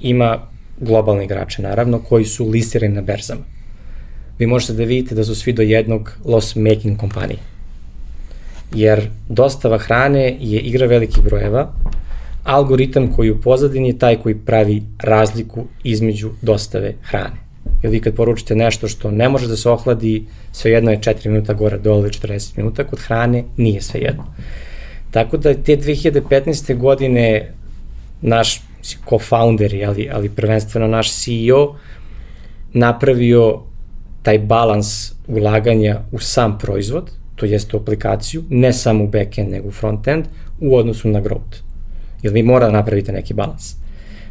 ima 0.00 0.38
globalni 0.80 1.24
igrače, 1.24 1.62
naravno, 1.62 1.98
koji 1.98 2.24
su 2.24 2.48
listirani 2.48 2.94
na 2.94 3.02
berzama. 3.02 3.44
Vi 4.38 4.46
možete 4.46 4.72
da 4.72 4.84
vidite 4.84 5.14
da 5.14 5.24
su 5.24 5.34
svi 5.34 5.52
do 5.52 5.62
jednog 5.62 6.12
loss-making 6.24 6.96
kompanije. 6.96 7.38
Jer 8.74 9.10
dostava 9.28 9.78
hrane 9.78 10.36
je 10.40 10.60
igra 10.60 10.86
velikih 10.86 11.24
brojeva, 11.24 11.72
algoritam 12.46 13.12
koji 13.12 13.30
u 13.30 13.40
pozadini 13.40 13.88
je 13.88 13.98
taj 13.98 14.16
koji 14.16 14.34
pravi 14.34 14.82
razliku 14.98 15.64
između 15.84 16.30
dostave 16.42 16.94
hrane. 17.02 17.46
Jer 17.82 17.92
vi 17.92 18.00
kad 18.00 18.14
poručite 18.14 18.54
nešto 18.54 18.88
što 18.88 19.10
ne 19.10 19.28
može 19.28 19.48
da 19.48 19.56
se 19.56 19.70
ohladi, 19.70 20.26
svejedno 20.52 20.90
je 20.90 21.00
4 21.00 21.28
minuta 21.28 21.54
gore 21.54 21.78
dole 21.78 22.08
40 22.08 22.56
minuta, 22.56 22.84
kod 22.84 22.98
hrane 22.98 23.44
nije 23.56 23.82
svejedno. 23.82 24.24
Tako 25.10 25.36
da 25.36 25.54
te 25.54 25.76
2015. 25.76 26.76
godine 26.76 27.52
naš 28.22 28.62
co-founder, 28.82 29.88
ali, 29.88 30.08
ali 30.12 30.28
prvenstveno 30.28 30.86
naš 30.86 31.12
CEO, 31.12 31.74
napravio 32.72 33.60
taj 34.22 34.38
balans 34.38 35.12
ulaganja 35.26 36.00
u 36.12 36.18
sam 36.18 36.58
proizvod, 36.58 37.10
to 37.36 37.46
jeste 37.46 37.76
u 37.76 37.80
aplikaciju, 37.80 38.42
ne 38.50 38.72
samo 38.72 39.04
u 39.04 39.08
backend, 39.08 39.50
nego 39.50 39.68
u 39.68 39.70
frontend, 39.70 40.24
u 40.60 40.76
odnosu 40.76 41.08
na 41.08 41.22
growth. 41.22 41.65
Jer 42.22 42.32
vi 42.32 42.42
mora 42.42 42.66
da 42.66 42.72
napravite 42.72 43.12
neki 43.12 43.34
balans. 43.34 43.74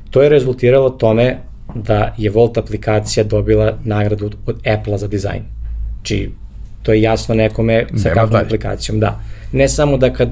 To 0.10 0.24
je 0.24 0.30
rezultiralo 0.30 0.90
tome 0.90 1.38
da 1.76 2.14
je 2.18 2.30
Volt 2.30 2.58
aplikacija 2.58 3.24
dobila 3.24 3.78
nagradu 3.84 4.32
od 4.46 4.68
Apple-a 4.68 4.98
za 4.98 5.08
dizajn. 5.08 5.44
Či 6.04 6.30
to 6.84 6.94
je 6.94 7.02
jasno 7.02 7.36
nekome 7.36 7.86
sa 7.98 8.10
kakvom 8.10 8.42
aplikacijom, 8.42 9.00
da. 9.00 9.20
Ne 9.52 9.70
samo 9.70 9.98
da 9.98 10.14
kad 10.14 10.30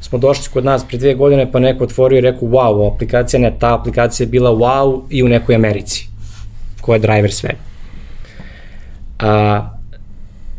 smo 0.00 0.18
došli 0.18 0.52
kod 0.52 0.64
nas 0.64 0.84
pre 0.88 0.98
dve 0.98 1.14
godine 1.14 1.52
pa 1.52 1.58
neko 1.58 1.84
otvorio 1.84 2.18
i 2.18 2.20
rekao 2.20 2.48
wow, 2.48 2.94
aplikacija 2.94 3.40
ne, 3.40 3.52
ta 3.58 3.74
aplikacija 3.78 4.24
je 4.24 4.30
bila 4.30 4.50
wow 4.50 5.02
i 5.10 5.22
u 5.22 5.28
nekoj 5.28 5.54
Americi, 5.54 6.06
koja 6.80 6.96
je 6.96 7.00
driver 7.00 7.32
svega. 7.32 7.58
A, 9.18 9.70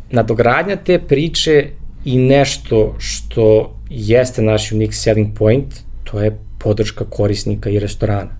nadogradnja 0.09 0.75
te 0.75 0.99
priče 0.99 1.67
i 2.05 2.17
nešto 2.17 2.95
što 2.97 3.75
jeste 3.89 4.41
naš 4.41 4.71
unique 4.71 4.93
selling 4.93 5.37
point, 5.37 5.84
to 6.05 6.21
je 6.21 6.37
podrška 6.59 7.05
korisnika 7.09 7.69
i 7.69 7.79
restorana. 7.79 8.31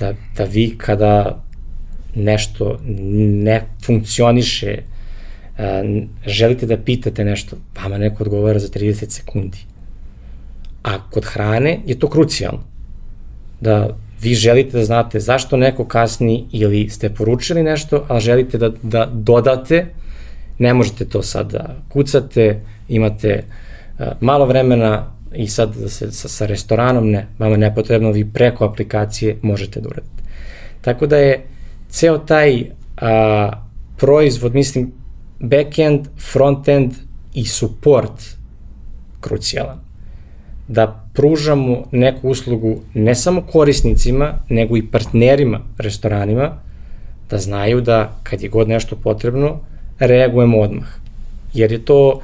Da, 0.00 0.14
da 0.36 0.44
vi 0.44 0.74
kada 0.78 1.42
nešto 2.14 2.78
ne 3.44 3.62
funkcioniše, 3.86 4.78
želite 6.26 6.66
da 6.66 6.76
pitate 6.76 7.24
nešto, 7.24 7.56
vama 7.82 7.98
neko 7.98 8.24
odgovara 8.24 8.58
za 8.58 8.68
30 8.68 9.10
sekundi. 9.10 9.58
A 10.82 11.10
kod 11.10 11.24
hrane 11.24 11.78
je 11.86 11.98
to 11.98 12.08
krucijalno. 12.10 12.62
Da 13.60 13.96
vi 14.22 14.34
želite 14.34 14.78
da 14.78 14.84
znate 14.84 15.20
zašto 15.20 15.56
neko 15.56 15.84
kasni 15.84 16.46
ili 16.52 16.88
ste 16.88 17.10
poručili 17.10 17.62
nešto, 17.62 18.04
ali 18.08 18.20
želite 18.20 18.58
da, 18.58 18.70
da 18.82 19.06
dodate, 19.12 19.86
ne 20.58 20.74
možete 20.74 21.04
to 21.04 21.22
sad 21.22 21.52
da 21.52 21.76
kucate, 21.88 22.60
imate 22.88 23.44
uh, 23.44 24.06
malo 24.20 24.46
vremena 24.46 25.12
i 25.34 25.46
sad 25.48 25.76
da 25.76 25.88
se 25.88 26.12
sa, 26.12 26.28
sa 26.28 26.46
restoranom 26.46 27.10
ne, 27.10 27.26
vama 27.38 27.56
nepotrebno, 27.56 28.10
vi 28.10 28.24
preko 28.24 28.64
aplikacije 28.64 29.36
možete 29.42 29.80
da 29.80 29.88
uradite. 29.88 30.22
Tako 30.80 31.06
da 31.06 31.16
je 31.16 31.46
ceo 31.88 32.18
taj 32.18 32.64
a, 32.96 33.50
proizvod, 33.96 34.54
mislim, 34.54 34.92
backend, 35.40 36.08
frontend 36.32 36.92
i 37.34 37.44
support 37.44 38.22
krucijalan 39.20 39.84
da 40.68 41.04
pružamo 41.14 41.84
neku 41.92 42.28
uslugu 42.28 42.80
ne 42.94 43.14
samo 43.14 43.42
korisnicima, 43.42 44.32
nego 44.48 44.76
i 44.76 44.86
partnerima, 44.86 45.60
restoranima, 45.78 46.50
da 47.30 47.38
znaju 47.38 47.80
da 47.80 48.16
kad 48.22 48.42
je 48.42 48.48
god 48.48 48.68
nešto 48.68 48.96
potrebno, 48.96 49.60
reagujemo 49.98 50.58
odmah. 50.58 50.88
Jer 51.54 51.72
je 51.72 51.84
to 51.84 52.20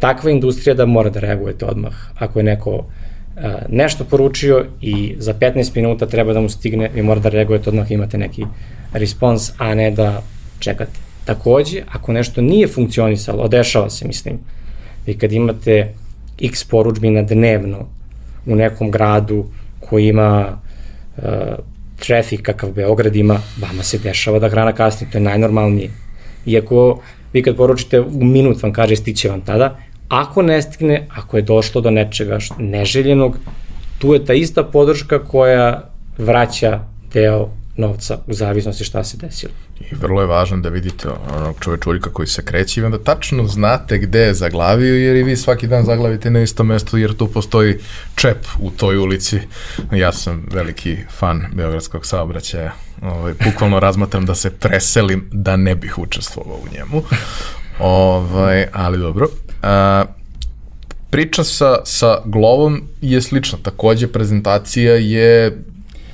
takva 0.00 0.30
industrija 0.30 0.74
da 0.74 0.86
mora 0.86 1.10
da 1.10 1.20
reagujete 1.20 1.66
odmah. 1.66 1.92
Ako 2.18 2.38
je 2.38 2.42
neko 2.42 2.74
uh, 2.74 2.84
nešto 3.68 4.04
poručio 4.04 4.66
i 4.80 5.14
za 5.18 5.34
15 5.34 5.76
minuta 5.76 6.06
treba 6.06 6.32
da 6.32 6.40
mu 6.40 6.48
stigne, 6.48 6.90
vi 6.94 7.02
morate 7.02 7.30
da 7.30 7.36
reagujete 7.36 7.70
odmah, 7.70 7.90
imate 7.90 8.18
neki 8.18 8.44
respons, 8.92 9.52
a 9.58 9.74
ne 9.74 9.90
da 9.90 10.22
čekate. 10.58 10.98
Takođe, 11.24 11.82
ako 11.92 12.12
nešto 12.12 12.40
nije 12.40 12.68
funkcionisalo, 12.68 13.42
odešava 13.42 13.90
se, 13.90 14.06
mislim, 14.06 14.38
vi 15.06 15.14
kad 15.18 15.32
imate 15.32 15.94
x 16.40 16.64
poručbina 16.64 17.22
dnevno 17.22 17.88
u 18.46 18.56
nekom 18.56 18.90
gradu 18.90 19.44
koji 19.80 20.08
ima 20.08 20.58
uh, 21.16 21.24
trafik 22.00 22.42
kakav 22.42 22.72
Beograd 22.72 23.16
ima, 23.16 23.40
vama 23.60 23.82
se 23.82 23.98
dešava 23.98 24.38
da 24.38 24.48
hrana 24.48 24.72
kasni, 24.72 25.06
to 25.12 25.18
je 25.18 25.22
najnormalnije. 25.22 25.90
Iako 26.46 27.00
vi 27.32 27.42
kad 27.42 27.56
poručite 27.56 28.00
u 28.00 28.24
minut 28.24 28.62
vam 28.62 28.72
kaže 28.72 28.96
stiće 28.96 29.28
vam 29.28 29.40
tada, 29.40 29.76
ako 30.10 30.42
ne 30.42 30.62
stigne, 30.62 31.06
ako 31.10 31.36
je 31.36 31.42
došlo 31.42 31.80
do 31.80 31.90
nečega 31.90 32.38
neželjenog, 32.58 33.36
tu 33.98 34.14
je 34.14 34.24
ta 34.24 34.34
ista 34.34 34.64
podrška 34.64 35.18
koja 35.24 35.90
vraća 36.18 36.80
deo 37.12 37.48
novca 37.76 38.18
u 38.26 38.34
zavisnosti 38.34 38.84
šta 38.84 39.04
se 39.04 39.16
desilo. 39.16 39.52
I 39.80 39.94
vrlo 39.94 40.20
je 40.20 40.26
važno 40.26 40.56
da 40.56 40.68
vidite 40.68 41.08
onog 41.36 41.56
čovečurika 41.60 42.10
koji 42.10 42.28
se 42.28 42.44
kreće 42.44 42.80
i 42.80 42.84
onda 42.84 42.98
tačno 42.98 43.46
znate 43.46 43.98
gde 43.98 44.20
je 44.20 44.34
zaglavio 44.34 44.94
jer 44.94 45.16
i 45.16 45.22
vi 45.22 45.36
svaki 45.36 45.66
dan 45.66 45.84
zaglavite 45.84 46.30
na 46.30 46.42
isto 46.42 46.64
mesto 46.64 46.96
jer 46.96 47.16
tu 47.16 47.26
postoji 47.26 47.78
čep 48.14 48.46
u 48.60 48.70
toj 48.70 48.96
ulici. 48.96 49.38
Ja 49.92 50.12
sam 50.12 50.46
veliki 50.52 50.96
fan 51.18 51.46
Beogradskog 51.52 52.06
saobraćaja. 52.06 52.72
Ovaj, 53.02 53.34
bukvalno 53.44 53.80
razmatram 53.80 54.26
da 54.26 54.34
se 54.34 54.50
preselim 54.50 55.28
da 55.32 55.56
ne 55.56 55.74
bih 55.74 55.98
učestvovao 55.98 56.56
u 56.56 56.74
njemu. 56.74 57.02
Ovaj, 57.80 58.66
ali 58.72 58.98
dobro. 58.98 59.28
A, 59.62 60.04
priča 61.10 61.44
sa, 61.44 61.76
sa 61.84 62.18
Glovom 62.24 62.82
je 63.00 63.22
slična. 63.22 63.58
Takođe, 63.62 64.06
prezentacija 64.06 64.94
je 64.94 65.62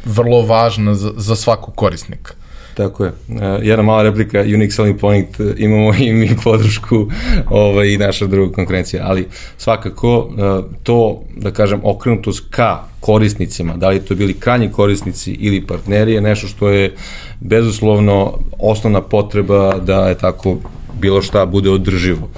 vrlo 0.05 0.43
važna 0.43 0.95
za, 0.95 1.13
za 1.17 1.37
svakog 1.37 1.75
korisnika. 1.75 2.33
Tako 2.77 3.05
je. 3.05 3.11
Uh, 3.29 3.37
jedna 3.63 3.83
mala 3.83 4.03
replika, 4.03 4.41
Unique 4.41 4.71
Selling 4.71 5.01
Point, 5.01 5.29
imamo 5.57 5.95
i 5.99 6.13
mi 6.13 6.31
podršku 6.45 7.07
ovaj, 7.51 7.89
i 7.89 7.99
naša 7.99 8.27
druga 8.27 8.53
konkurencija, 8.53 9.05
ali 9.07 9.29
svakako 9.59 10.19
uh, 10.19 10.65
to, 10.83 11.23
da 11.37 11.51
kažem, 11.51 11.81
okrenutost 11.85 12.45
ka 12.51 12.83
korisnicima, 13.01 13.77
da 13.77 13.89
li 13.89 14.05
to 14.05 14.15
bili 14.15 14.35
krajnji 14.35 14.73
korisnici 14.73 15.33
ili 15.33 15.67
partneri, 15.67 16.13
je 16.13 16.21
nešto 16.21 16.47
što 16.47 16.69
je 16.69 16.95
bezuslovno 17.41 18.39
osnovna 18.59 19.01
potreba 19.01 19.79
da 19.79 20.09
je 20.09 20.19
tako 20.19 20.57
bilo 21.01 21.23
šta 21.23 21.47
bude 21.47 21.71
održivo. 21.71 22.29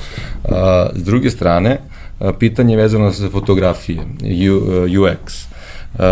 Uh, 0.44 0.50
s 0.94 1.04
druge 1.04 1.30
strane, 1.30 1.78
pitanje 2.38 2.74
je 2.74 2.76
vezano 2.76 3.12
sa 3.12 3.28
fotografije, 3.28 4.00
UX. 4.88 5.48
Uh, 5.94 6.04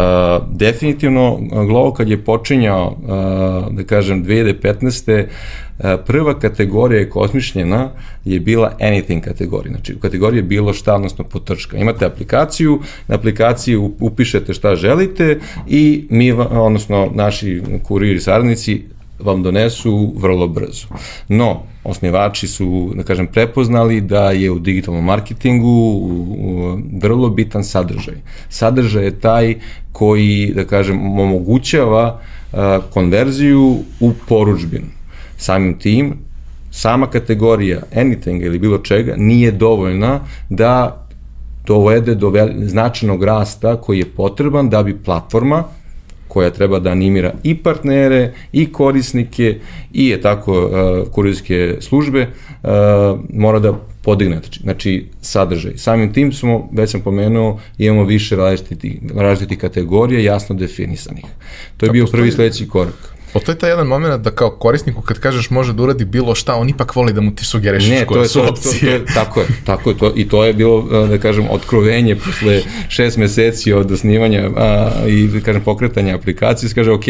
definitivno, 0.51 1.39
Glovo 1.67 1.93
kad 1.93 2.09
je 2.09 2.25
počinjao, 2.25 2.87
uh, 2.87 3.77
da 3.77 3.85
kažem, 3.85 4.25
2015. 4.25 5.25
Uh, 5.25 5.85
prva 6.07 6.39
kategorija 6.39 7.01
je 7.01 7.11
kosmišljena 7.11 7.91
je 8.25 8.41
bila 8.41 8.77
anything 8.81 9.21
kategorija, 9.21 9.73
znači 9.73 9.95
u 9.95 9.99
kategoriji 9.99 10.39
je 10.39 10.43
bilo 10.43 10.73
šta, 10.73 10.95
odnosno 10.95 11.25
potrška. 11.25 11.77
Imate 11.77 12.07
aplikaciju, 12.07 12.81
na 13.09 13.15
aplikaciji 13.15 13.77
upišete 14.01 14.55
šta 14.55 14.75
želite 14.75 15.39
i 15.69 16.07
mi, 16.11 16.33
odnosno 16.33 17.11
naši 17.15 17.63
kuriri 17.83 18.21
saradnici 18.21 18.85
vam 19.19 19.43
donesu 19.43 20.13
vrlo 20.17 20.49
brzo. 20.49 20.87
No, 21.29 21.63
osnivači 21.85 22.49
su, 22.49 22.93
da 22.95 23.03
kažem, 23.03 23.27
prepoznali 23.27 24.01
da 24.01 24.31
je 24.31 24.51
u 24.51 24.59
digitalnom 24.59 25.05
marketingu 25.05 26.01
vrlo 27.03 27.29
bitan 27.31 27.65
sadržaj. 27.65 28.15
Sadržaj 28.49 29.05
je 29.05 29.21
taj 29.21 29.55
koji, 29.93 30.53
da 30.55 30.65
kažem, 30.65 31.19
omogućava 31.21 32.21
konverziju 32.91 33.79
u 34.01 34.13
poručbinu. 34.29 34.87
Samim 35.37 35.79
tim, 35.79 36.15
sama 36.71 37.07
kategorija 37.07 37.81
anything 37.95 38.45
ili 38.45 38.59
bilo 38.59 38.79
čega 38.79 39.15
nije 39.17 39.53
dovoljna 39.53 40.21
da 40.49 41.07
dovede 41.67 42.15
do 42.15 42.33
značajnog 42.63 43.25
rasta 43.25 43.77
koji 43.77 43.99
je 43.99 44.05
potreban 44.05 44.69
da 44.71 44.83
bi 44.83 45.03
platforma 45.05 45.65
koja 46.37 46.51
treba 46.51 46.79
da 46.79 46.91
animira 46.91 47.33
i 47.43 47.55
partnere, 47.55 48.33
i 48.53 48.73
korisnike, 48.73 49.55
i 49.93 50.09
je 50.09 50.21
tako 50.21 50.53
uh, 50.53 51.13
kurirske 51.13 51.77
službe, 51.81 52.27
uh, 52.63 52.69
mora 53.33 53.59
da 53.59 53.73
podigne, 54.03 54.41
znači, 54.63 55.07
sadržaj. 55.21 55.73
Samim 55.77 56.13
tim 56.13 56.33
smo, 56.33 56.69
već 56.73 56.91
sam 56.91 57.01
pomenuo, 57.01 57.61
imamo 57.79 58.05
više 58.05 58.37
različitih, 58.37 58.99
različitih 59.15 59.59
kategorija 59.59 60.21
jasno 60.21 60.55
definisanih. 60.55 61.25
To 61.77 61.87
je 61.87 61.93
bio 61.93 62.07
prvi 62.07 62.33
sledeći 62.33 62.69
korak. 62.69 63.16
Postoji 63.37 63.59
taj 63.59 63.71
jedan 63.71 63.87
moment 63.87 64.23
da 64.23 64.31
kao 64.31 64.51
korisniku 64.51 65.03
kad 65.03 65.19
kažeš 65.19 65.51
može 65.51 65.73
da 65.73 65.83
uradi 65.83 66.05
bilo 66.05 66.35
šta, 66.35 66.55
on 66.55 66.69
ipak 66.69 66.97
voli 66.97 67.13
da 67.13 67.21
mu 67.21 67.35
ti 67.35 67.45
sugerišeš 67.45 67.91
ne, 67.91 68.07
koje 68.07 68.17
to 68.17 68.23
je, 68.23 68.29
su 68.29 68.41
to, 68.41 68.49
opcije. 68.49 68.99
To, 68.99 69.05
to, 69.07 69.13
tako 69.15 69.41
je, 69.41 69.47
tako 69.65 69.91
je 69.91 69.99
to, 69.99 70.13
i 70.17 70.29
to 70.29 70.45
je 70.45 70.53
bilo, 70.53 71.07
da 71.07 71.19
kažem, 71.19 71.47
otkrovenje 71.51 72.17
posle 72.17 72.63
šest 72.89 73.17
meseci 73.17 73.73
od 73.73 73.93
osnivanja 73.93 74.51
a, 74.57 74.91
i, 75.07 75.27
da 75.27 75.41
kažem, 75.41 75.63
pokretanja 75.63 76.15
aplikacije, 76.15 76.71
kaže, 76.75 76.93
ok, 76.93 77.05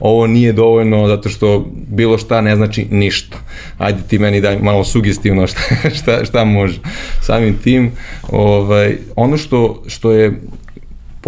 ovo 0.00 0.26
nije 0.26 0.52
dovoljno 0.52 1.08
zato 1.08 1.28
što 1.28 1.66
bilo 1.72 2.18
šta 2.18 2.40
ne 2.40 2.56
znači 2.56 2.86
ništa. 2.90 3.36
Ajde 3.78 4.02
ti 4.08 4.18
meni 4.18 4.40
daj 4.40 4.58
malo 4.58 4.84
sugestivno 4.84 5.46
šta, 5.46 5.60
šta, 6.00 6.24
šta 6.24 6.44
može. 6.44 6.78
Samim 7.22 7.58
tim, 7.64 7.92
ovaj, 8.30 8.96
ono 9.16 9.36
što, 9.36 9.82
što 9.86 10.12
je 10.12 10.40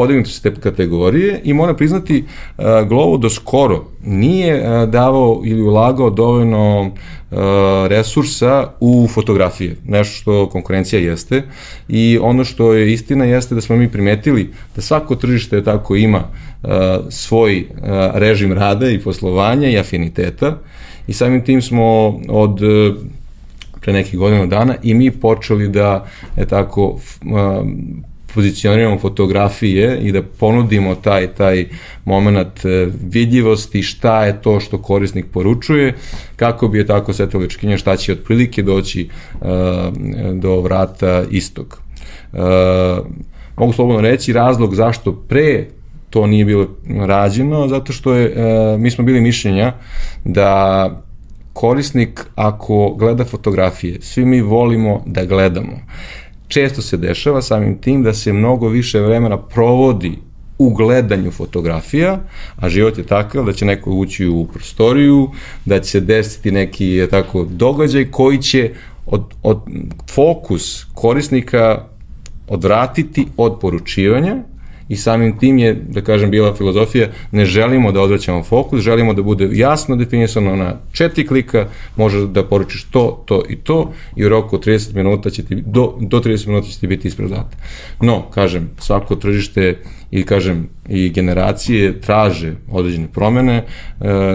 podignute 0.00 0.30
su 0.30 0.42
te 0.42 0.54
kategorije 0.54 1.40
i 1.44 1.52
moram 1.52 1.76
priznati 1.76 2.24
uh, 2.24 2.64
Glovo 2.88 3.16
do 3.16 3.30
skoro 3.30 3.84
nije 4.04 4.54
uh, 4.54 4.88
davao 4.88 5.42
ili 5.44 5.62
ulagao 5.62 6.10
dovoljno 6.10 6.80
uh, 6.80 7.38
resursa 7.86 8.68
u 8.80 9.08
fotografije, 9.14 9.76
nešto 9.84 10.14
što 10.14 10.48
konkurencija 10.48 11.00
jeste. 11.00 11.42
I 11.88 12.18
ono 12.22 12.44
što 12.44 12.72
je 12.72 12.92
istina 12.92 13.24
jeste 13.24 13.54
da 13.54 13.60
smo 13.60 13.76
mi 13.76 13.92
primetili 13.92 14.50
da 14.76 14.82
svako 14.82 15.14
tržište 15.14 15.64
tako 15.64 15.96
ima 15.96 16.24
svoj 17.10 17.66
režim 18.14 18.52
rada 18.52 18.90
i 18.90 19.00
poslovanja 19.00 19.68
i 19.68 19.78
afiniteta. 19.78 20.58
I 21.06 21.12
samim 21.12 21.44
tim 21.44 21.62
smo 21.62 22.20
od 22.28 22.60
pre 23.80 23.92
nekih 23.92 24.18
godina 24.18 24.46
dana 24.46 24.74
i 24.82 24.94
mi 24.94 25.10
počeli 25.10 25.68
da 25.68 26.06
je 26.36 26.46
tako 26.46 26.98
pozicioniramo 28.34 28.98
fotografije 28.98 29.98
i 30.02 30.12
da 30.12 30.22
ponudimo 30.22 30.94
taj 30.94 31.26
taj 31.26 31.66
moment 32.04 32.64
e, 32.64 32.88
vidljivosti 33.02 33.82
šta 33.82 34.24
je 34.24 34.42
to 34.42 34.60
što 34.60 34.82
korisnik 34.82 35.26
poručuje 35.32 35.94
kako 36.36 36.68
bi 36.68 36.78
je 36.78 36.86
tako 36.86 37.12
setili 37.12 37.44
očekinja 37.44 37.78
šta 37.78 37.96
će 37.96 38.12
otprilike 38.12 38.62
doći 38.62 39.08
uh, 39.40 39.48
do 40.34 40.60
vrata 40.60 41.24
istog. 41.30 41.80
Uh, 42.32 42.38
mogu 43.56 43.72
slobodno 43.72 44.00
reći 44.00 44.32
razlog 44.32 44.74
zašto 44.74 45.12
pre 45.12 45.66
to 46.10 46.26
nije 46.26 46.44
bilo 46.44 46.68
rađeno 47.06 47.68
zato 47.68 47.92
što 47.92 48.14
je 48.14 48.30
uh, 48.30 48.80
mi 48.80 48.90
smo 48.90 49.04
bili 49.04 49.20
mišljenja 49.20 49.72
da 50.24 51.02
korisnik 51.52 52.26
ako 52.34 52.94
gleda 52.98 53.24
fotografije, 53.24 53.98
svi 54.00 54.24
mi 54.24 54.40
volimo 54.40 55.02
da 55.06 55.24
gledamo 55.24 55.72
često 56.50 56.82
se 56.82 56.96
dešava 56.96 57.42
samim 57.42 57.78
tim 57.80 58.02
da 58.02 58.14
se 58.14 58.32
mnogo 58.32 58.68
više 58.68 59.00
vremena 59.00 59.38
provodi 59.38 60.18
u 60.58 60.70
gledanju 60.74 61.30
fotografija, 61.30 62.18
a 62.56 62.68
život 62.68 62.98
je 62.98 63.06
takav 63.06 63.44
da 63.44 63.52
će 63.52 63.64
neko 63.64 63.90
ući 63.90 64.26
u 64.26 64.46
prostoriju, 64.52 65.30
da 65.64 65.80
će 65.80 65.90
se 65.90 66.00
desiti 66.00 66.50
neki 66.50 67.06
tako 67.10 67.44
događaj 67.44 68.10
koji 68.10 68.42
će 68.42 68.70
od, 69.06 69.24
od 69.42 69.60
fokus 70.14 70.84
korisnika 70.94 71.84
odvratiti 72.48 73.26
od 73.36 73.58
poručivanja 73.60 74.36
i 74.90 74.96
samim 74.96 75.38
tim 75.38 75.58
je, 75.58 75.74
da 75.74 76.00
kažem, 76.00 76.30
bila 76.30 76.54
filozofija, 76.54 77.08
ne 77.32 77.44
želimo 77.44 77.92
da 77.92 78.00
odvraćamo 78.00 78.42
fokus, 78.42 78.80
želimo 78.80 79.14
da 79.14 79.22
bude 79.22 79.48
jasno 79.52 79.96
definisano 79.96 80.56
na 80.56 80.76
četiri 80.92 81.26
klika, 81.26 81.66
može 81.96 82.26
da 82.26 82.44
poručiš 82.44 82.84
to, 82.90 83.22
to 83.26 83.42
i 83.48 83.56
to 83.56 83.92
i 84.16 84.24
u 84.24 84.28
roku 84.28 84.58
30 84.58 84.94
minuta 84.94 85.30
će 85.30 85.44
ti, 85.44 85.54
do, 85.54 85.94
do 86.00 86.20
30 86.20 86.46
minuta 86.46 86.68
će 86.68 86.80
ti 86.80 86.86
biti 86.86 87.08
ispred 87.08 87.30
data. 87.30 87.56
No, 88.00 88.30
kažem, 88.30 88.70
svako 88.78 89.16
tržište 89.16 89.78
i 90.10 90.22
kažem 90.22 90.68
i 90.88 91.08
generacije 91.08 92.00
traže 92.00 92.54
određene 92.70 93.08
promene 93.12 93.56
e, 93.56 93.64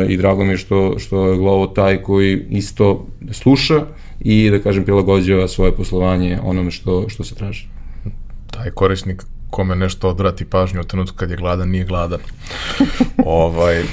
i 0.10 0.18
drago 0.18 0.43
mi 0.43 0.53
je 0.53 0.58
što, 0.58 0.99
što 0.99 1.28
je 1.28 1.38
Glovo 1.38 1.68
taj 1.68 2.01
koji 2.01 2.45
isto 2.49 3.08
sluša 3.32 3.86
i 4.20 4.49
da 4.49 4.60
kažem 4.60 4.84
prilagođava 4.84 5.47
svoje 5.47 5.76
poslovanje 5.76 6.39
onome 6.43 6.72
što, 6.72 7.10
što 7.10 7.24
se 7.24 7.36
traži. 7.36 7.68
Taj 8.51 8.72
korisnik 8.72 9.24
kome 9.56 9.76
nešto 9.76 10.10
odvrati 10.10 10.45
pažnju 10.45 10.82
u 10.82 10.84
trenutku 10.84 11.18
kad 11.18 11.32
je 11.32 11.38
gladan, 11.38 11.70
nije 11.70 11.86
gladan. 11.86 12.20
ovaj, 13.26 13.80
e, 13.80 13.86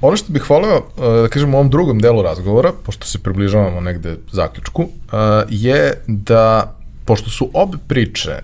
ono 0.00 0.16
što 0.16 0.32
bih 0.32 0.50
voleo 0.50 0.76
e, 0.76 1.22
da 1.22 1.28
kažem 1.28 1.54
u 1.54 1.56
ovom 1.56 1.70
drugom 1.70 1.98
delu 1.98 2.22
razgovora, 2.22 2.72
pošto 2.84 3.06
se 3.06 3.18
približavamo 3.18 3.80
negde 3.80 4.16
zaključku, 4.32 4.82
e, 4.82 5.16
je 5.48 6.02
da, 6.06 6.74
pošto 7.04 7.30
su 7.30 7.50
obe 7.54 7.78
priče 7.88 8.30
e, 8.30 8.42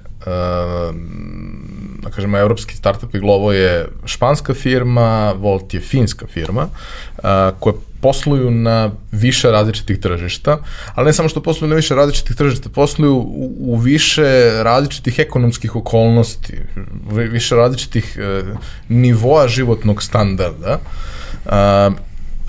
da 2.05 2.11
kažemo, 2.11 2.39
evropski 2.39 2.77
startup 2.77 3.15
i 3.15 3.19
Glovo 3.19 3.53
je 3.53 3.87
španska 4.05 4.55
firma, 4.55 5.33
Volt 5.33 5.75
je 5.75 5.81
finska 5.81 6.27
firma, 6.27 6.69
koja 7.59 7.75
posluju 8.05 8.51
na 8.51 8.91
više 9.13 9.51
različitih 9.51 9.99
tržišta, 9.99 10.59
ali 10.95 11.07
ne 11.07 11.13
samo 11.13 11.29
što 11.29 11.43
posluju 11.43 11.69
na 11.71 11.77
više 11.77 11.95
različitih 11.95 12.37
tržišta, 12.37 12.69
posluju 12.69 13.15
u, 13.15 13.55
u 13.59 13.77
više 13.77 14.51
različitih 14.63 15.19
ekonomskih 15.19 15.77
okolnosti, 15.77 16.59
više 17.11 17.57
različitih 17.57 18.19
e, 18.21 18.43
nivoa 18.89 19.49
životnog 19.49 20.03
standarda, 20.03 20.79
a, 21.47 21.91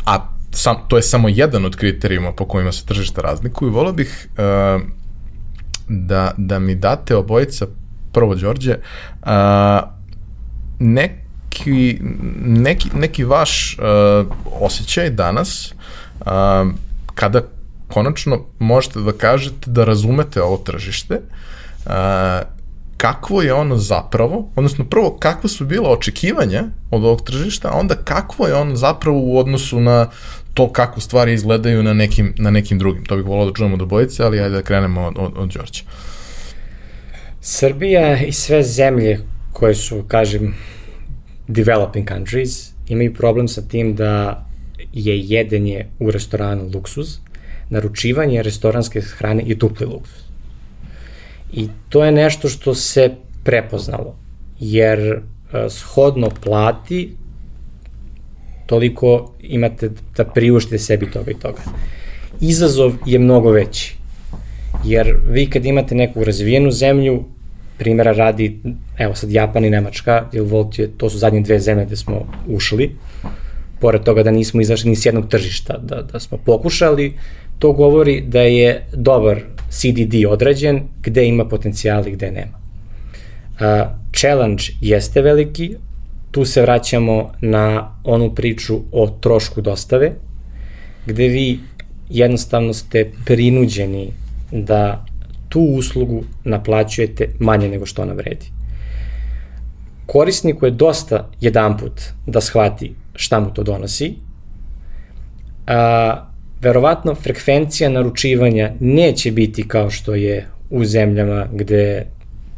a 0.05 0.29
sam, 0.51 0.75
to 0.87 0.97
je 0.97 1.03
samo 1.03 1.29
jedan 1.29 1.65
od 1.65 1.75
kriterijuma 1.75 2.31
po 2.31 2.45
kojima 2.45 2.71
se 2.71 2.85
tržišta 2.85 3.21
razlikuju. 3.21 3.71
Volio 3.71 3.93
bih 3.93 4.27
a, 4.37 4.79
da, 5.87 6.31
da 6.37 6.59
mi 6.59 6.75
date 6.75 7.15
obojica, 7.15 7.67
prvo 8.15 8.35
Đorđe, 8.35 8.77
a, 9.21 9.81
nek 10.79 11.25
neki, 11.55 11.99
neki, 12.45 12.89
neki 12.93 13.23
vaš 13.23 13.77
uh, 13.79 14.27
osjećaj 14.61 15.09
danas 15.09 15.73
uh, 16.19 16.25
kada 17.15 17.41
konačno 17.87 18.39
možete 18.59 18.99
da 18.99 19.11
kažete 19.11 19.71
da 19.71 19.85
razumete 19.85 20.41
ovo 20.41 20.57
tržište, 20.57 21.19
uh, 21.85 21.91
kakvo 22.97 23.41
je 23.41 23.53
ono 23.53 23.77
zapravo, 23.77 24.49
odnosno 24.55 24.85
prvo 24.85 25.17
kakva 25.19 25.49
su 25.49 25.65
bila 25.65 25.89
očekivanja 25.89 26.63
od 26.91 27.03
ovog 27.03 27.21
tržišta, 27.21 27.67
a 27.67 27.79
onda 27.79 27.95
kakvo 27.95 28.47
je 28.47 28.55
ono 28.55 28.75
zapravo 28.75 29.19
u 29.19 29.39
odnosu 29.39 29.79
na 29.79 30.09
to 30.53 30.71
kako 30.71 30.99
stvari 30.99 31.33
izgledaju 31.33 31.83
na 31.83 31.93
nekim, 31.93 32.33
na 32.37 32.51
nekim 32.51 32.79
drugim. 32.79 33.05
To 33.05 33.15
bih 33.15 33.25
volao 33.25 33.45
da 33.45 33.53
čujemo 33.53 33.77
do 33.77 33.85
bojice, 33.85 34.23
ali 34.23 34.39
ajde 34.39 34.55
da 34.55 34.61
krenemo 34.61 35.01
od, 35.01 35.13
od, 35.17 35.33
od 35.37 35.49
Đorđa. 35.49 35.83
Srbija 37.47 38.25
i 38.25 38.31
sve 38.31 38.63
zemlje 38.63 39.19
koje 39.53 39.75
su, 39.75 40.03
kažem, 40.07 40.55
developing 41.47 42.07
countries 42.07 42.71
imaju 42.87 43.13
problem 43.13 43.47
sa 43.47 43.61
tim 43.61 43.95
da 43.95 44.45
je 44.93 45.19
jedenje 45.19 45.85
u 45.99 46.11
restoranu 46.11 46.69
luksuz, 46.73 47.17
naručivanje 47.69 48.43
restoranske 48.43 49.01
hrane 49.01 49.43
je 49.45 49.55
dupli 49.55 49.85
luksuz. 49.85 50.23
I 51.53 51.67
to 51.89 52.05
je 52.05 52.11
nešto 52.11 52.49
što 52.49 52.73
se 52.75 53.11
prepoznalo, 53.43 54.15
jer 54.59 54.99
e, 54.99 55.19
shodno 55.69 56.29
plati 56.43 57.15
toliko 58.65 59.33
imate 59.41 59.89
da 60.17 60.25
priuštite 60.25 60.79
sebi 60.79 61.11
toga 61.11 61.31
i 61.31 61.39
toga. 61.39 61.61
Izazov 62.41 62.93
je 63.05 63.19
mnogo 63.19 63.51
veći, 63.51 63.95
jer 64.85 65.17
vi 65.29 65.49
kad 65.49 65.65
imate 65.65 65.95
neku 65.95 66.23
razvijenu 66.23 66.71
zemlju, 66.71 67.34
primjera 67.77 68.11
radi, 68.11 68.59
evo 68.97 69.15
sad 69.15 69.31
Japan 69.31 69.65
i 69.65 69.69
Nemačka, 69.69 70.25
jer 70.33 70.43
Volt 70.43 70.79
je, 70.79 70.89
to 70.97 71.09
su 71.09 71.17
zadnje 71.17 71.41
dve 71.41 71.59
zemlje 71.59 71.85
gde 71.85 71.95
smo 71.95 72.27
ušli, 72.47 72.95
pored 73.79 74.03
toga 74.03 74.23
da 74.23 74.31
nismo 74.31 74.61
izašli 74.61 74.89
ni 74.89 74.95
s 74.95 75.05
jednog 75.05 75.29
tržišta, 75.29 75.77
da, 75.77 76.01
da 76.01 76.19
smo 76.19 76.37
pokušali, 76.37 77.13
to 77.59 77.71
govori 77.71 78.21
da 78.21 78.41
je 78.41 78.85
dobar 78.93 79.41
CDD 79.69 80.25
određen, 80.29 80.81
gde 81.01 81.27
ima 81.27 81.45
potencijali, 81.45 82.11
gde 82.11 82.31
nema. 82.31 82.57
Uh, 83.55 83.87
challenge 84.13 84.63
jeste 84.81 85.21
veliki, 85.21 85.75
tu 86.31 86.45
se 86.45 86.61
vraćamo 86.61 87.31
na 87.41 87.95
onu 88.03 88.35
priču 88.35 88.79
o 88.91 89.07
trošku 89.07 89.61
dostave, 89.61 90.11
gde 91.05 91.27
vi 91.27 91.59
jednostavno 92.09 92.73
ste 92.73 93.11
prinuđeni 93.25 94.11
da 94.51 95.05
tu 95.55 95.61
uslugu 95.61 96.23
naplaćujete 96.43 97.27
manje 97.39 97.69
nego 97.69 97.85
što 97.85 98.01
ona 98.01 98.13
vredi. 98.13 98.45
Korisniku 100.05 100.65
je 100.65 100.71
dosta 100.71 101.29
jedan 101.41 101.77
put 101.77 102.01
da 102.27 102.41
shvati 102.41 102.91
šta 103.15 103.39
mu 103.39 103.53
to 103.53 103.63
donosi, 103.63 104.15
a 105.67 106.25
verovatno 106.61 107.15
frekvencija 107.15 107.89
naručivanja 107.89 108.71
neće 108.79 109.31
biti 109.31 109.67
kao 109.67 109.89
što 109.89 110.15
je 110.15 110.47
u 110.69 110.85
zemljama 110.85 111.47
gde 111.53 112.05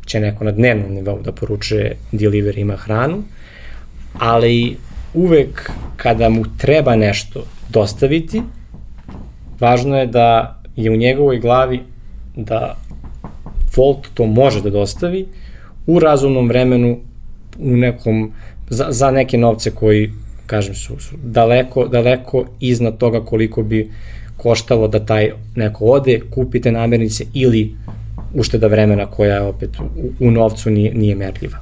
će 0.06 0.20
neko 0.20 0.44
na 0.44 0.52
dnevnom 0.52 0.94
nivou 0.94 1.22
da 1.22 1.32
poručuje 1.32 1.96
delivery 2.12 2.60
ima 2.60 2.76
hranu, 2.76 3.24
ali 4.20 4.78
uvek 5.14 5.72
kada 5.98 6.30
mu 6.30 6.44
treba 6.58 6.96
nešto 6.96 7.46
dostaviti, 7.70 8.42
važno 9.60 10.00
je 10.00 10.08
da 10.08 10.60
je 10.76 10.92
u 10.92 10.96
njegovoj 10.96 11.40
glavi 11.40 11.82
da 12.36 12.87
Volt 13.78 14.08
to 14.14 14.26
može 14.26 14.62
da 14.62 14.70
dostavi 14.70 15.26
u 15.88 16.00
razumnom 16.00 16.48
vremenu 16.48 16.98
u 17.60 17.78
nekom, 17.78 18.32
za, 18.70 18.88
za 18.90 19.12
neke 19.12 19.38
novce 19.38 19.72
koji, 19.72 20.12
kažem, 20.46 20.76
su, 20.76 21.00
su 21.00 21.16
daleko, 21.24 21.88
daleko 21.88 22.46
iznad 22.60 22.98
toga 22.98 23.26
koliko 23.26 23.64
bi 23.64 23.92
koštalo 24.38 24.88
da 24.88 25.06
taj 25.06 25.32
neko 25.56 25.86
ode, 25.86 26.20
kupite 26.30 26.72
namirnice 26.72 27.26
ili 27.34 27.76
ušteda 28.34 28.68
vremena 28.68 29.06
koja 29.06 29.44
opet 29.46 29.80
u, 29.80 30.28
u 30.28 30.32
novcu 30.32 30.70
nije, 30.70 30.94
nije 30.94 31.16
merljiva. 31.16 31.58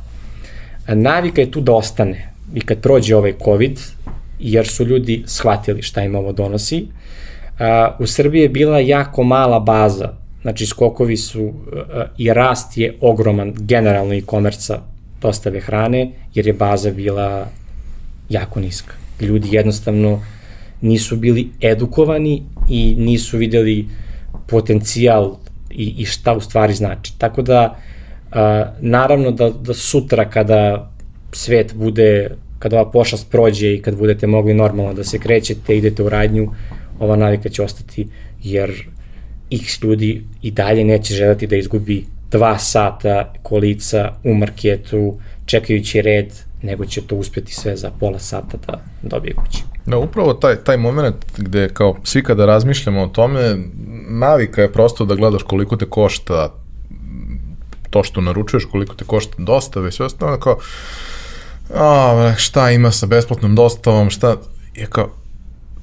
Navika 0.88 1.42
je 1.42 1.52
tu 1.52 1.62
da 1.62 1.74
ostane 1.74 2.30
i 2.56 2.62
kad 2.62 2.82
prođe 2.82 3.16
ovaj 3.16 3.34
COVID, 3.44 3.80
jer 4.40 4.68
su 4.68 4.86
ljudi 4.86 5.24
shvatili 5.26 5.82
šta 5.82 6.04
im 6.04 6.16
ovo 6.16 6.32
donosi, 6.32 6.86
a, 7.60 7.98
u 8.00 8.08
Srbiji 8.08 8.42
je 8.42 8.50
bila 8.50 8.80
jako 8.80 9.24
mala 9.24 9.60
baza 9.60 10.25
Znači, 10.46 10.66
skokovi 10.66 11.18
su 11.18 11.44
uh, 11.44 11.54
i 12.18 12.34
rast 12.34 12.78
je 12.78 12.94
ogroman 13.02 13.54
generalno 13.58 14.14
i 14.14 14.22
komerca 14.22 14.82
dostave 15.22 15.60
hrane, 15.60 16.12
jer 16.34 16.48
je 16.48 16.54
baza 16.54 16.92
bila 16.92 17.48
jako 18.30 18.60
niska. 18.60 18.94
Ljudi 19.22 19.48
jednostavno 19.52 20.22
nisu 20.82 21.16
bili 21.16 21.50
edukovani 21.62 22.44
i 22.70 22.96
nisu 22.98 23.38
videli 23.38 23.88
potencijal 24.48 25.38
i, 25.72 25.94
i 25.98 26.06
šta 26.06 26.34
u 26.34 26.42
stvari 26.42 26.74
znači. 26.74 27.14
Tako 27.18 27.42
da, 27.42 27.80
a, 28.32 28.66
naravno 28.80 29.32
da, 29.32 29.50
da 29.50 29.74
sutra 29.74 30.30
kada 30.30 30.92
svet 31.32 31.74
bude, 31.76 32.30
kada 32.60 32.82
ova 32.82 32.92
pošast 32.92 33.32
prođe 33.32 33.74
i 33.74 33.82
kad 33.82 33.98
budete 33.98 34.28
mogli 34.28 34.54
normalno 34.54 34.94
da 34.94 35.04
se 35.04 35.20
krećete, 35.20 35.78
idete 35.78 36.04
u 36.04 36.10
radnju, 36.10 36.52
ova 37.00 37.16
navika 37.16 37.50
će 37.50 37.64
ostati, 37.64 38.08
jer 38.44 38.95
x 39.52 39.82
ljudi 39.84 40.24
i 40.42 40.52
dalje 40.52 40.84
neće 40.84 41.14
želati 41.14 41.48
da 41.48 41.56
izgubi 41.56 42.06
dva 42.32 42.58
sata 42.58 43.34
kolica 43.44 44.14
u 44.24 44.34
marketu 44.34 45.20
čekajući 45.46 46.02
red, 46.02 46.34
nego 46.62 46.86
će 46.86 47.02
to 47.02 47.16
uspeti 47.16 47.54
sve 47.54 47.78
za 47.78 47.92
pola 48.00 48.20
sata 48.20 48.58
da 48.68 48.80
dobije 49.02 49.34
kući. 49.34 49.64
Da, 49.86 49.98
upravo 49.98 50.34
taj, 50.34 50.56
taj 50.56 50.78
moment 50.78 51.16
gde 51.38 51.70
kao 51.74 51.96
svi 52.04 52.24
kada 52.24 52.46
razmišljamo 52.46 53.04
o 53.04 53.08
tome, 53.08 53.58
navika 54.10 54.62
je 54.62 54.72
prosto 54.72 55.06
da 55.06 55.16
gledaš 55.16 55.44
koliko 55.44 55.78
te 55.78 55.86
košta 55.86 56.54
to 57.90 58.04
što 58.04 58.22
naručuješ, 58.22 58.66
koliko 58.72 58.96
te 58.96 59.06
košta 59.06 59.36
dostave 59.38 59.90
i 59.90 59.92
sve 59.92 60.06
ostalo, 60.06 60.40
kao 60.40 60.58
a, 61.74 62.34
šta 62.38 62.72
ima 62.72 62.92
sa 62.92 63.06
besplatnom 63.06 63.56
dostavom, 63.56 64.10
šta, 64.10 64.36
je 64.76 64.86
kao, 64.86 65.10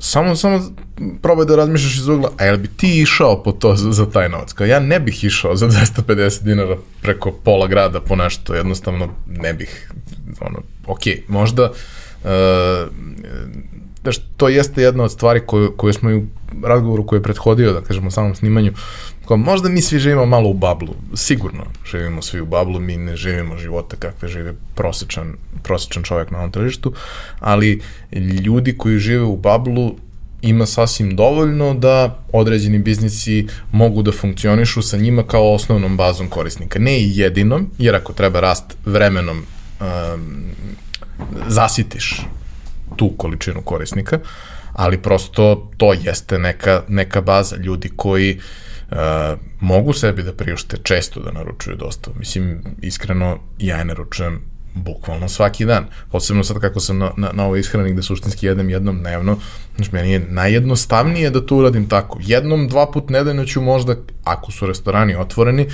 samo, 0.02 0.36
samo 0.36 0.60
probaj 1.22 1.46
da 1.46 1.56
razmišljaš 1.56 1.96
iz 1.96 2.08
ugla, 2.08 2.30
a 2.38 2.44
jel 2.44 2.56
bi 2.56 2.68
ti 2.68 3.00
išao 3.00 3.42
po 3.42 3.52
to 3.52 3.76
za, 3.76 3.92
za 3.92 4.10
taj 4.10 4.28
novac? 4.28 4.52
Kao 4.52 4.66
ja 4.66 4.80
ne 4.80 5.00
bih 5.00 5.24
išao 5.24 5.56
za 5.56 5.68
250 6.06 6.42
dinara 6.42 6.76
preko 7.02 7.32
pola 7.32 7.66
grada 7.66 8.00
po 8.00 8.16
nešto, 8.16 8.54
jednostavno 8.54 9.08
ne 9.26 9.54
bih, 9.54 9.90
ono, 10.40 10.62
ok, 10.86 11.02
možda, 11.28 11.70
uh, 12.24 12.30
da 14.04 14.10
to 14.36 14.48
jeste 14.48 14.82
jedna 14.82 15.04
od 15.04 15.12
stvari 15.12 15.40
koju, 15.46 15.72
koju 15.76 15.92
smo 15.92 16.10
i 16.10 16.14
u 16.14 16.26
razgovoru 16.62 17.06
koji 17.06 17.18
je 17.18 17.22
prethodio, 17.22 17.72
da 17.72 17.80
kažemo, 17.80 18.10
samom 18.10 18.34
snimanju, 18.34 18.72
kao 19.28 19.36
možda 19.36 19.68
mi 19.68 19.80
svi 19.80 19.98
živimo 19.98 20.26
malo 20.26 20.48
u 20.48 20.54
bablu, 20.54 20.94
sigurno 21.14 21.64
živimo 21.90 22.22
svi 22.22 22.40
u 22.40 22.46
bablu, 22.46 22.80
mi 22.80 22.96
ne 22.96 23.16
živimo 23.16 23.56
života 23.56 23.96
kakve 23.96 24.28
žive 24.28 24.54
prosečan, 24.74 25.34
prosečan 25.62 26.02
čovjek 26.02 26.30
na 26.30 26.38
ovom 26.38 26.52
tržištu, 26.52 26.92
ali 27.40 27.80
ljudi 28.44 28.76
koji 28.78 28.98
žive 28.98 29.24
u 29.24 29.36
bablu 29.36 29.94
ima 30.42 30.66
sasvim 30.66 31.16
dovoljno 31.16 31.74
da 31.74 32.18
određeni 32.32 32.78
biznisi 32.78 33.46
mogu 33.72 34.02
da 34.02 34.12
funkcionišu 34.12 34.82
sa 34.82 34.96
njima 34.96 35.22
kao 35.22 35.54
osnovnom 35.54 35.96
bazom 35.96 36.28
korisnika. 36.28 36.78
Ne 36.78 36.98
i 37.00 37.18
jedinom, 37.18 37.70
jer 37.78 37.94
ako 37.94 38.12
treba 38.12 38.40
rast 38.40 38.76
vremenom 38.84 39.38
um, 39.38 39.86
zasitiš 41.48 42.20
tu 42.96 43.10
količinu 43.16 43.62
korisnika, 43.62 44.18
ali 44.72 45.02
prosto 45.02 45.70
to 45.76 45.92
jeste 45.92 46.38
neka, 46.38 46.82
neka 46.88 47.20
baza 47.20 47.56
ljudi 47.56 47.90
koji 47.96 48.38
uh, 48.90 48.96
mogu 49.60 49.92
sebi 49.92 50.22
da 50.22 50.32
priušte 50.32 50.76
često 50.82 51.20
da 51.20 51.32
naručuju 51.32 51.76
dosta. 51.76 52.10
Mislim, 52.18 52.62
iskreno, 52.82 53.38
ja 53.58 53.76
je 53.76 53.84
naručujem 53.84 54.52
bukvalno 54.74 55.28
svaki 55.28 55.64
dan. 55.64 55.86
Posebno 56.10 56.44
sad 56.44 56.60
kako 56.60 56.80
sam 56.80 56.98
na, 56.98 57.10
na, 57.16 57.30
na 57.32 57.44
ovo 57.44 57.56
ishranik 57.56 57.96
da 57.96 58.02
suštinski 58.02 58.46
jedem 58.46 58.70
jednom 58.70 58.98
dnevno, 58.98 59.38
znači 59.76 59.90
meni 59.92 60.12
je 60.12 60.26
najjednostavnije 60.28 61.30
da 61.30 61.46
to 61.46 61.56
uradim 61.56 61.88
tako. 61.88 62.18
Jednom, 62.22 62.68
dva 62.68 62.90
put 62.90 63.10
nedeljno 63.10 63.44
ću 63.44 63.60
možda, 63.60 63.96
ako 64.24 64.52
su 64.52 64.66
restorani 64.66 65.16
otvoreni, 65.16 65.68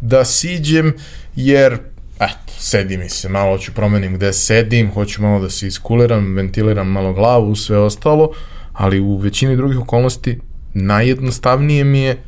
da 0.00 0.24
siđem, 0.24 0.94
jer 1.36 1.78
eto, 2.24 2.52
sedi 2.58 2.96
mi 2.96 3.08
se, 3.08 3.28
malo 3.28 3.58
ću 3.58 3.72
promenim 3.72 4.14
gde 4.14 4.32
sedim, 4.32 4.92
hoću 4.92 5.22
malo 5.22 5.40
da 5.40 5.50
se 5.50 5.66
iskuliram, 5.66 6.34
ventiliram 6.34 6.88
malo 6.88 7.12
glavu, 7.12 7.56
sve 7.56 7.78
ostalo, 7.78 8.30
ali 8.72 9.00
u 9.00 9.16
većini 9.16 9.56
drugih 9.56 9.80
okolnosti 9.80 10.40
najjednostavnije 10.74 11.84
mi 11.84 12.00
je 12.00 12.22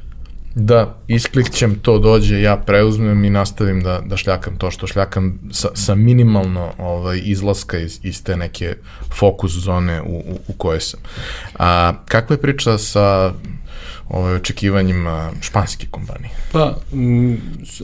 da 0.55 0.99
isklikćem, 1.09 1.75
to 1.75 1.99
dođe, 1.99 2.41
ja 2.41 2.57
preuzmem 2.57 3.25
i 3.25 3.31
nastavim 3.31 3.83
da, 3.83 4.01
da 4.07 4.17
šljakam 4.17 4.57
to 4.57 4.71
što 4.71 4.87
šljakam 4.87 5.39
sa, 5.53 5.69
sa 5.75 5.95
minimalno 5.95 6.73
ovaj, 6.79 7.21
izlaska 7.25 7.79
iz, 7.79 8.01
iz 8.03 8.23
te 8.25 8.37
neke 8.37 8.75
fokus 9.15 9.53
zone 9.53 10.03
u, 10.03 10.17
u, 10.17 10.39
u 10.49 10.53
kojoj 10.53 10.81
sam. 10.81 11.01
A, 11.59 11.93
kakva 12.09 12.35
je 12.35 12.43
priča 12.43 12.79
sa 12.79 13.33
ovaj, 14.09 14.35
očekivanjima 14.35 15.31
španske 15.41 15.87
kompanije? 15.91 16.31
Pa, 16.53 16.75
m, 16.93 17.41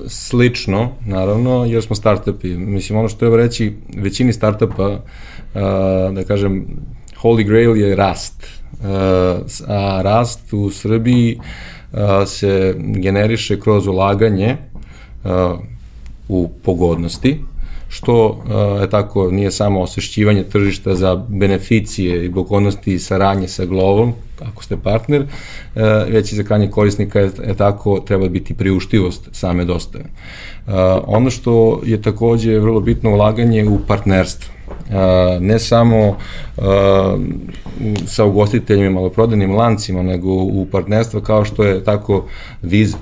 slično, 0.09 0.91
naravno, 1.07 1.65
jer 1.65 1.83
smo 1.83 1.97
startupi. 1.97 2.49
Mislim, 2.49 2.99
ono 2.99 3.09
što 3.09 3.19
treba 3.19 3.37
reći, 3.37 3.77
većini 3.97 4.33
startupa, 4.33 5.01
a, 5.55 6.11
da 6.15 6.25
kažem, 6.25 6.67
holy 7.23 7.45
grail 7.47 7.77
je 7.77 7.97
rast. 7.97 8.47
A, 8.85 9.39
a 9.69 10.01
rast 10.03 10.53
u 10.53 10.71
Srbiji 10.71 11.39
a, 11.93 12.27
se 12.27 12.75
generiše 12.79 13.61
kroz 13.61 13.87
ulaganje 13.87 14.57
a, 15.25 15.57
u 16.29 16.51
pogodnosti, 16.65 17.41
što 17.93 18.45
je 18.81 18.91
tako 18.91 19.31
nije 19.31 19.51
samo 19.51 19.81
osvešćivanje 19.81 20.43
tržišta 20.43 20.95
za 20.95 21.15
beneficije 21.29 22.25
i 22.25 22.33
pogodnosti 22.33 22.93
i 22.93 22.99
saradnje 22.99 23.49
sa 23.49 23.65
Glovom, 23.65 24.13
ako 24.41 24.65
ste 24.65 24.77
partner, 24.77 25.27
već 26.09 26.33
i 26.33 26.37
za 26.37 26.43
kranje 26.43 26.71
korisnika 26.71 27.21
je, 27.21 27.31
je 27.47 27.55
tako 27.55 28.01
treba 28.07 28.29
biti 28.29 28.55
priuštivost 28.55 29.29
same 29.33 29.65
dostave. 29.65 30.05
Ono 31.07 31.31
što 31.31 31.81
je 31.85 32.03
takođe 32.03 32.59
vrlo 32.59 32.81
bitno 32.81 33.11
ulaganje 33.11 33.69
u 33.69 33.79
partnerstvo 33.87 34.53
ne 35.41 35.59
samo 35.59 36.17
sa 38.07 38.25
ugostiteljima 38.25 38.87
i 38.87 38.93
maloprodajnim 38.95 39.55
lancima, 39.55 40.03
nego 40.03 40.29
u 40.33 40.67
partnerstva 40.73 41.21
kao 41.21 41.45
što 41.45 41.65
je 41.65 41.85
tako 41.85 42.25
Viz, 42.63 42.95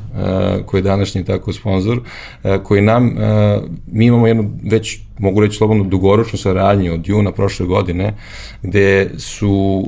koji 0.67 0.79
je 0.79 0.83
današnji 0.83 1.25
tako 1.25 1.53
sponsor, 1.53 2.01
koji 2.63 2.83
nam, 2.83 3.17
mi 3.93 4.07
imamo 4.07 4.27
jednu 4.27 4.51
već 4.63 4.99
mogu 5.19 5.41
reći 5.41 5.57
slobodno 5.57 5.85
dugoročnu 5.85 6.39
saradnju 6.39 6.95
od 6.95 7.09
juna 7.09 7.33
prošle 7.33 7.67
godine, 7.67 8.15
gde 8.63 9.11
su 9.19 9.85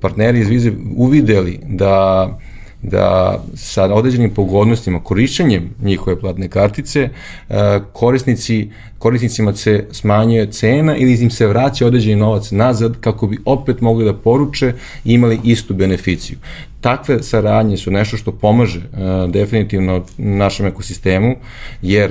partneri 0.00 0.40
iz 0.40 0.48
Vize 0.48 0.72
uvideli 0.96 1.60
da 1.62 2.28
da 2.84 3.38
sa 3.54 3.94
određenim 3.94 4.30
pogodnostima, 4.30 5.00
korišćenjem 5.00 5.70
njihove 5.82 6.20
platne 6.20 6.48
kartice, 6.48 7.08
e, 7.48 7.80
korisnici, 7.92 8.70
korisnicima 8.98 9.54
se 9.54 9.86
smanjuje 9.90 10.52
cena 10.52 10.96
ili 10.96 11.22
im 11.22 11.30
se 11.30 11.46
vraća 11.46 11.86
određeni 11.86 12.16
novac 12.16 12.50
nazad 12.50 13.00
kako 13.00 13.26
bi 13.26 13.38
opet 13.44 13.80
mogli 13.80 14.04
da 14.04 14.14
poruče 14.14 14.72
i 15.04 15.12
imali 15.12 15.40
istu 15.44 15.74
beneficiju. 15.74 16.38
Takve 16.80 17.22
saradnje 17.22 17.76
su 17.76 17.90
nešto 17.90 18.16
što 18.16 18.32
pomaže 18.32 18.78
uh, 18.80 19.30
definitivno 19.30 20.04
našem 20.18 20.66
ekosistemu, 20.66 21.36
jer 21.82 22.10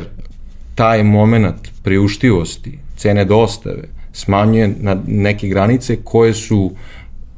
taj 0.75 1.03
moment 1.03 1.69
priuštivosti, 1.83 2.79
cene 2.97 3.25
dostave, 3.25 3.83
smanjuje 4.13 4.75
na 4.79 4.97
neke 5.07 5.47
granice 5.47 5.97
koje 6.03 6.33
su 6.33 6.59
uh, 6.59 6.77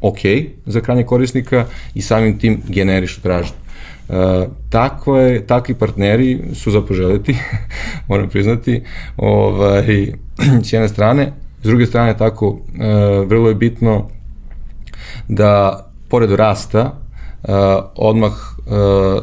ok 0.02 0.20
za 0.66 0.82
krajnje 0.82 1.04
korisnika 1.04 1.66
i 1.93 2.02
samim 2.02 2.39
tim 2.39 2.62
generišu 2.68 3.22
tražnju. 3.22 3.56
Uh, 4.10 4.16
takve, 4.70 5.48
takvi 5.48 5.76
partneri 5.76 6.39
su 6.54 6.72
za 6.72 6.82
poželjeti, 6.82 7.36
moram 8.10 8.30
priznati, 8.30 8.82
ovaj, 9.18 10.14
s 10.66 10.74
jedne 10.74 10.88
strane, 10.88 11.32
s 11.64 11.68
druge 11.68 11.86
strane 11.86 12.18
tako, 12.18 12.48
uh, 12.48 12.60
vrlo 13.28 13.50
je 13.50 13.56
bitno 13.56 14.10
da 15.28 15.86
pored 16.10 16.32
rasta 16.32 16.82
uh, 17.43 17.50
odmah 17.96 18.32
uh, 18.32 18.74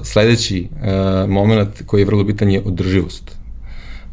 sledeći 0.03 0.68
uh, 0.70 1.31
moment 1.31 1.83
koji 1.87 2.01
je 2.01 2.07
vrlo 2.07 2.25
bitan 2.25 2.51
je 2.51 2.62
održivost 2.64 3.37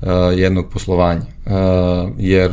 uh, 0.02 0.08
jednog 0.36 0.70
poslovanja, 0.74 1.22
uh, 1.46 2.12
jer 2.18 2.52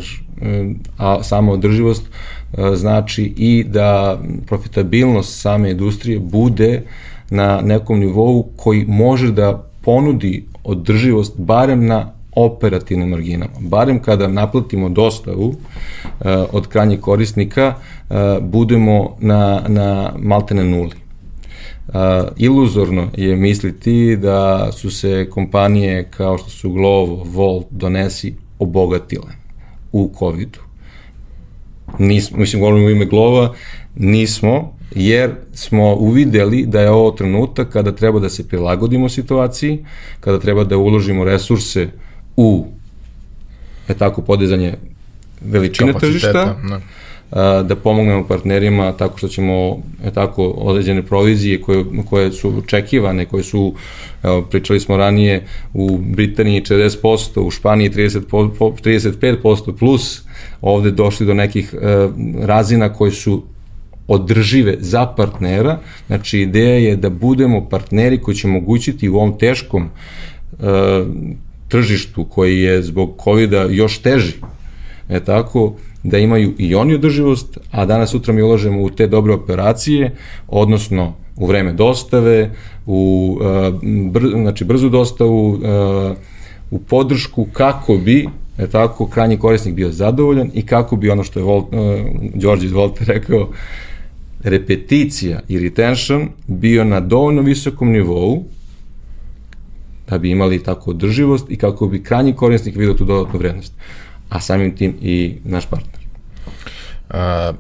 a 0.99 1.23
sama 1.23 1.53
održivost 1.53 2.03
E, 2.46 2.46
znači 2.75 3.35
i 3.37 3.65
da 3.65 4.21
profitabilnost 4.47 5.41
same 5.41 5.71
industrije 5.71 6.19
bude 6.19 6.83
na 7.31 7.61
nekom 7.61 7.99
nivou 7.99 8.49
koji 8.57 8.85
može 8.89 9.33
da 9.33 9.63
ponudi 9.83 10.45
održivost 10.65 11.39
barem 11.39 11.87
na 11.87 12.13
operativnim 12.37 13.09
marginama. 13.09 13.53
Barem 13.61 14.03
kada 14.03 14.29
naplatimo 14.29 14.89
dostavu 14.89 15.49
uh, 15.49 15.57
od 16.53 16.67
krajnjih 16.69 17.01
korisnika, 17.01 17.75
uh, 17.75 18.17
budemo 18.41 19.17
na, 19.21 19.63
na 19.69 20.13
maltene 20.19 20.65
nuli. 20.65 20.93
Uh, 21.89 21.95
iluzorno 22.37 23.09
je 23.17 23.37
misliti 23.37 24.17
da 24.17 24.73
su 24.73 24.91
se 24.91 25.31
kompanije 25.31 26.09
kao 26.11 26.39
što 26.39 26.51
su 26.51 26.71
Glovo, 26.71 27.25
Volt, 27.25 27.67
Donesi 27.71 28.35
obogatile 28.59 29.33
u 29.93 30.11
COVID-u 30.19 30.66
nismo, 31.99 32.39
mislim, 32.39 32.61
govorim 32.61 32.85
u 32.85 32.91
ime 32.91 33.05
Glova, 33.05 33.55
nismo, 33.97 34.73
jer 34.95 35.31
smo 35.53 35.95
uvideli 35.95 36.67
da 36.67 36.81
je 36.81 36.91
ovo 36.91 37.11
trenutak 37.11 37.69
kada 37.69 37.93
treba 37.93 38.21
da 38.21 38.29
se 38.29 38.49
prilagodimo 38.49 39.09
situaciji, 39.09 39.85
kada 40.21 40.39
treba 40.39 40.65
da 40.65 40.77
uložimo 40.77 41.25
resurse 41.25 41.89
u 42.37 42.67
je 43.89 43.95
tako 43.95 44.23
podizanje 44.23 44.75
veličine 45.41 45.93
Kapaciteta, 45.93 46.33
tržišta, 46.33 46.57
ne. 46.63 46.81
a, 47.31 47.63
da 47.63 47.77
pomognemo 47.77 48.27
partnerima 48.29 48.93
tako 48.93 49.19
što 49.19 49.29
ćemo 49.29 49.83
je 50.05 50.11
tako 50.15 50.45
određene 50.47 51.03
provizije 51.03 51.63
koje, 51.63 51.85
koje 52.09 52.33
su 52.33 52.59
očekivane, 52.59 53.27
koje 53.27 53.43
su 53.43 53.75
evo, 54.23 54.43
pričali 54.43 54.81
smo 54.81 54.97
ranije 54.97 55.47
u 55.75 55.99
Britaniji 55.99 56.63
40%, 56.63 57.41
u 57.41 57.51
Španiji 57.51 57.91
30, 57.91 58.21
po, 58.31 58.51
po, 58.59 58.75
35% 58.85 59.79
plus 59.79 60.26
ovde 60.61 60.91
došli 60.91 61.27
do 61.27 61.35
nekih 61.35 61.75
e, 61.75 62.09
razina 62.47 62.93
koje 62.93 63.11
su 63.11 63.43
održive 64.09 64.77
za 64.81 65.07
partnera, 65.07 65.79
znači 66.07 66.39
ideja 66.39 66.79
je 66.79 66.97
da 66.97 67.11
budemo 67.11 67.69
partneri 67.69 68.19
koji 68.19 68.37
će 68.37 68.47
omogućiti 68.47 69.09
u 69.09 69.17
ovom 69.17 69.39
teškom 69.39 69.83
e, 69.83 69.87
tržištu 71.69 72.25
koji 72.25 72.61
je 72.61 72.83
zbog 72.83 73.15
covid 73.25 73.53
još 73.71 73.99
teži, 73.99 74.35
e 75.09 75.21
tako, 75.21 75.75
da 76.03 76.19
imaju 76.19 76.55
i 76.59 76.75
oni 76.75 76.95
održivost, 76.95 77.59
a 77.71 77.85
danas 77.87 78.11
sutra 78.11 78.35
mi 78.35 78.43
ulažemo 78.43 78.83
u 78.83 78.91
te 78.91 79.07
dobre 79.07 79.33
operacije, 79.33 80.15
odnosno 80.49 81.15
u 81.37 81.47
vreme 81.47 81.73
dostave, 81.73 82.51
u 82.87 83.39
uh, 83.41 83.83
br, 84.11 84.21
znači 84.29 84.65
brzu 84.65 84.89
dostavu, 84.89 85.49
uh, 85.51 85.61
u 86.71 86.79
podršku 86.79 87.47
kako 87.53 87.97
bi 87.97 88.29
je 88.59 88.71
tako, 88.71 89.07
krajnji 89.07 89.39
korisnik 89.39 89.75
bio 89.75 89.91
zadovoljan 89.91 90.51
i 90.55 90.67
kako 90.67 90.97
bi 90.97 91.11
ono 91.11 91.25
što 91.25 91.39
je 91.39 91.45
Volt, 91.45 91.67
uh, 91.73 91.79
Đorđe 92.35 92.67
iz 92.67 92.73
Volta 92.73 93.05
rekao, 93.15 93.51
repeticija 94.43 95.41
i 95.49 95.59
retention 95.59 96.29
bio 96.47 96.85
na 96.85 97.01
dovoljno 97.01 97.43
visokom 97.43 97.91
nivou 97.91 98.45
da 100.09 100.19
bi 100.19 100.31
imali 100.31 100.63
tako 100.63 100.91
održivost 100.91 101.51
i 101.51 101.57
kako 101.57 101.87
bi 101.87 102.03
krajnji 102.03 102.33
korisnik 102.33 102.77
vidio 102.77 102.95
tu 102.95 103.05
dodatnu 103.05 103.39
vrednost, 103.39 103.73
a 104.29 104.41
samim 104.41 104.77
tim 104.77 104.95
i 105.01 105.37
naš 105.45 105.67
partner. 105.67 106.07
Uh, 107.11 107.57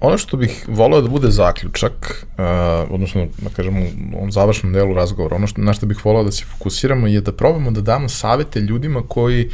ono 0.00 0.18
što 0.18 0.36
bih 0.36 0.64
voleo 0.68 1.00
da 1.00 1.08
bude 1.08 1.30
zaključak, 1.30 2.26
uh, 2.28 2.44
odnosno, 2.90 3.26
da 3.42 3.50
kažem, 3.56 3.78
u 3.78 4.16
ovom 4.16 4.32
završnom 4.32 4.72
delu 4.72 4.94
razgovora, 4.94 5.36
ono 5.36 5.46
što, 5.46 5.60
na 5.60 5.72
što 5.72 5.86
bih 5.86 6.04
voleo 6.04 6.24
da 6.24 6.32
se 6.32 6.44
fokusiramo 6.44 7.06
je 7.06 7.20
da 7.20 7.32
probamo 7.32 7.70
da 7.70 7.80
damo 7.80 8.08
savete 8.08 8.60
ljudima 8.60 9.02
koji 9.08 9.46
uh, 9.46 9.52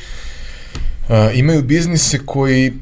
imaju 1.35 1.63
biznise 1.63 2.19
koji 2.27 2.73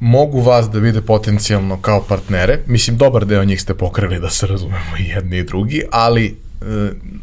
mogu 0.00 0.40
vas 0.40 0.70
da 0.70 0.78
vide 0.78 1.00
potencijalno 1.00 1.76
kao 1.80 2.02
partnere. 2.08 2.58
Mislim, 2.66 2.96
dobar 2.96 3.24
deo 3.24 3.44
njih 3.44 3.62
ste 3.62 3.74
pokrili 3.74 4.20
da 4.20 4.30
se 4.30 4.46
razumemo 4.46 4.96
i 4.98 5.08
jedni 5.08 5.38
i 5.38 5.44
drugi, 5.44 5.82
ali 5.90 6.26
e, 6.26 6.34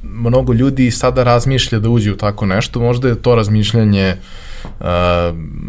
mnogo 0.04 0.54
ljudi 0.54 0.92
sada 0.92 1.24
razmišlja 1.24 1.80
da 1.80 1.90
uđe 1.90 2.12
u 2.12 2.18
tako 2.18 2.46
nešto. 2.46 2.80
Možda 2.80 3.08
je 3.08 3.22
to 3.22 3.36
razmišljanje 3.36 4.06
e, 4.06 4.16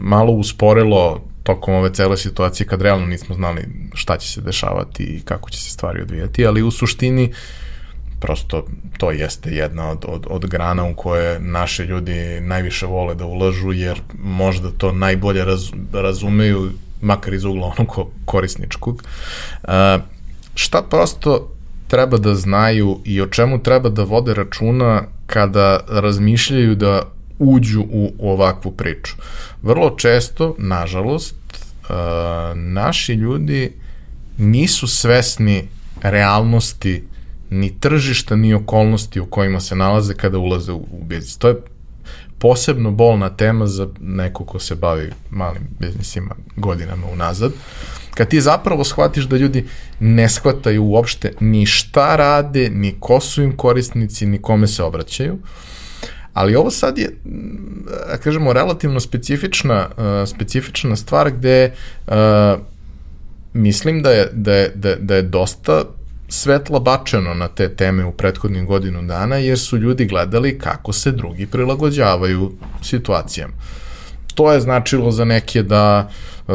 malo 0.03 0.32
usporilo 0.32 1.20
tokom 1.43 1.74
ove 1.74 1.95
cele 1.95 2.16
situacije 2.16 2.66
kad 2.66 2.82
realno 2.82 3.07
nismo 3.07 3.34
znali 3.34 3.62
šta 3.95 4.16
će 4.16 4.32
se 4.32 4.41
dešavati 4.41 5.03
i 5.03 5.20
kako 5.20 5.51
će 5.51 5.61
se 5.61 5.70
stvari 5.70 6.03
odvijati, 6.03 6.47
ali 6.47 6.62
u 6.62 6.70
suštini 6.70 7.32
prosto 8.21 8.66
to 8.99 9.11
jeste 9.11 9.51
jedna 9.51 9.91
od, 9.91 10.05
od, 10.09 10.27
od 10.31 10.47
grana 10.47 10.85
u 10.85 10.95
koje 10.95 11.41
naše 11.41 11.85
ljudi 11.85 12.41
najviše 12.41 12.87
vole 12.87 13.14
da 13.14 13.27
ulažu 13.27 13.73
jer 13.73 14.01
možda 14.23 14.71
to 14.71 14.93
najbolje 14.93 15.45
raz, 15.45 15.71
razumeju 15.93 16.71
makar 17.01 17.35
iz 17.35 17.45
ugla 17.45 17.73
onog 17.79 18.09
korisničkog. 18.25 19.03
Uh, 19.62 19.71
šta 20.55 20.83
prosto 20.83 21.53
treba 21.89 22.18
da 22.18 22.35
znaju 22.35 23.01
i 23.05 23.21
o 23.21 23.27
čemu 23.27 23.62
treba 23.62 23.89
da 23.89 24.05
vode 24.05 24.35
računa 24.35 25.03
kada 25.27 25.81
razmišljaju 25.89 26.75
da 26.75 27.03
uđu 27.39 27.81
u, 27.81 28.12
ovakvu 28.18 28.73
priču. 28.73 29.14
Vrlo 29.62 29.91
često, 29.91 30.55
nažalost, 30.59 31.35
uh, 31.55 31.97
naši 32.55 33.12
ljudi 33.12 33.73
nisu 34.39 34.87
svesni 34.87 35.68
realnosti 36.03 37.05
ni 37.51 37.81
tržišta, 37.81 38.37
ni 38.37 38.55
okolnosti 38.55 39.21
u 39.21 39.27
kojima 39.27 39.61
se 39.61 39.77
nalaze 39.77 40.15
kada 40.15 40.39
ulaze 40.39 40.73
u, 40.73 40.77
u 40.77 41.05
biznis. 41.05 41.37
To 41.37 41.49
je 41.49 41.57
posebno 42.39 42.91
bolna 42.91 43.31
tema 43.31 43.67
za 43.67 43.89
neko 44.01 44.45
ko 44.45 44.59
se 44.59 44.75
bavi 44.75 45.11
malim 45.31 45.63
biznisima 45.79 46.35
godinama 46.57 47.07
unazad. 47.07 47.53
Kad 48.15 48.29
ti 48.29 48.41
zapravo 48.41 48.85
shvatiš 48.85 49.25
da 49.25 49.37
ljudi 49.37 49.67
ne 50.01 50.29
shvataju 50.29 50.85
uopšte 50.85 51.33
ni 51.41 51.67
šta 51.67 52.17
rade, 52.17 52.71
ni 52.71 52.97
ko 53.01 53.21
su 53.21 53.43
im 53.43 53.57
korisnici, 53.57 54.27
ni 54.27 54.43
kome 54.43 54.67
se 54.67 54.83
obraćaju, 54.83 55.39
ali 56.33 56.57
ovo 56.57 56.71
sad 56.71 56.99
je, 56.99 57.17
da 58.11 58.17
kažemo, 58.17 58.53
relativno 58.53 59.01
specifična, 59.01 59.89
uh, 59.89 60.29
specifična 60.29 60.97
stvar 60.97 61.31
gde 61.31 61.73
uh, 62.07 62.15
mislim 63.53 64.03
da 64.03 64.11
je, 64.11 64.29
da, 64.33 64.55
je, 64.55 64.73
da, 64.75 64.97
da 64.97 65.15
je 65.15 65.23
dosta 65.23 65.85
svetla 66.31 66.81
bačeno 66.81 67.35
na 67.35 67.49
te 67.49 67.68
teme 67.68 68.05
u 68.05 68.12
prethodnim 68.12 68.66
godinu 68.66 69.03
dana, 69.03 69.37
jer 69.37 69.59
su 69.59 69.76
ljudi 69.76 70.05
gledali 70.07 70.59
kako 70.59 70.93
se 70.93 71.12
drugi 71.12 71.47
prilagođavaju 71.47 72.53
situacijama. 72.83 73.53
To 74.35 74.53
je 74.53 74.61
značilo 74.61 75.11
za 75.11 75.24
neke 75.24 75.62
da 75.62 76.09
uh, 76.49 76.55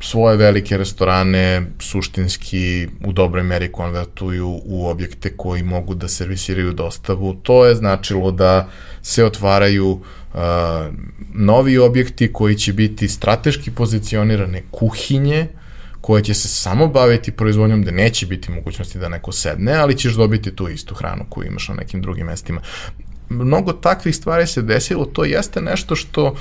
svoje 0.00 0.36
velike 0.36 0.76
restorane 0.76 1.66
suštinski 1.80 2.88
u 3.04 3.12
dobroj 3.12 3.42
meri 3.42 3.72
konvertuju 3.72 4.60
u 4.64 4.88
objekte 4.88 5.36
koji 5.36 5.62
mogu 5.62 5.94
da 5.94 6.08
servisiraju 6.08 6.72
dostavu. 6.72 7.34
To 7.34 7.64
je 7.66 7.74
značilo 7.74 8.30
da 8.30 8.68
se 9.02 9.24
otvaraju 9.24 9.90
uh, 9.90 10.40
novi 11.34 11.78
objekti 11.78 12.32
koji 12.32 12.54
će 12.54 12.72
biti 12.72 13.08
strateški 13.08 13.70
pozicionirane 13.70 14.62
kuhinje, 14.70 15.48
uh, 15.54 15.63
koja 16.04 16.22
će 16.22 16.34
se 16.34 16.48
samo 16.48 16.86
baviti 16.86 17.32
proizvodnjom 17.32 17.82
da 17.82 17.90
neće 17.90 18.26
biti 18.26 18.50
mogućnosti 18.50 18.98
da 18.98 19.08
neko 19.08 19.32
sedne, 19.32 19.74
ali 19.74 19.96
ćeš 19.96 20.14
dobiti 20.14 20.56
tu 20.56 20.68
istu 20.68 20.94
hranu 20.94 21.24
koju 21.28 21.46
imaš 21.46 21.68
na 21.68 21.74
nekim 21.74 22.02
drugim 22.02 22.26
mestima. 22.26 22.60
Mnogo 23.28 23.72
takvih 23.72 24.16
stvari 24.16 24.46
se 24.46 24.62
desilo, 24.62 25.04
to 25.04 25.24
jeste 25.24 25.60
nešto 25.60 25.96
što 25.96 26.34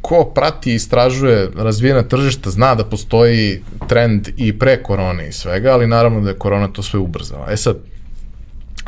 ko 0.00 0.24
prati 0.34 0.72
i 0.72 0.74
istražuje 0.74 1.50
razvijena 1.56 2.02
tržišta 2.02 2.50
zna 2.50 2.74
da 2.74 2.84
postoji 2.84 3.62
trend 3.88 4.28
i 4.36 4.58
pre 4.58 4.82
korone 4.82 5.28
i 5.28 5.32
svega, 5.32 5.72
ali 5.72 5.86
naravno 5.86 6.20
da 6.20 6.30
je 6.30 6.38
korona 6.38 6.68
to 6.68 6.82
sve 6.82 7.00
ubrzala. 7.00 7.46
E 7.50 7.56
sad, 7.56 7.76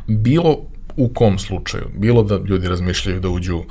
bilo 0.07 0.59
u 0.97 1.09
kom 1.09 1.39
slučaju, 1.39 1.89
bilo 1.97 2.23
da 2.23 2.41
ljudi 2.49 2.69
razmišljaju 2.69 3.21
da 3.21 3.29
uđu 3.29 3.57
uh, 3.57 3.65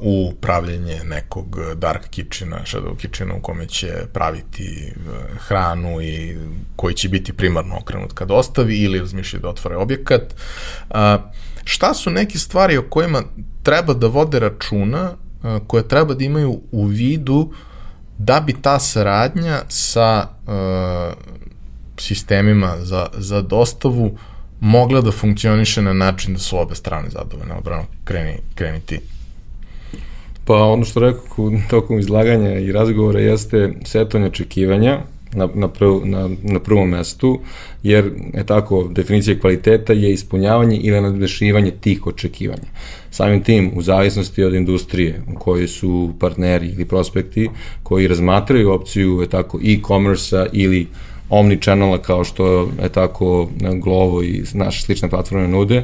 u 0.00 0.32
pravljenje 0.40 1.00
nekog 1.04 1.58
dark 1.74 2.08
kitchena, 2.10 2.60
shadow 2.64 2.96
kitchena 2.96 3.34
u 3.34 3.40
kome 3.40 3.66
će 3.66 3.92
praviti 4.12 4.92
uh, 4.96 5.38
hranu 5.38 6.00
i 6.00 6.36
koji 6.76 6.94
će 6.94 7.08
biti 7.08 7.32
primarno 7.32 7.76
okrenut 7.76 8.12
kad 8.12 8.30
ostavi 8.30 8.78
ili 8.78 8.98
razmišljaju 8.98 9.42
da 9.42 9.48
otvore 9.48 9.76
objekat. 9.76 10.34
Šta 11.64 11.94
su 11.94 12.10
neke 12.10 12.38
stvari 12.38 12.76
o 12.76 12.90
kojima 12.90 13.22
treba 13.62 13.94
da 13.94 14.06
vode 14.06 14.38
računa, 14.38 15.12
koje 15.66 15.88
treba 15.88 16.14
da 16.14 16.24
imaju 16.24 16.60
u 16.72 16.84
vidu 16.84 17.52
da 18.18 18.40
bi 18.40 18.62
ta 18.62 18.78
saradnja 18.78 19.60
sa 19.68 20.28
sistemima 21.98 22.76
za, 22.78 23.06
za 23.12 23.42
dostavu 23.42 24.18
mogla 24.60 25.00
da 25.00 25.12
funkcioniše 25.12 25.82
na 25.82 25.92
način 25.92 26.34
da 26.34 26.40
su 26.40 26.58
obe 26.58 26.74
strane 26.74 27.10
zadovoljne. 27.10 27.54
Obrano, 27.54 27.84
kreni, 28.04 28.38
kreni 28.54 28.80
ti. 28.80 29.00
Pa 30.46 30.54
ono 30.54 30.84
što 30.84 31.00
rekao 31.00 31.52
tokom 31.70 31.98
izlaganja 31.98 32.58
i 32.58 32.72
razgovora 32.72 33.20
jeste 33.20 33.72
setovanje 33.84 34.26
očekivanja 34.26 35.00
na, 35.32 35.48
na, 35.54 35.68
prv, 35.68 36.00
na, 36.04 36.30
na 36.42 36.60
prvom 36.60 36.88
mestu, 36.88 37.40
jer 37.82 38.10
je 38.34 38.46
tako, 38.46 38.88
definicija 38.90 39.38
kvaliteta 39.38 39.92
je 39.92 40.12
ispunjavanje 40.12 40.76
ili 40.76 41.00
nadmešivanje 41.00 41.70
tih 41.70 42.06
očekivanja. 42.06 42.68
Samim 43.10 43.42
tim, 43.42 43.70
u 43.74 43.82
zavisnosti 43.82 44.44
od 44.44 44.54
industrije 44.54 45.22
u 45.34 45.38
kojoj 45.38 45.68
su 45.68 46.12
partneri 46.20 46.66
ili 46.66 46.84
prospekti 46.84 47.48
koji 47.82 48.08
razmatraju 48.08 48.70
opciju 48.70 49.20
je 49.20 49.28
tako 49.28 49.60
e-commerce-a 49.64 50.46
ili 50.52 50.86
omni 51.28 51.60
channela 51.60 51.98
kao 51.98 52.24
što 52.24 52.68
je 52.82 52.88
tako 52.88 53.48
Glovo 53.82 54.22
i 54.22 54.44
naše 54.54 54.82
slične 54.82 55.10
platforme 55.10 55.48
nude, 55.48 55.78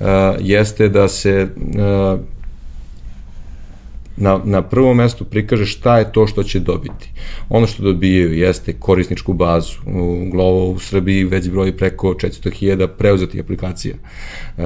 uh, 0.00 0.06
jeste 0.40 0.88
da 0.88 1.08
se 1.08 1.48
uh, 1.56 2.20
na, 4.20 4.40
na 4.44 4.62
prvom 4.62 4.96
mestu 4.96 5.24
prikaže 5.24 5.66
šta 5.66 5.98
je 5.98 6.12
to 6.12 6.26
što 6.26 6.42
će 6.42 6.60
dobiti. 6.60 7.10
Ono 7.48 7.66
što 7.66 7.82
dobijaju 7.82 8.38
jeste 8.38 8.72
korisničku 8.72 9.32
bazu. 9.32 9.78
Glovo 10.30 10.70
u 10.70 10.78
Srbiji 10.78 11.24
već 11.24 11.48
broji 11.48 11.76
preko 11.76 12.08
400.000 12.08 12.86
preuzetih 12.98 13.40
aplikacija. 13.40 13.94
E, 13.94 14.62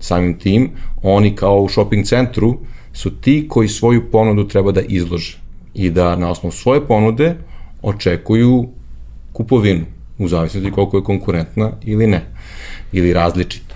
samim 0.00 0.38
tim, 0.38 0.70
oni 1.02 1.36
kao 1.36 1.60
u 1.60 1.68
shopping 1.68 2.06
centru 2.06 2.58
su 2.92 3.10
ti 3.20 3.46
koji 3.48 3.68
svoju 3.68 4.10
ponudu 4.10 4.48
treba 4.48 4.72
da 4.72 4.80
izlože 4.80 5.38
i 5.74 5.90
da 5.90 6.16
na 6.16 6.30
osnovu 6.30 6.52
svoje 6.52 6.86
ponude 6.86 7.34
očekuju 7.82 8.68
kupovinu, 9.32 9.84
u 10.18 10.28
zavisnosti 10.28 10.70
koliko 10.70 10.96
je 10.96 11.04
konkurentna 11.04 11.72
ili 11.82 12.06
ne, 12.06 12.26
ili 12.92 13.12
različita 13.12 13.71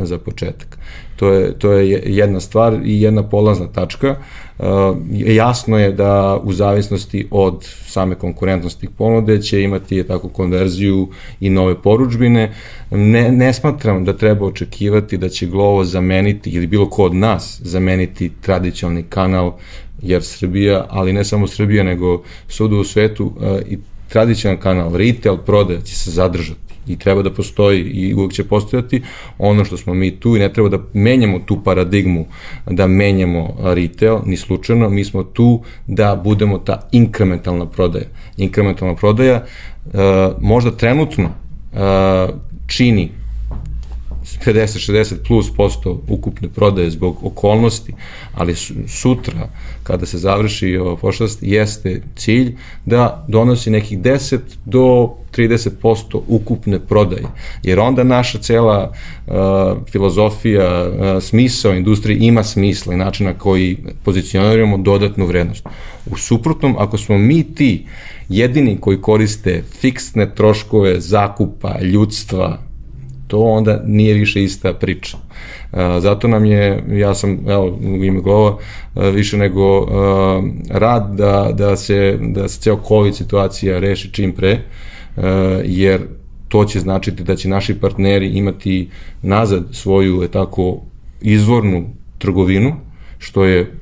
za 0.00 0.18
početak. 0.18 0.78
To 1.16 1.28
je, 1.28 1.58
to 1.58 1.72
je 1.72 2.02
jedna 2.06 2.40
stvar 2.40 2.80
i 2.84 3.02
jedna 3.02 3.22
polazna 3.22 3.66
tačka. 3.66 4.16
jasno 5.10 5.78
je 5.78 5.92
da 5.92 6.40
u 6.44 6.52
zavisnosti 6.52 7.28
od 7.30 7.64
same 7.86 8.14
konkurentnosti 8.14 8.88
ponude 8.98 9.42
će 9.42 9.62
imati 9.62 10.04
tako 10.04 10.28
konverziju 10.28 11.08
i 11.40 11.50
nove 11.50 11.82
poručbine. 11.82 12.52
Ne, 12.90 13.32
ne 13.32 13.52
smatram 13.52 14.04
da 14.04 14.16
treba 14.16 14.46
očekivati 14.46 15.16
da 15.16 15.28
će 15.28 15.46
Glovo 15.46 15.84
zameniti 15.84 16.50
ili 16.50 16.66
bilo 16.66 16.90
ko 16.90 17.04
od 17.04 17.14
nas 17.14 17.60
zameniti 17.62 18.32
tradicionalni 18.40 19.02
kanal 19.02 19.52
jer 20.02 20.22
Srbija, 20.22 20.86
ali 20.90 21.12
ne 21.12 21.24
samo 21.24 21.46
Srbija, 21.46 21.84
nego 21.84 22.22
sudu 22.48 22.76
u 22.76 22.84
svetu 22.84 23.32
i 23.68 23.78
tradicionalni 24.08 24.60
kanal, 24.60 24.96
retail 24.96 25.36
prodaja 25.36 25.80
će 25.80 25.96
se 25.96 26.10
zadržati 26.10 26.63
i 26.86 26.98
treba 26.98 27.22
da 27.22 27.30
postoji 27.30 27.80
i 27.80 28.14
uvek 28.14 28.32
će 28.32 28.44
postojati 28.44 29.02
ono 29.38 29.64
što 29.64 29.76
smo 29.76 29.94
mi 29.94 30.20
tu 30.20 30.36
i 30.36 30.38
ne 30.38 30.52
treba 30.52 30.68
da 30.68 30.78
menjamo 30.92 31.38
tu 31.38 31.62
paradigmu 31.64 32.26
da 32.66 32.86
menjamo 32.86 33.56
retail, 33.62 34.18
ni 34.26 34.36
slučajno, 34.36 34.90
mi 34.90 35.04
smo 35.04 35.22
tu 35.22 35.62
da 35.86 36.20
budemo 36.24 36.58
ta 36.58 36.88
inkrementalna 36.92 37.66
prodaja. 37.66 38.06
Inkrementalna 38.36 38.94
prodaja 38.94 39.44
uh, 39.84 39.92
možda 40.40 40.70
trenutno 40.70 41.24
uh, 41.24 41.80
čini 42.66 43.10
50-60 44.24 45.14
plus 45.26 45.54
posto 45.56 46.02
ukupne 46.08 46.48
prodaje 46.48 46.90
zbog 46.90 47.18
okolnosti, 47.22 47.92
ali 48.34 48.54
sutra 48.88 49.48
kada 49.82 50.06
se 50.06 50.18
završi 50.18 50.76
ova 50.76 50.96
pošast 50.96 51.38
jeste 51.42 52.02
cilj 52.16 52.56
da 52.84 53.24
donosi 53.28 53.70
nekih 53.70 53.98
10 53.98 54.38
do 54.64 55.14
30% 55.36 56.20
ukupne 56.28 56.80
prodaje. 56.80 57.24
Jer 57.62 57.80
onda 57.80 58.04
naša 58.04 58.38
cela 58.38 58.92
uh, 59.26 59.34
filozofija, 59.92 60.88
uh, 60.88 61.22
smisao 61.22 61.74
industrije 61.74 62.18
ima 62.20 62.44
smisla 62.44 62.94
i 62.94 62.96
načina 62.96 63.34
koji 63.34 63.78
pozicioniramo 64.04 64.78
dodatnu 64.78 65.26
vrednost. 65.26 65.66
U 66.06 66.16
suprotnom, 66.16 66.76
ako 66.78 66.98
smo 66.98 67.18
mi 67.18 67.54
ti 67.54 67.86
jedini 68.28 68.78
koji 68.80 69.00
koriste 69.00 69.62
fiksne 69.80 70.34
troškove 70.34 71.00
zakupa, 71.00 71.80
ljudstva, 71.80 72.58
to 73.34 73.40
onda 73.40 73.82
nije 73.86 74.14
više 74.14 74.44
ista 74.44 74.72
priča. 74.72 75.16
Zato 75.98 76.28
nam 76.28 76.44
je, 76.44 76.84
ja 76.92 77.14
sam, 77.14 77.38
evo, 77.48 77.78
u 77.82 78.04
ime 78.04 78.20
Glova, 78.20 78.58
više 78.94 79.36
nego 79.36 79.86
rad 80.70 81.14
da, 81.16 81.50
da, 81.52 81.76
se, 81.76 82.18
da 82.20 82.48
se 82.48 82.60
ceo 82.60 82.78
COVID 82.88 83.16
situacija 83.16 83.78
reši 83.78 84.12
čim 84.12 84.32
pre, 84.32 84.58
jer 85.64 86.00
to 86.48 86.64
će 86.64 86.80
značiti 86.80 87.24
da 87.24 87.36
će 87.36 87.48
naši 87.48 87.74
partneri 87.74 88.28
imati 88.28 88.88
nazad 89.22 89.64
svoju, 89.72 90.22
je 90.22 90.28
tako, 90.28 90.80
izvornu 91.20 91.84
trgovinu, 92.18 92.76
što 93.18 93.44
je 93.44 93.72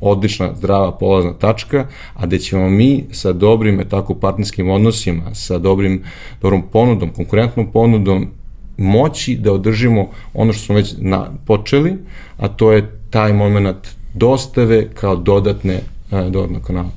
odlična, 0.00 0.54
zdrava, 0.56 0.98
polazna 0.98 1.32
tačka, 1.32 1.86
a 2.14 2.26
da 2.26 2.38
ćemo 2.38 2.70
mi 2.70 3.04
sa 3.12 3.32
dobrim, 3.32 3.78
je 3.78 3.88
tako, 3.88 4.14
partnerskim 4.14 4.70
odnosima, 4.70 5.34
sa 5.34 5.58
dobrim, 5.58 6.02
dobrom 6.42 6.62
ponudom, 6.72 7.10
konkurentnom 7.10 7.72
ponudom 7.72 8.37
moći 8.78 9.36
da 9.36 9.52
održimo 9.52 10.10
ono 10.34 10.52
što 10.52 10.64
smo 10.64 10.74
već 10.74 10.94
na, 10.98 11.30
počeli, 11.46 11.98
a 12.36 12.48
to 12.48 12.72
je 12.72 13.00
taj 13.10 13.32
moment 13.32 13.88
dostave 14.14 14.88
kao 14.94 15.16
dodatne 15.16 15.74
e, 16.12 16.30
dodatne 16.30 16.58
kanale. 16.66 16.88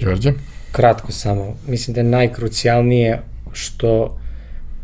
Đorđe? 0.00 0.32
Kratko 0.72 1.12
samo. 1.12 1.54
Mislim 1.66 1.94
da 1.94 2.00
je 2.00 2.04
najkrucijalnije 2.04 3.22
što 3.52 4.18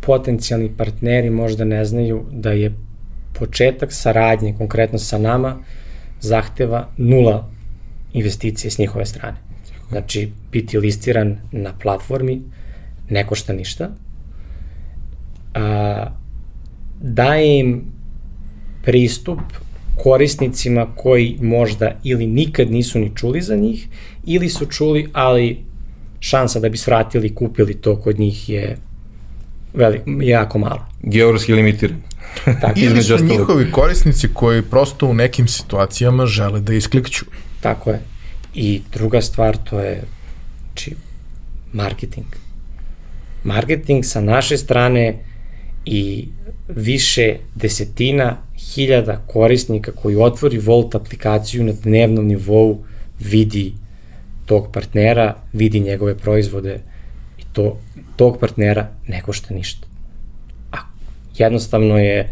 potencijalni 0.00 0.70
partneri 0.76 1.30
možda 1.30 1.64
ne 1.64 1.84
znaju 1.84 2.24
da 2.32 2.52
je 2.52 2.74
početak 3.38 3.92
saradnje, 3.92 4.54
konkretno 4.58 4.98
sa 4.98 5.18
nama, 5.18 5.56
zahteva 6.20 6.88
nula 6.96 7.50
investicije 8.12 8.70
s 8.70 8.78
njihove 8.78 9.06
strane. 9.06 9.36
Znači, 9.90 10.32
biti 10.52 10.78
listiran 10.78 11.38
na 11.52 11.72
platformi 11.82 12.42
ne 13.08 13.26
košta 13.26 13.52
ništa, 13.52 13.90
a, 15.54 16.06
daje 17.00 17.58
im 17.58 17.82
pristup 18.82 19.40
korisnicima 19.96 20.86
koji 20.96 21.38
možda 21.40 22.00
ili 22.04 22.26
nikad 22.26 22.70
nisu 22.70 22.98
ni 22.98 23.12
čuli 23.14 23.40
za 23.40 23.56
njih, 23.56 23.88
ili 24.24 24.48
su 24.48 24.66
čuli, 24.66 25.08
ali 25.12 25.64
šansa 26.20 26.60
da 26.60 26.68
bi 26.68 26.76
svratili 26.76 27.26
i 27.26 27.34
kupili 27.34 27.74
to 27.74 28.00
kod 28.00 28.18
njih 28.18 28.48
je 28.48 28.76
velik, 29.74 30.02
jako 30.22 30.58
malo. 30.58 30.86
Geografski 31.02 31.52
limitiran. 31.52 32.02
Tako, 32.60 32.80
ili 32.80 33.02
su 33.02 33.14
ostalo... 33.14 33.30
njihovi 33.30 33.70
korisnici 33.70 34.28
koji 34.34 34.62
prosto 34.62 35.06
u 35.06 35.14
nekim 35.14 35.48
situacijama 35.48 36.26
žele 36.26 36.60
da 36.60 36.74
isklikću. 36.74 37.24
Tako 37.60 37.90
je. 37.90 38.00
I 38.54 38.82
druga 38.92 39.20
stvar 39.20 39.56
to 39.56 39.80
je 39.80 40.02
či, 40.74 40.94
marketing. 41.72 42.26
Marketing 43.44 44.04
sa 44.04 44.20
naše 44.20 44.56
strane 44.56 45.18
i 45.84 46.28
više 46.68 47.36
desetina 47.54 48.36
hiljada 48.56 49.24
korisnika 49.26 49.92
koji 49.92 50.16
otvori 50.16 50.58
Volt 50.58 50.94
aplikaciju 50.94 51.64
na 51.64 51.72
dnevnom 51.82 52.26
nivou 52.26 52.84
vidi 53.20 53.72
tog 54.46 54.72
partnera, 54.72 55.36
vidi 55.52 55.80
njegove 55.80 56.18
proizvode 56.18 56.80
i 57.38 57.42
to 57.52 57.78
tog 58.16 58.38
partnera 58.40 58.88
ne 59.08 59.22
košta 59.22 59.54
ništa. 59.54 59.86
A 60.72 60.78
jednostavno 61.38 61.98
je 61.98 62.28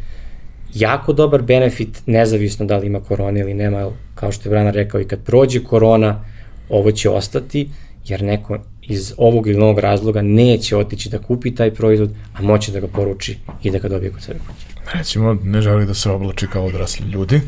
jako 0.75 1.13
dobar 1.13 1.43
benefit, 1.43 2.03
nezavisno 2.07 2.67
da 2.67 2.77
li 2.77 2.87
ima 2.87 3.01
korona 3.01 3.41
ili 3.41 3.55
nema, 3.55 3.91
kao 4.15 4.33
što 4.33 4.49
je 4.49 4.51
Brana 4.51 4.71
rekao, 4.71 5.01
i 5.01 5.09
kad 5.09 5.25
prođe 5.25 5.65
korona, 5.65 6.25
ovo 6.69 6.93
će 6.93 7.11
ostati, 7.11 7.69
jer 8.07 8.23
neko 8.23 8.59
iz 8.83 9.15
ovog 9.17 9.47
ili 9.47 9.59
novog 9.59 9.79
razloga 9.79 10.23
neće 10.23 10.77
otići 10.77 11.09
da 11.09 11.19
kupi 11.19 11.55
taj 11.55 11.75
proizvod, 11.75 12.11
a 12.35 12.43
moće 12.43 12.73
da 12.73 12.81
ga 12.81 12.87
poruči 12.87 13.39
i 13.63 13.71
da 13.71 13.79
ga 13.79 13.89
dobije 13.89 14.13
kod 14.13 14.23
sebe 14.23 14.39
kuće. 14.39 14.67
Recimo, 14.95 15.37
ne 15.43 15.61
želi 15.61 15.87
da 15.87 15.95
se 15.95 16.11
oblači 16.11 16.47
kao 16.47 16.65
odrasli 16.65 17.07
ljudi 17.07 17.41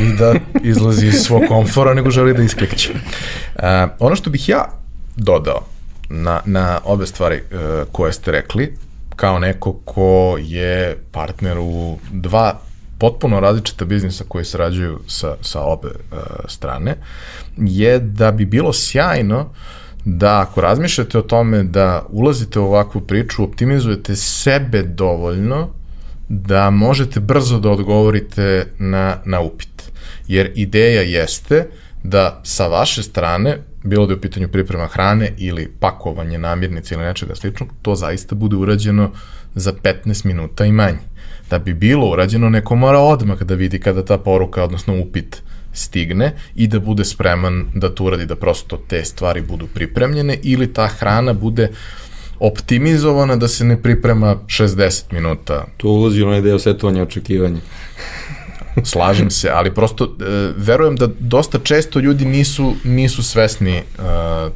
i 0.00 0.16
da 0.18 0.34
izlazi 0.64 1.06
iz 1.06 1.14
svog 1.14 1.42
komfora, 1.48 1.94
nego 1.94 2.10
želi 2.10 2.34
da 2.34 2.42
isklikće. 2.42 2.92
Uh, 2.92 3.62
ono 3.98 4.16
što 4.16 4.30
bih 4.30 4.48
ja 4.48 4.64
dodao 5.16 5.60
na, 6.08 6.40
na 6.44 6.80
obe 6.84 7.06
stvari 7.06 7.36
uh, 7.36 7.58
koje 7.92 8.12
ste 8.12 8.32
rekli, 8.32 8.76
kao 9.16 9.38
neko 9.38 9.72
ko 9.72 10.36
je 10.40 10.96
partner 11.10 11.58
u 11.60 11.98
dva 12.12 12.60
potpuno 12.98 13.40
različita 13.40 13.84
biznisa 13.84 14.24
koji 14.28 14.44
sarađuju 14.44 15.00
sa, 15.06 15.36
sa 15.40 15.62
obe 15.62 15.88
uh, 15.88 16.18
strane, 16.48 16.96
je 17.56 17.98
da 17.98 18.32
bi 18.32 18.44
bilo 18.44 18.72
sjajno 18.72 19.40
uh, 19.40 19.81
da 20.04 20.40
ako 20.40 20.60
razmišljate 20.60 21.18
o 21.18 21.22
tome 21.22 21.62
da 21.62 22.06
ulazite 22.10 22.58
u 22.58 22.64
ovakvu 22.64 23.00
priču, 23.00 23.44
optimizujete 23.44 24.16
sebe 24.16 24.82
dovoljno 24.82 25.68
da 26.28 26.70
možete 26.70 27.20
brzo 27.20 27.58
da 27.58 27.70
odgovorite 27.70 28.66
na, 28.78 29.16
na 29.24 29.40
upit. 29.40 29.90
Jer 30.28 30.52
ideja 30.54 31.02
jeste 31.02 31.66
da 32.02 32.40
sa 32.42 32.66
vaše 32.66 33.02
strane, 33.02 33.58
bilo 33.84 34.06
da 34.06 34.12
je 34.12 34.16
u 34.16 34.20
pitanju 34.20 34.48
priprema 34.48 34.86
hrane 34.86 35.32
ili 35.38 35.72
pakovanje 35.80 36.38
namirnice 36.38 36.94
ili 36.94 37.04
nečega 37.04 37.34
sličnog, 37.34 37.68
to 37.82 37.94
zaista 37.94 38.34
bude 38.34 38.56
urađeno 38.56 39.10
za 39.54 39.72
15 39.72 40.26
minuta 40.26 40.64
i 40.64 40.72
manje. 40.72 40.98
Da 41.50 41.58
bi 41.58 41.74
bilo 41.74 42.10
urađeno, 42.10 42.48
neko 42.48 42.76
mora 42.76 42.98
odmah 42.98 43.42
da 43.42 43.54
vidi 43.54 43.80
kada 43.80 44.04
ta 44.04 44.18
poruka, 44.18 44.64
odnosno 44.64 45.00
upit, 45.00 45.42
stigne 45.72 46.32
i 46.54 46.66
da 46.66 46.80
bude 46.80 47.04
spreman 47.04 47.66
da 47.74 47.94
to 47.94 48.04
uradi, 48.04 48.26
da 48.26 48.36
prosto 48.36 48.76
te 48.76 49.04
stvari 49.04 49.40
budu 49.40 49.66
pripremljene 49.66 50.38
ili 50.42 50.72
ta 50.72 50.86
hrana 50.86 51.32
bude 51.32 51.68
optimizovana 52.38 53.36
da 53.36 53.48
se 53.48 53.64
ne 53.64 53.82
priprema 53.82 54.36
60 54.46 55.12
minuta. 55.12 55.66
To 55.76 55.88
ulazi 55.88 56.22
u 56.22 56.26
onaj 56.26 56.40
deo 56.40 56.58
setovanja 56.58 57.02
očekivanja. 57.02 57.60
Slažem 58.84 59.30
se, 59.30 59.50
ali 59.50 59.74
prosto 59.74 60.04
e, 60.04 60.08
verujem 60.56 60.96
da 60.96 61.08
dosta 61.18 61.58
često 61.58 62.00
ljudi 62.00 62.24
nisu, 62.24 62.74
nisu 62.84 63.22
svesni 63.22 63.76
e, 63.76 63.82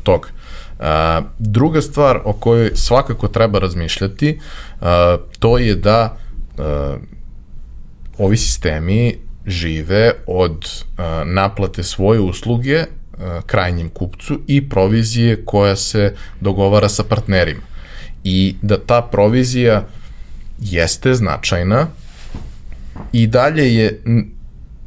tog. 0.03 0.31
Uh, 0.79 1.25
druga 1.39 1.83
stvar 1.83 2.21
o 2.25 2.33
kojoj 2.33 2.71
svakako 2.75 3.29
treba 3.29 3.59
razmišljati, 3.59 4.41
uh, 4.81 4.87
to 5.39 5.59
je 5.59 5.75
da 5.75 6.17
uh, 6.59 6.65
ovi 8.19 8.37
sistemi 8.37 9.19
žive 9.47 10.13
od 10.27 10.85
naplate 11.25 11.83
svoje 11.83 12.21
usluge 12.21 12.85
krajnjem 13.47 13.89
kupcu 13.89 14.41
i 14.47 14.69
provizije 14.69 15.45
koja 15.45 15.77
se 15.77 16.15
dogovara 16.41 16.89
sa 16.89 17.03
partnerima. 17.05 17.61
I 18.25 18.55
da 18.63 18.79
ta 18.79 19.03
provizija 19.03 19.87
jeste 20.61 21.15
značajna 21.15 21.87
i 23.13 23.27
dalje 23.27 23.75
je 23.75 24.03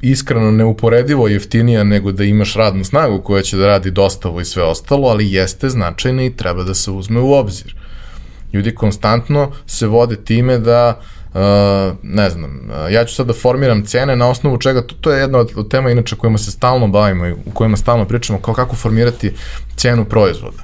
iskreno 0.01 0.51
neuporedivo 0.51 1.27
jeftinija 1.27 1.83
nego 1.83 2.11
da 2.11 2.23
imaš 2.23 2.53
radnu 2.55 2.83
snagu 2.83 3.21
koja 3.21 3.41
će 3.41 3.57
da 3.57 3.67
radi 3.67 3.91
dostavu 3.91 4.41
i 4.41 4.45
sve 4.45 4.63
ostalo, 4.63 5.07
ali 5.07 5.33
jeste 5.33 5.69
značajna 5.69 6.23
i 6.23 6.35
treba 6.35 6.63
da 6.63 6.73
se 6.73 6.91
uzme 6.91 7.19
u 7.19 7.33
obzir. 7.33 7.75
Ljudi 8.53 8.75
konstantno 8.75 9.51
se 9.65 9.87
vode 9.87 10.15
time 10.15 10.57
da 10.57 10.99
Uh, 10.99 11.18
ne 12.03 12.29
znam, 12.29 12.69
uh, 12.69 12.93
ja 12.93 13.05
ću 13.05 13.15
sad 13.15 13.27
da 13.27 13.33
formiram 13.33 13.85
cene 13.85 14.15
na 14.15 14.29
osnovu 14.29 14.57
čega, 14.57 14.81
to, 14.81 14.95
to 15.01 15.11
je 15.11 15.19
jedna 15.19 15.39
od, 15.39 15.51
od 15.55 15.69
tema 15.69 15.91
inače 15.91 16.15
kojima 16.15 16.37
se 16.37 16.51
stalno 16.51 16.87
bavimo 16.87 17.27
i 17.27 17.31
u 17.31 17.51
kojima 17.53 17.77
stalno 17.77 18.05
pričamo, 18.05 18.39
kao 18.39 18.53
kako 18.53 18.75
formirati 18.75 19.33
cenu 19.75 20.05
proizvoda. 20.05 20.63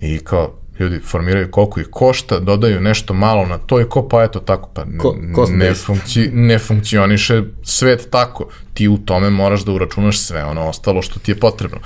I 0.00 0.18
kao, 0.18 0.54
ljudi 0.78 0.98
formiraju 0.98 1.50
koliko 1.50 1.80
ih 1.80 1.88
košta, 1.90 2.38
dodaju 2.38 2.80
nešto 2.80 3.14
malo 3.14 3.46
na 3.46 3.58
to 3.58 3.80
i 3.80 3.88
ko 3.88 4.08
pa 4.08 4.22
eto 4.22 4.40
tako, 4.40 4.68
pa 4.74 4.84
ko, 4.98 5.16
ko 5.34 5.46
ne, 5.50 5.74
funkci, 5.74 6.30
ne 6.32 6.58
funkcioniše 6.58 7.42
svet 7.62 8.08
tako. 8.10 8.48
Ti 8.74 8.88
u 8.88 8.98
tome 8.98 9.30
moraš 9.30 9.64
da 9.64 9.72
uračunaš 9.72 10.20
sve 10.20 10.44
ono 10.44 10.68
ostalo 10.68 11.02
što 11.02 11.20
ti 11.20 11.30
je 11.30 11.38
potrebno. 11.38 11.78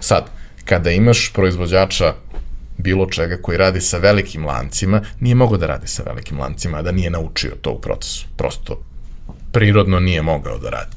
Sad, 0.00 0.30
kada 0.64 0.90
imaš 0.90 1.32
proizvođača 1.32 2.14
bilo 2.78 3.06
čega 3.06 3.36
koji 3.42 3.58
radi 3.58 3.80
sa 3.80 3.98
velikim 3.98 4.44
lancima, 4.46 5.02
nije 5.20 5.34
mogao 5.34 5.58
da 5.58 5.66
radi 5.66 5.86
sa 5.86 6.02
velikim 6.02 6.40
lancima, 6.40 6.82
da 6.82 6.92
nije 6.92 7.10
naučio 7.10 7.52
to 7.60 7.70
u 7.70 7.80
procesu. 7.80 8.26
Prosto 8.36 8.80
prirodno 9.52 10.00
nije 10.00 10.22
mogao 10.22 10.58
da 10.58 10.70
radi. 10.70 10.96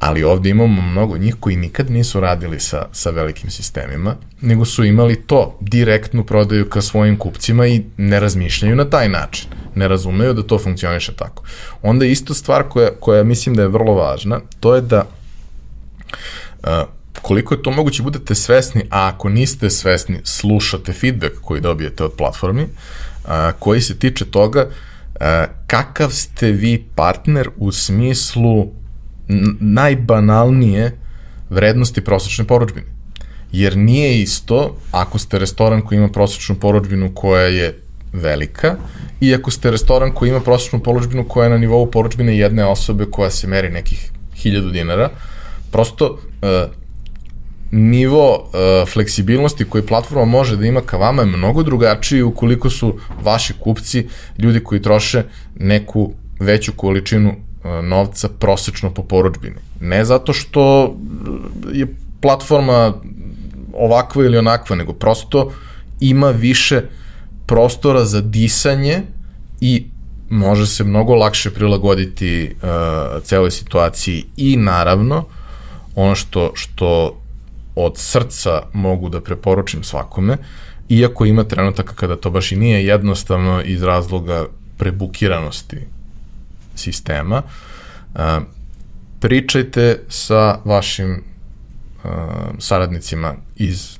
Ali 0.00 0.24
ovde 0.24 0.50
imamo 0.50 0.82
mnogo 0.82 1.18
njih 1.18 1.36
koji 1.40 1.56
nikad 1.56 1.90
nisu 1.90 2.20
radili 2.20 2.60
sa, 2.60 2.86
sa 2.92 3.10
velikim 3.10 3.50
sistemima, 3.50 4.16
nego 4.40 4.64
su 4.64 4.84
imali 4.84 5.16
to, 5.26 5.58
direktnu 5.60 6.24
prodaju 6.26 6.68
ka 6.68 6.80
svojim 6.80 7.16
kupcima 7.16 7.66
i 7.66 7.82
ne 7.96 8.20
razmišljaju 8.20 8.76
na 8.76 8.90
taj 8.90 9.08
način. 9.08 9.48
Ne 9.74 9.88
razumeju 9.88 10.34
da 10.34 10.42
to 10.42 10.58
funkcioniše 10.58 11.12
tako. 11.16 11.44
Onda 11.82 12.06
isto 12.06 12.34
stvar 12.34 12.62
koja, 12.68 12.90
koja 13.00 13.22
mislim 13.22 13.54
da 13.54 13.62
je 13.62 13.68
vrlo 13.68 13.94
važna, 13.94 14.40
to 14.60 14.74
je 14.74 14.80
da 14.80 15.06
uh, 16.62 16.70
koliko 17.22 17.54
je 17.54 17.62
to 17.62 17.70
moguće 17.70 18.02
budete 18.02 18.34
svesni, 18.34 18.82
a 18.90 19.08
ako 19.08 19.28
niste 19.28 19.70
svesni, 19.70 20.20
slušate 20.24 20.92
feedback 20.92 21.34
koji 21.40 21.60
dobijete 21.60 22.04
od 22.04 22.12
platformi, 22.18 22.66
a, 23.24 23.52
koji 23.58 23.80
se 23.80 23.98
tiče 23.98 24.24
toga 24.24 24.68
a, 25.20 25.46
kakav 25.66 26.10
ste 26.10 26.52
vi 26.52 26.84
partner 26.94 27.48
u 27.56 27.72
smislu 27.72 28.66
najbanalnije 29.60 30.96
vrednosti 31.50 32.00
prosečne 32.00 32.44
poručbine. 32.44 32.86
Jer 33.52 33.76
nije 33.76 34.22
isto 34.22 34.76
ako 34.90 35.18
ste 35.18 35.38
restoran 35.38 35.82
koji 35.82 35.98
ima 35.98 36.08
prosečnu 36.08 36.54
poručbinu 36.54 37.14
koja 37.14 37.42
je 37.42 37.78
velika 38.12 38.76
i 39.20 39.34
ako 39.34 39.50
ste 39.50 39.70
restoran 39.70 40.12
koji 40.12 40.28
ima 40.28 40.40
prosečnu 40.40 40.80
poručbinu 40.80 41.24
koja 41.28 41.44
je 41.44 41.50
na 41.50 41.58
nivou 41.58 41.90
poručbine 41.90 42.38
jedne 42.38 42.64
osobe 42.64 43.06
koja 43.10 43.30
se 43.30 43.46
meri 43.46 43.70
nekih 43.70 44.10
hiljadu 44.34 44.70
dinara, 44.70 45.10
prosto 45.70 46.06
uh, 46.10 46.81
nivo 47.72 48.34
uh, 48.34 48.88
fleksibilnosti 48.88 49.64
koji 49.64 49.86
platforma 49.86 50.24
može 50.24 50.56
da 50.56 50.66
ima 50.66 50.80
ka 50.80 50.96
vama 50.96 51.22
je 51.22 51.26
mnogo 51.26 51.62
drugačiji 51.62 52.22
ukoliko 52.22 52.70
su 52.70 52.98
vaši 53.22 53.54
kupci 53.60 54.08
ljudi 54.38 54.64
koji 54.64 54.82
troše 54.82 55.24
neku 55.56 56.12
veću 56.40 56.72
količinu 56.76 57.30
uh, 57.30 57.84
novca 57.84 58.28
prosečno 58.28 58.90
po 58.94 59.02
poručbini. 59.02 59.56
Ne 59.80 60.04
zato 60.04 60.32
što 60.32 60.94
je 61.72 61.86
platforma 62.20 62.94
ovakva 63.74 64.24
ili 64.24 64.38
onakva, 64.38 64.76
nego 64.76 64.92
prosto 64.92 65.52
ima 66.00 66.30
više 66.30 66.82
prostora 67.46 68.04
za 68.04 68.20
disanje 68.20 69.02
i 69.60 69.86
može 70.30 70.66
se 70.66 70.84
mnogo 70.84 71.14
lakše 71.14 71.50
prilagoditi 71.50 72.54
uh, 72.54 73.22
celoj 73.22 73.50
situaciji 73.50 74.24
i 74.36 74.56
naravno 74.56 75.24
ono 75.94 76.14
što, 76.14 76.52
što 76.54 77.21
od 77.74 77.98
srca 77.98 78.62
mogu 78.72 79.08
da 79.08 79.20
preporučim 79.20 79.84
svakome, 79.84 80.36
iako 80.88 81.24
ima 81.24 81.44
trenutaka 81.44 81.94
kada 81.94 82.16
to 82.16 82.30
baš 82.30 82.52
i 82.52 82.56
nije 82.56 82.86
jednostavno 82.86 83.62
iz 83.64 83.82
razloga 83.82 84.46
prebukiranosti 84.76 85.78
sistema, 86.74 87.42
pričajte 89.20 90.00
sa 90.08 90.58
vašim 90.64 91.22
saradnicima 92.58 93.34
iz 93.56 93.98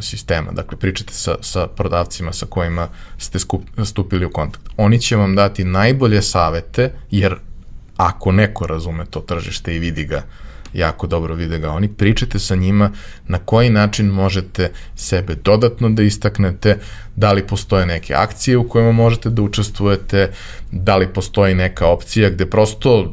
sistema, 0.00 0.52
dakle 0.52 0.78
pričajte 0.78 1.12
sa, 1.12 1.36
sa 1.40 1.66
prodavcima 1.66 2.32
sa 2.32 2.46
kojima 2.46 2.88
ste 3.18 3.38
skup, 3.38 3.62
stupili 3.84 4.26
u 4.26 4.30
kontakt. 4.30 4.64
Oni 4.76 5.00
će 5.00 5.16
vam 5.16 5.34
dati 5.34 5.64
najbolje 5.64 6.22
savete, 6.22 6.92
jer 7.10 7.36
ako 7.96 8.32
neko 8.32 8.66
razume 8.66 9.06
to 9.06 9.20
tržište 9.20 9.76
i 9.76 9.78
vidi 9.78 10.04
ga 10.04 10.16
uh, 10.16 10.47
jako 10.72 11.06
dobro 11.06 11.34
vide 11.34 11.58
ga. 11.58 11.70
Oni, 11.70 11.88
pričajte 11.88 12.38
sa 12.38 12.56
njima 12.56 12.90
na 13.28 13.38
koji 13.38 13.70
način 13.70 14.06
možete 14.06 14.70
sebe 14.96 15.34
dodatno 15.34 15.90
da 15.90 16.02
istaknete, 16.02 16.78
da 17.16 17.32
li 17.32 17.46
postoje 17.46 17.86
neke 17.86 18.14
akcije 18.14 18.56
u 18.56 18.68
kojima 18.68 18.92
možete 18.92 19.30
da 19.30 19.42
učestvujete, 19.42 20.30
da 20.72 20.96
li 20.96 21.08
postoji 21.08 21.54
neka 21.54 21.86
opcija 21.86 22.30
gde 22.30 22.46
prosto 22.46 23.00
uh, 23.00 23.08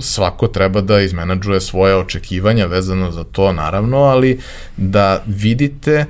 svako 0.00 0.48
treba 0.48 0.80
da 0.80 1.00
izmenadžuje 1.00 1.60
svoje 1.60 1.96
očekivanja 1.96 2.66
vezano 2.66 3.10
za 3.10 3.24
to 3.24 3.52
naravno, 3.52 3.98
ali 3.98 4.40
da 4.76 5.22
vidite 5.26 6.04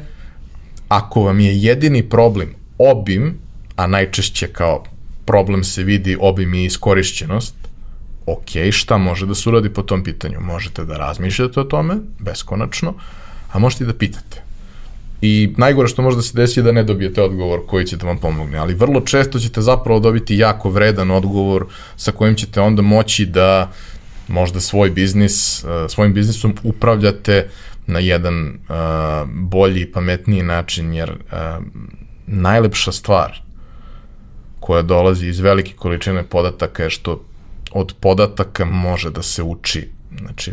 ako 0.88 1.22
vam 1.22 1.40
je 1.40 1.62
jedini 1.62 2.02
problem 2.02 2.54
obim, 2.78 3.34
a 3.76 3.86
najčešće 3.86 4.46
kao 4.46 4.84
problem 5.24 5.64
se 5.64 5.82
vidi 5.82 6.16
obim 6.20 6.54
i 6.54 6.64
iskorišćenost, 6.64 7.54
ok, 8.26 8.70
šta 8.70 8.98
može 8.98 9.26
da 9.26 9.34
se 9.34 9.48
uradi 9.48 9.68
po 9.68 9.82
tom 9.82 10.04
pitanju? 10.04 10.40
Možete 10.40 10.84
da 10.84 10.96
razmišljate 10.96 11.60
o 11.60 11.64
tome, 11.64 11.96
beskonačno, 12.18 12.94
a 13.52 13.58
možete 13.58 13.84
i 13.84 13.86
da 13.86 13.94
pitate. 13.94 14.42
I 15.22 15.54
najgore 15.56 15.88
što 15.88 16.02
može 16.02 16.16
da 16.16 16.22
se 16.22 16.36
desi 16.36 16.60
je 16.60 16.64
da 16.64 16.72
ne 16.72 16.82
dobijete 16.82 17.22
odgovor 17.22 17.60
koji 17.66 17.86
će 17.86 17.96
da 17.96 18.06
vam 18.06 18.18
pomogne, 18.18 18.58
ali 18.58 18.74
vrlo 18.74 19.00
često 19.00 19.38
ćete 19.38 19.60
zapravo 19.60 20.00
dobiti 20.00 20.36
jako 20.38 20.70
vredan 20.70 21.10
odgovor 21.10 21.66
sa 21.96 22.12
kojim 22.12 22.34
ćete 22.34 22.60
onda 22.60 22.82
moći 22.82 23.26
da 23.26 23.70
možda 24.28 24.60
svoj 24.60 24.90
biznis, 24.90 25.64
uh, 25.64 25.70
svojim 25.88 26.14
biznisom 26.14 26.54
upravljate 26.62 27.48
na 27.86 27.98
jedan 27.98 28.46
uh, 28.48 29.28
bolji 29.28 29.80
i 29.80 29.92
pametniji 29.92 30.42
način, 30.42 30.92
jer 30.92 31.10
uh, 31.10 31.64
najlepša 32.26 32.92
stvar 32.92 33.42
koja 34.60 34.82
dolazi 34.82 35.26
iz 35.28 35.40
velike 35.40 35.72
količine 35.76 36.22
podataka 36.22 36.82
je 36.82 36.90
što 36.90 37.24
od 37.74 37.94
podataka 38.00 38.64
može 38.64 39.10
da 39.10 39.22
se 39.22 39.42
uči. 39.42 39.88
Znači, 40.18 40.52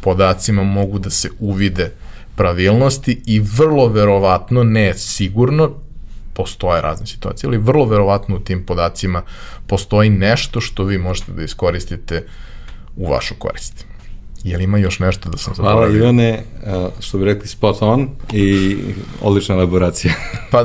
podacima 0.00 0.62
mogu 0.62 0.98
da 0.98 1.10
se 1.10 1.28
uvide 1.38 1.92
pravilnosti 2.36 3.22
i 3.26 3.40
vrlo 3.40 3.88
verovatno, 3.88 4.64
ne 4.64 4.94
sigurno, 4.94 5.70
postoje 6.32 6.82
razne 6.82 7.06
situacije, 7.06 7.48
ali 7.48 7.58
vrlo 7.58 7.84
verovatno 7.84 8.36
u 8.36 8.40
tim 8.40 8.66
podacima 8.66 9.22
postoji 9.66 10.10
nešto 10.10 10.60
što 10.60 10.84
vi 10.84 10.98
možete 10.98 11.32
da 11.32 11.42
iskoristite 11.42 12.26
u 12.96 13.10
vašu 13.10 13.34
korist. 13.38 13.84
Je 14.44 14.56
li 14.56 14.64
ima 14.64 14.78
još 14.78 14.98
nešto 14.98 15.30
da 15.30 15.38
sam 15.38 15.54
zaboravio? 15.54 15.86
Hvala 15.86 15.96
Ivane, 15.96 16.44
što 17.00 17.18
bi 17.18 17.24
rekli 17.24 17.48
spot 17.48 17.76
on 17.80 18.08
i 18.32 18.76
odlična 19.22 19.54
elaboracija. 19.54 20.12
pa 20.50 20.64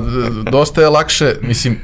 dosta 0.52 0.82
je 0.82 0.90
lakše, 0.90 1.36
mislim, 1.42 1.78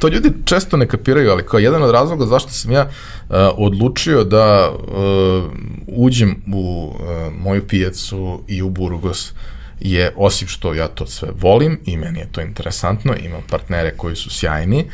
to 0.00 0.08
ljudi 0.08 0.32
često 0.44 0.76
ne 0.76 0.88
kapiraju, 0.88 1.30
ali 1.30 1.46
kao 1.46 1.58
jedan 1.58 1.82
od 1.82 1.90
razloga 1.90 2.26
zašto 2.26 2.50
sam 2.50 2.72
ja 2.72 2.82
uh, 2.82 3.36
odlučio 3.56 4.24
da 4.24 4.70
uh, 4.70 5.52
uđem 5.86 6.42
u 6.52 6.92
uh, 6.94 7.00
moju 7.42 7.66
pijacu 7.66 8.42
i 8.48 8.62
u 8.62 8.70
Burgos 8.70 9.32
je, 9.80 10.12
osim 10.16 10.48
što 10.48 10.74
ja 10.74 10.88
to 10.88 11.06
sve 11.06 11.28
volim 11.40 11.80
i 11.86 11.96
meni 11.96 12.18
je 12.18 12.32
to 12.32 12.40
interesantno, 12.40 13.14
imam 13.24 13.42
partnere 13.50 13.94
koji 13.96 14.16
su 14.16 14.30
sjajni, 14.30 14.84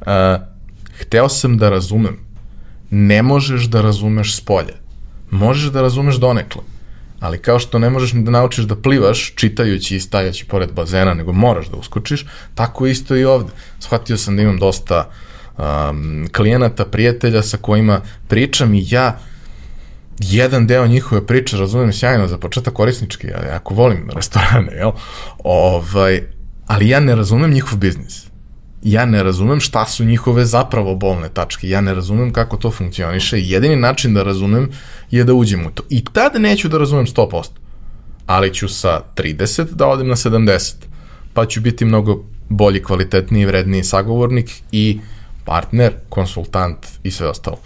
uh, 0.00 0.06
hteo 1.00 1.28
sam 1.28 1.58
da 1.58 1.70
razumem. 1.70 2.18
Ne 2.90 3.22
možeš 3.22 3.64
da 3.64 3.80
razumeš 3.80 4.36
s 4.36 4.40
polja. 4.40 4.74
Možeš 5.30 5.70
da 5.70 5.82
razumeš 5.82 6.16
donekle 6.16 6.62
ali 7.22 7.38
kao 7.38 7.58
što 7.58 7.78
ne 7.78 7.90
možeš 7.90 8.12
ni 8.12 8.22
da 8.22 8.30
naučiš 8.30 8.64
da 8.64 8.76
plivaš 8.76 9.34
čitajući 9.34 9.96
i 9.96 10.00
stajaći 10.00 10.44
pored 10.44 10.72
bazena, 10.72 11.14
nego 11.14 11.32
moraš 11.32 11.66
da 11.66 11.76
uskočiš, 11.76 12.26
tako 12.54 12.86
isto 12.86 13.16
i 13.16 13.24
ovde. 13.24 13.52
Shvatio 13.78 14.16
sam 14.16 14.36
da 14.36 14.42
imam 14.42 14.58
dosta 14.58 15.10
um, 15.58 16.28
klijenata, 16.36 16.84
prijatelja 16.84 17.42
sa 17.42 17.56
kojima 17.56 18.00
pričam 18.28 18.74
i 18.74 18.86
ja 18.88 19.18
jedan 20.18 20.66
deo 20.66 20.86
njihove 20.86 21.26
priče 21.26 21.56
razumem 21.56 21.92
sjajno 21.92 22.26
za 22.26 22.38
početak 22.38 22.74
korisnički, 22.74 23.26
ja 23.26 23.52
jako 23.52 23.74
volim 23.74 24.10
restorane, 24.14 24.72
jel? 24.72 24.90
Ovaj, 25.44 26.22
ali 26.66 26.88
ja 26.88 27.00
ne 27.00 27.14
razumem 27.14 27.50
njihov 27.50 27.78
biznis 27.78 28.31
ja 28.82 29.04
ne 29.04 29.22
razumem 29.22 29.60
šta 29.60 29.86
su 29.86 30.04
njihove 30.04 30.44
zapravo 30.44 30.94
bolne 30.94 31.28
tačke, 31.28 31.68
ja 31.68 31.80
ne 31.80 31.94
razumem 31.94 32.32
kako 32.32 32.56
to 32.56 32.70
funkcioniše 32.70 33.40
i 33.40 33.50
jedini 33.50 33.76
način 33.76 34.14
da 34.14 34.22
razumem 34.22 34.70
je 35.10 35.24
da 35.24 35.34
uđem 35.34 35.66
u 35.66 35.70
to. 35.70 35.82
I 35.88 36.04
tad 36.12 36.32
neću 36.40 36.68
da 36.68 36.78
razumem 36.78 37.06
100%, 37.06 37.44
ali 38.26 38.54
ću 38.54 38.68
sa 38.68 39.00
30 39.16 39.64
da 39.64 39.86
odim 39.86 40.08
na 40.08 40.16
70, 40.16 40.74
pa 41.34 41.46
ću 41.46 41.60
biti 41.60 41.84
mnogo 41.84 42.24
bolji, 42.48 42.82
kvalitetniji, 42.82 43.46
vredniji 43.46 43.84
sagovornik 43.84 44.50
i 44.72 45.00
partner, 45.44 45.92
konsultant 46.08 46.86
i 47.02 47.10
sve 47.10 47.28
ostalo. 47.28 47.58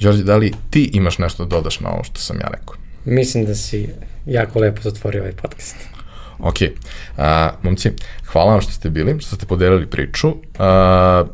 Đorđe, 0.00 0.22
da 0.22 0.36
li 0.36 0.52
ti 0.70 0.90
imaš 0.92 1.18
nešto 1.18 1.44
da 1.44 1.56
dodaš 1.56 1.80
na 1.80 1.90
ovo 1.90 2.04
što 2.04 2.20
sam 2.20 2.36
ja 2.36 2.48
rekao? 2.48 2.74
Mislim 3.04 3.44
da 3.44 3.54
si 3.54 3.88
jako 4.26 4.58
lepo 4.58 4.82
zatvorio 4.82 5.20
ovaj 5.20 5.32
podcast. 5.32 5.76
Ok. 6.42 6.56
A, 7.18 7.50
momci, 7.62 7.90
hvala 8.32 8.52
vam 8.52 8.60
što 8.60 8.72
ste 8.72 8.90
bili, 8.90 9.20
što 9.20 9.36
ste 9.36 9.46
podelili 9.46 9.86
priču. 9.86 10.34
A, 10.58 11.24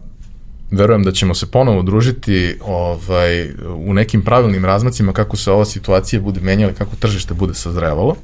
verujem 0.71 1.03
da 1.03 1.13
ćemo 1.13 1.35
se 1.35 1.51
ponovo 1.51 1.83
družiti 1.83 2.59
ovaj, 2.65 3.51
u 3.77 3.95
nekim 3.95 4.23
pravilnim 4.23 4.65
razmacima 4.65 5.13
kako 5.13 5.37
se 5.37 5.51
ova 5.51 5.65
situacija 5.65 6.21
bude 6.21 6.41
menjala, 6.41 6.73
kako 6.73 6.97
tržište 6.97 7.35
bude 7.35 7.55
sazrevalo. 7.55 8.17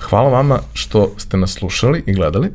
Hvala 0.00 0.28
vama 0.28 0.58
što 0.72 1.12
ste 1.16 1.36
nas 1.36 1.52
slušali 1.52 2.02
i 2.06 2.12
gledali. 2.12 2.50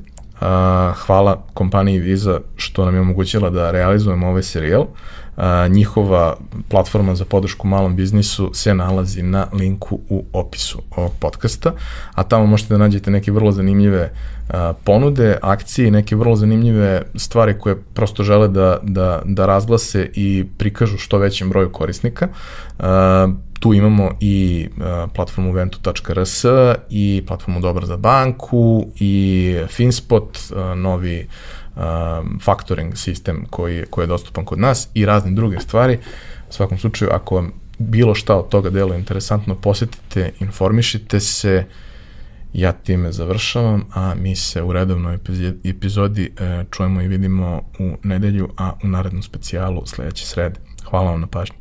Hvala 1.05 1.43
kompaniji 1.53 1.99
Visa 1.99 2.39
što 2.55 2.85
nam 2.85 2.95
je 2.95 3.01
omogućila 3.01 3.49
da 3.49 3.71
realizujemo 3.71 4.27
ovaj 4.27 4.43
serijal. 4.43 4.85
Njihova 5.69 6.37
platforma 6.69 7.15
za 7.15 7.25
podršku 7.25 7.67
malom 7.67 7.95
biznisu 7.95 8.51
se 8.53 8.73
nalazi 8.73 9.23
na 9.23 9.47
linku 9.53 9.99
u 10.09 10.25
opisu 10.33 10.81
ovog 10.95 11.11
podcasta, 11.19 11.73
a 12.13 12.23
tamo 12.23 12.45
možete 12.45 12.73
da 12.73 12.77
nađete 12.77 13.11
neke 13.11 13.31
vrlo 13.31 13.51
zanimljive 13.51 14.11
ponude, 14.83 15.37
akcije 15.41 15.87
i 15.87 15.91
neke 15.91 16.15
vrlo 16.15 16.35
zanimljive 16.35 17.01
stvari 17.15 17.59
koje 17.59 17.75
prosto 17.93 18.23
žele 18.23 18.47
da, 18.47 18.79
da, 18.83 19.21
da 19.25 19.45
razglase 19.45 20.09
i 20.13 20.45
prikažu 20.57 20.97
što 20.97 21.17
većem 21.17 21.49
broju 21.49 21.71
korisnika. 21.71 22.27
Tu 23.59 23.73
imamo 23.73 24.11
i 24.19 24.67
platformu 25.15 25.51
ventu.rs 25.51 26.45
i 26.89 27.23
platformu 27.27 27.59
Dobar 27.59 27.85
za 27.85 27.97
banku 27.97 28.85
i 28.99 29.55
Finspot, 29.67 30.39
novi 30.75 31.27
factoring 32.41 32.97
sistem 32.97 33.45
koji, 33.49 33.85
koji 33.89 34.03
je 34.03 34.07
dostupan 34.07 34.45
kod 34.45 34.59
nas 34.59 34.89
i 34.93 35.05
razne 35.05 35.31
druge 35.31 35.59
stvari. 35.59 35.99
U 36.49 36.53
svakom 36.53 36.77
slučaju, 36.77 37.11
ako 37.13 37.35
vam 37.35 37.51
bilo 37.77 38.15
šta 38.15 38.35
od 38.35 38.49
toga 38.49 38.69
delo 38.69 38.95
interesantno, 38.95 39.55
posetite, 39.55 40.31
informišite 40.39 41.19
se, 41.19 41.65
ja 42.53 42.71
time 42.71 43.11
završavam, 43.11 43.85
a 43.93 44.15
mi 44.15 44.35
se 44.35 44.61
u 44.61 44.73
redovnoj 44.73 45.17
epizodi 45.63 46.31
e, 46.37 46.63
čujemo 46.71 47.01
i 47.01 47.07
vidimo 47.07 47.61
u 47.79 47.97
nedelju, 48.03 48.49
a 48.57 48.73
u 48.83 48.87
narednom 48.87 49.23
specijalu 49.23 49.85
sledeće 49.85 50.25
srede. 50.25 50.59
Hvala 50.89 51.11
vam 51.11 51.21
na 51.21 51.27
pažnji. 51.27 51.58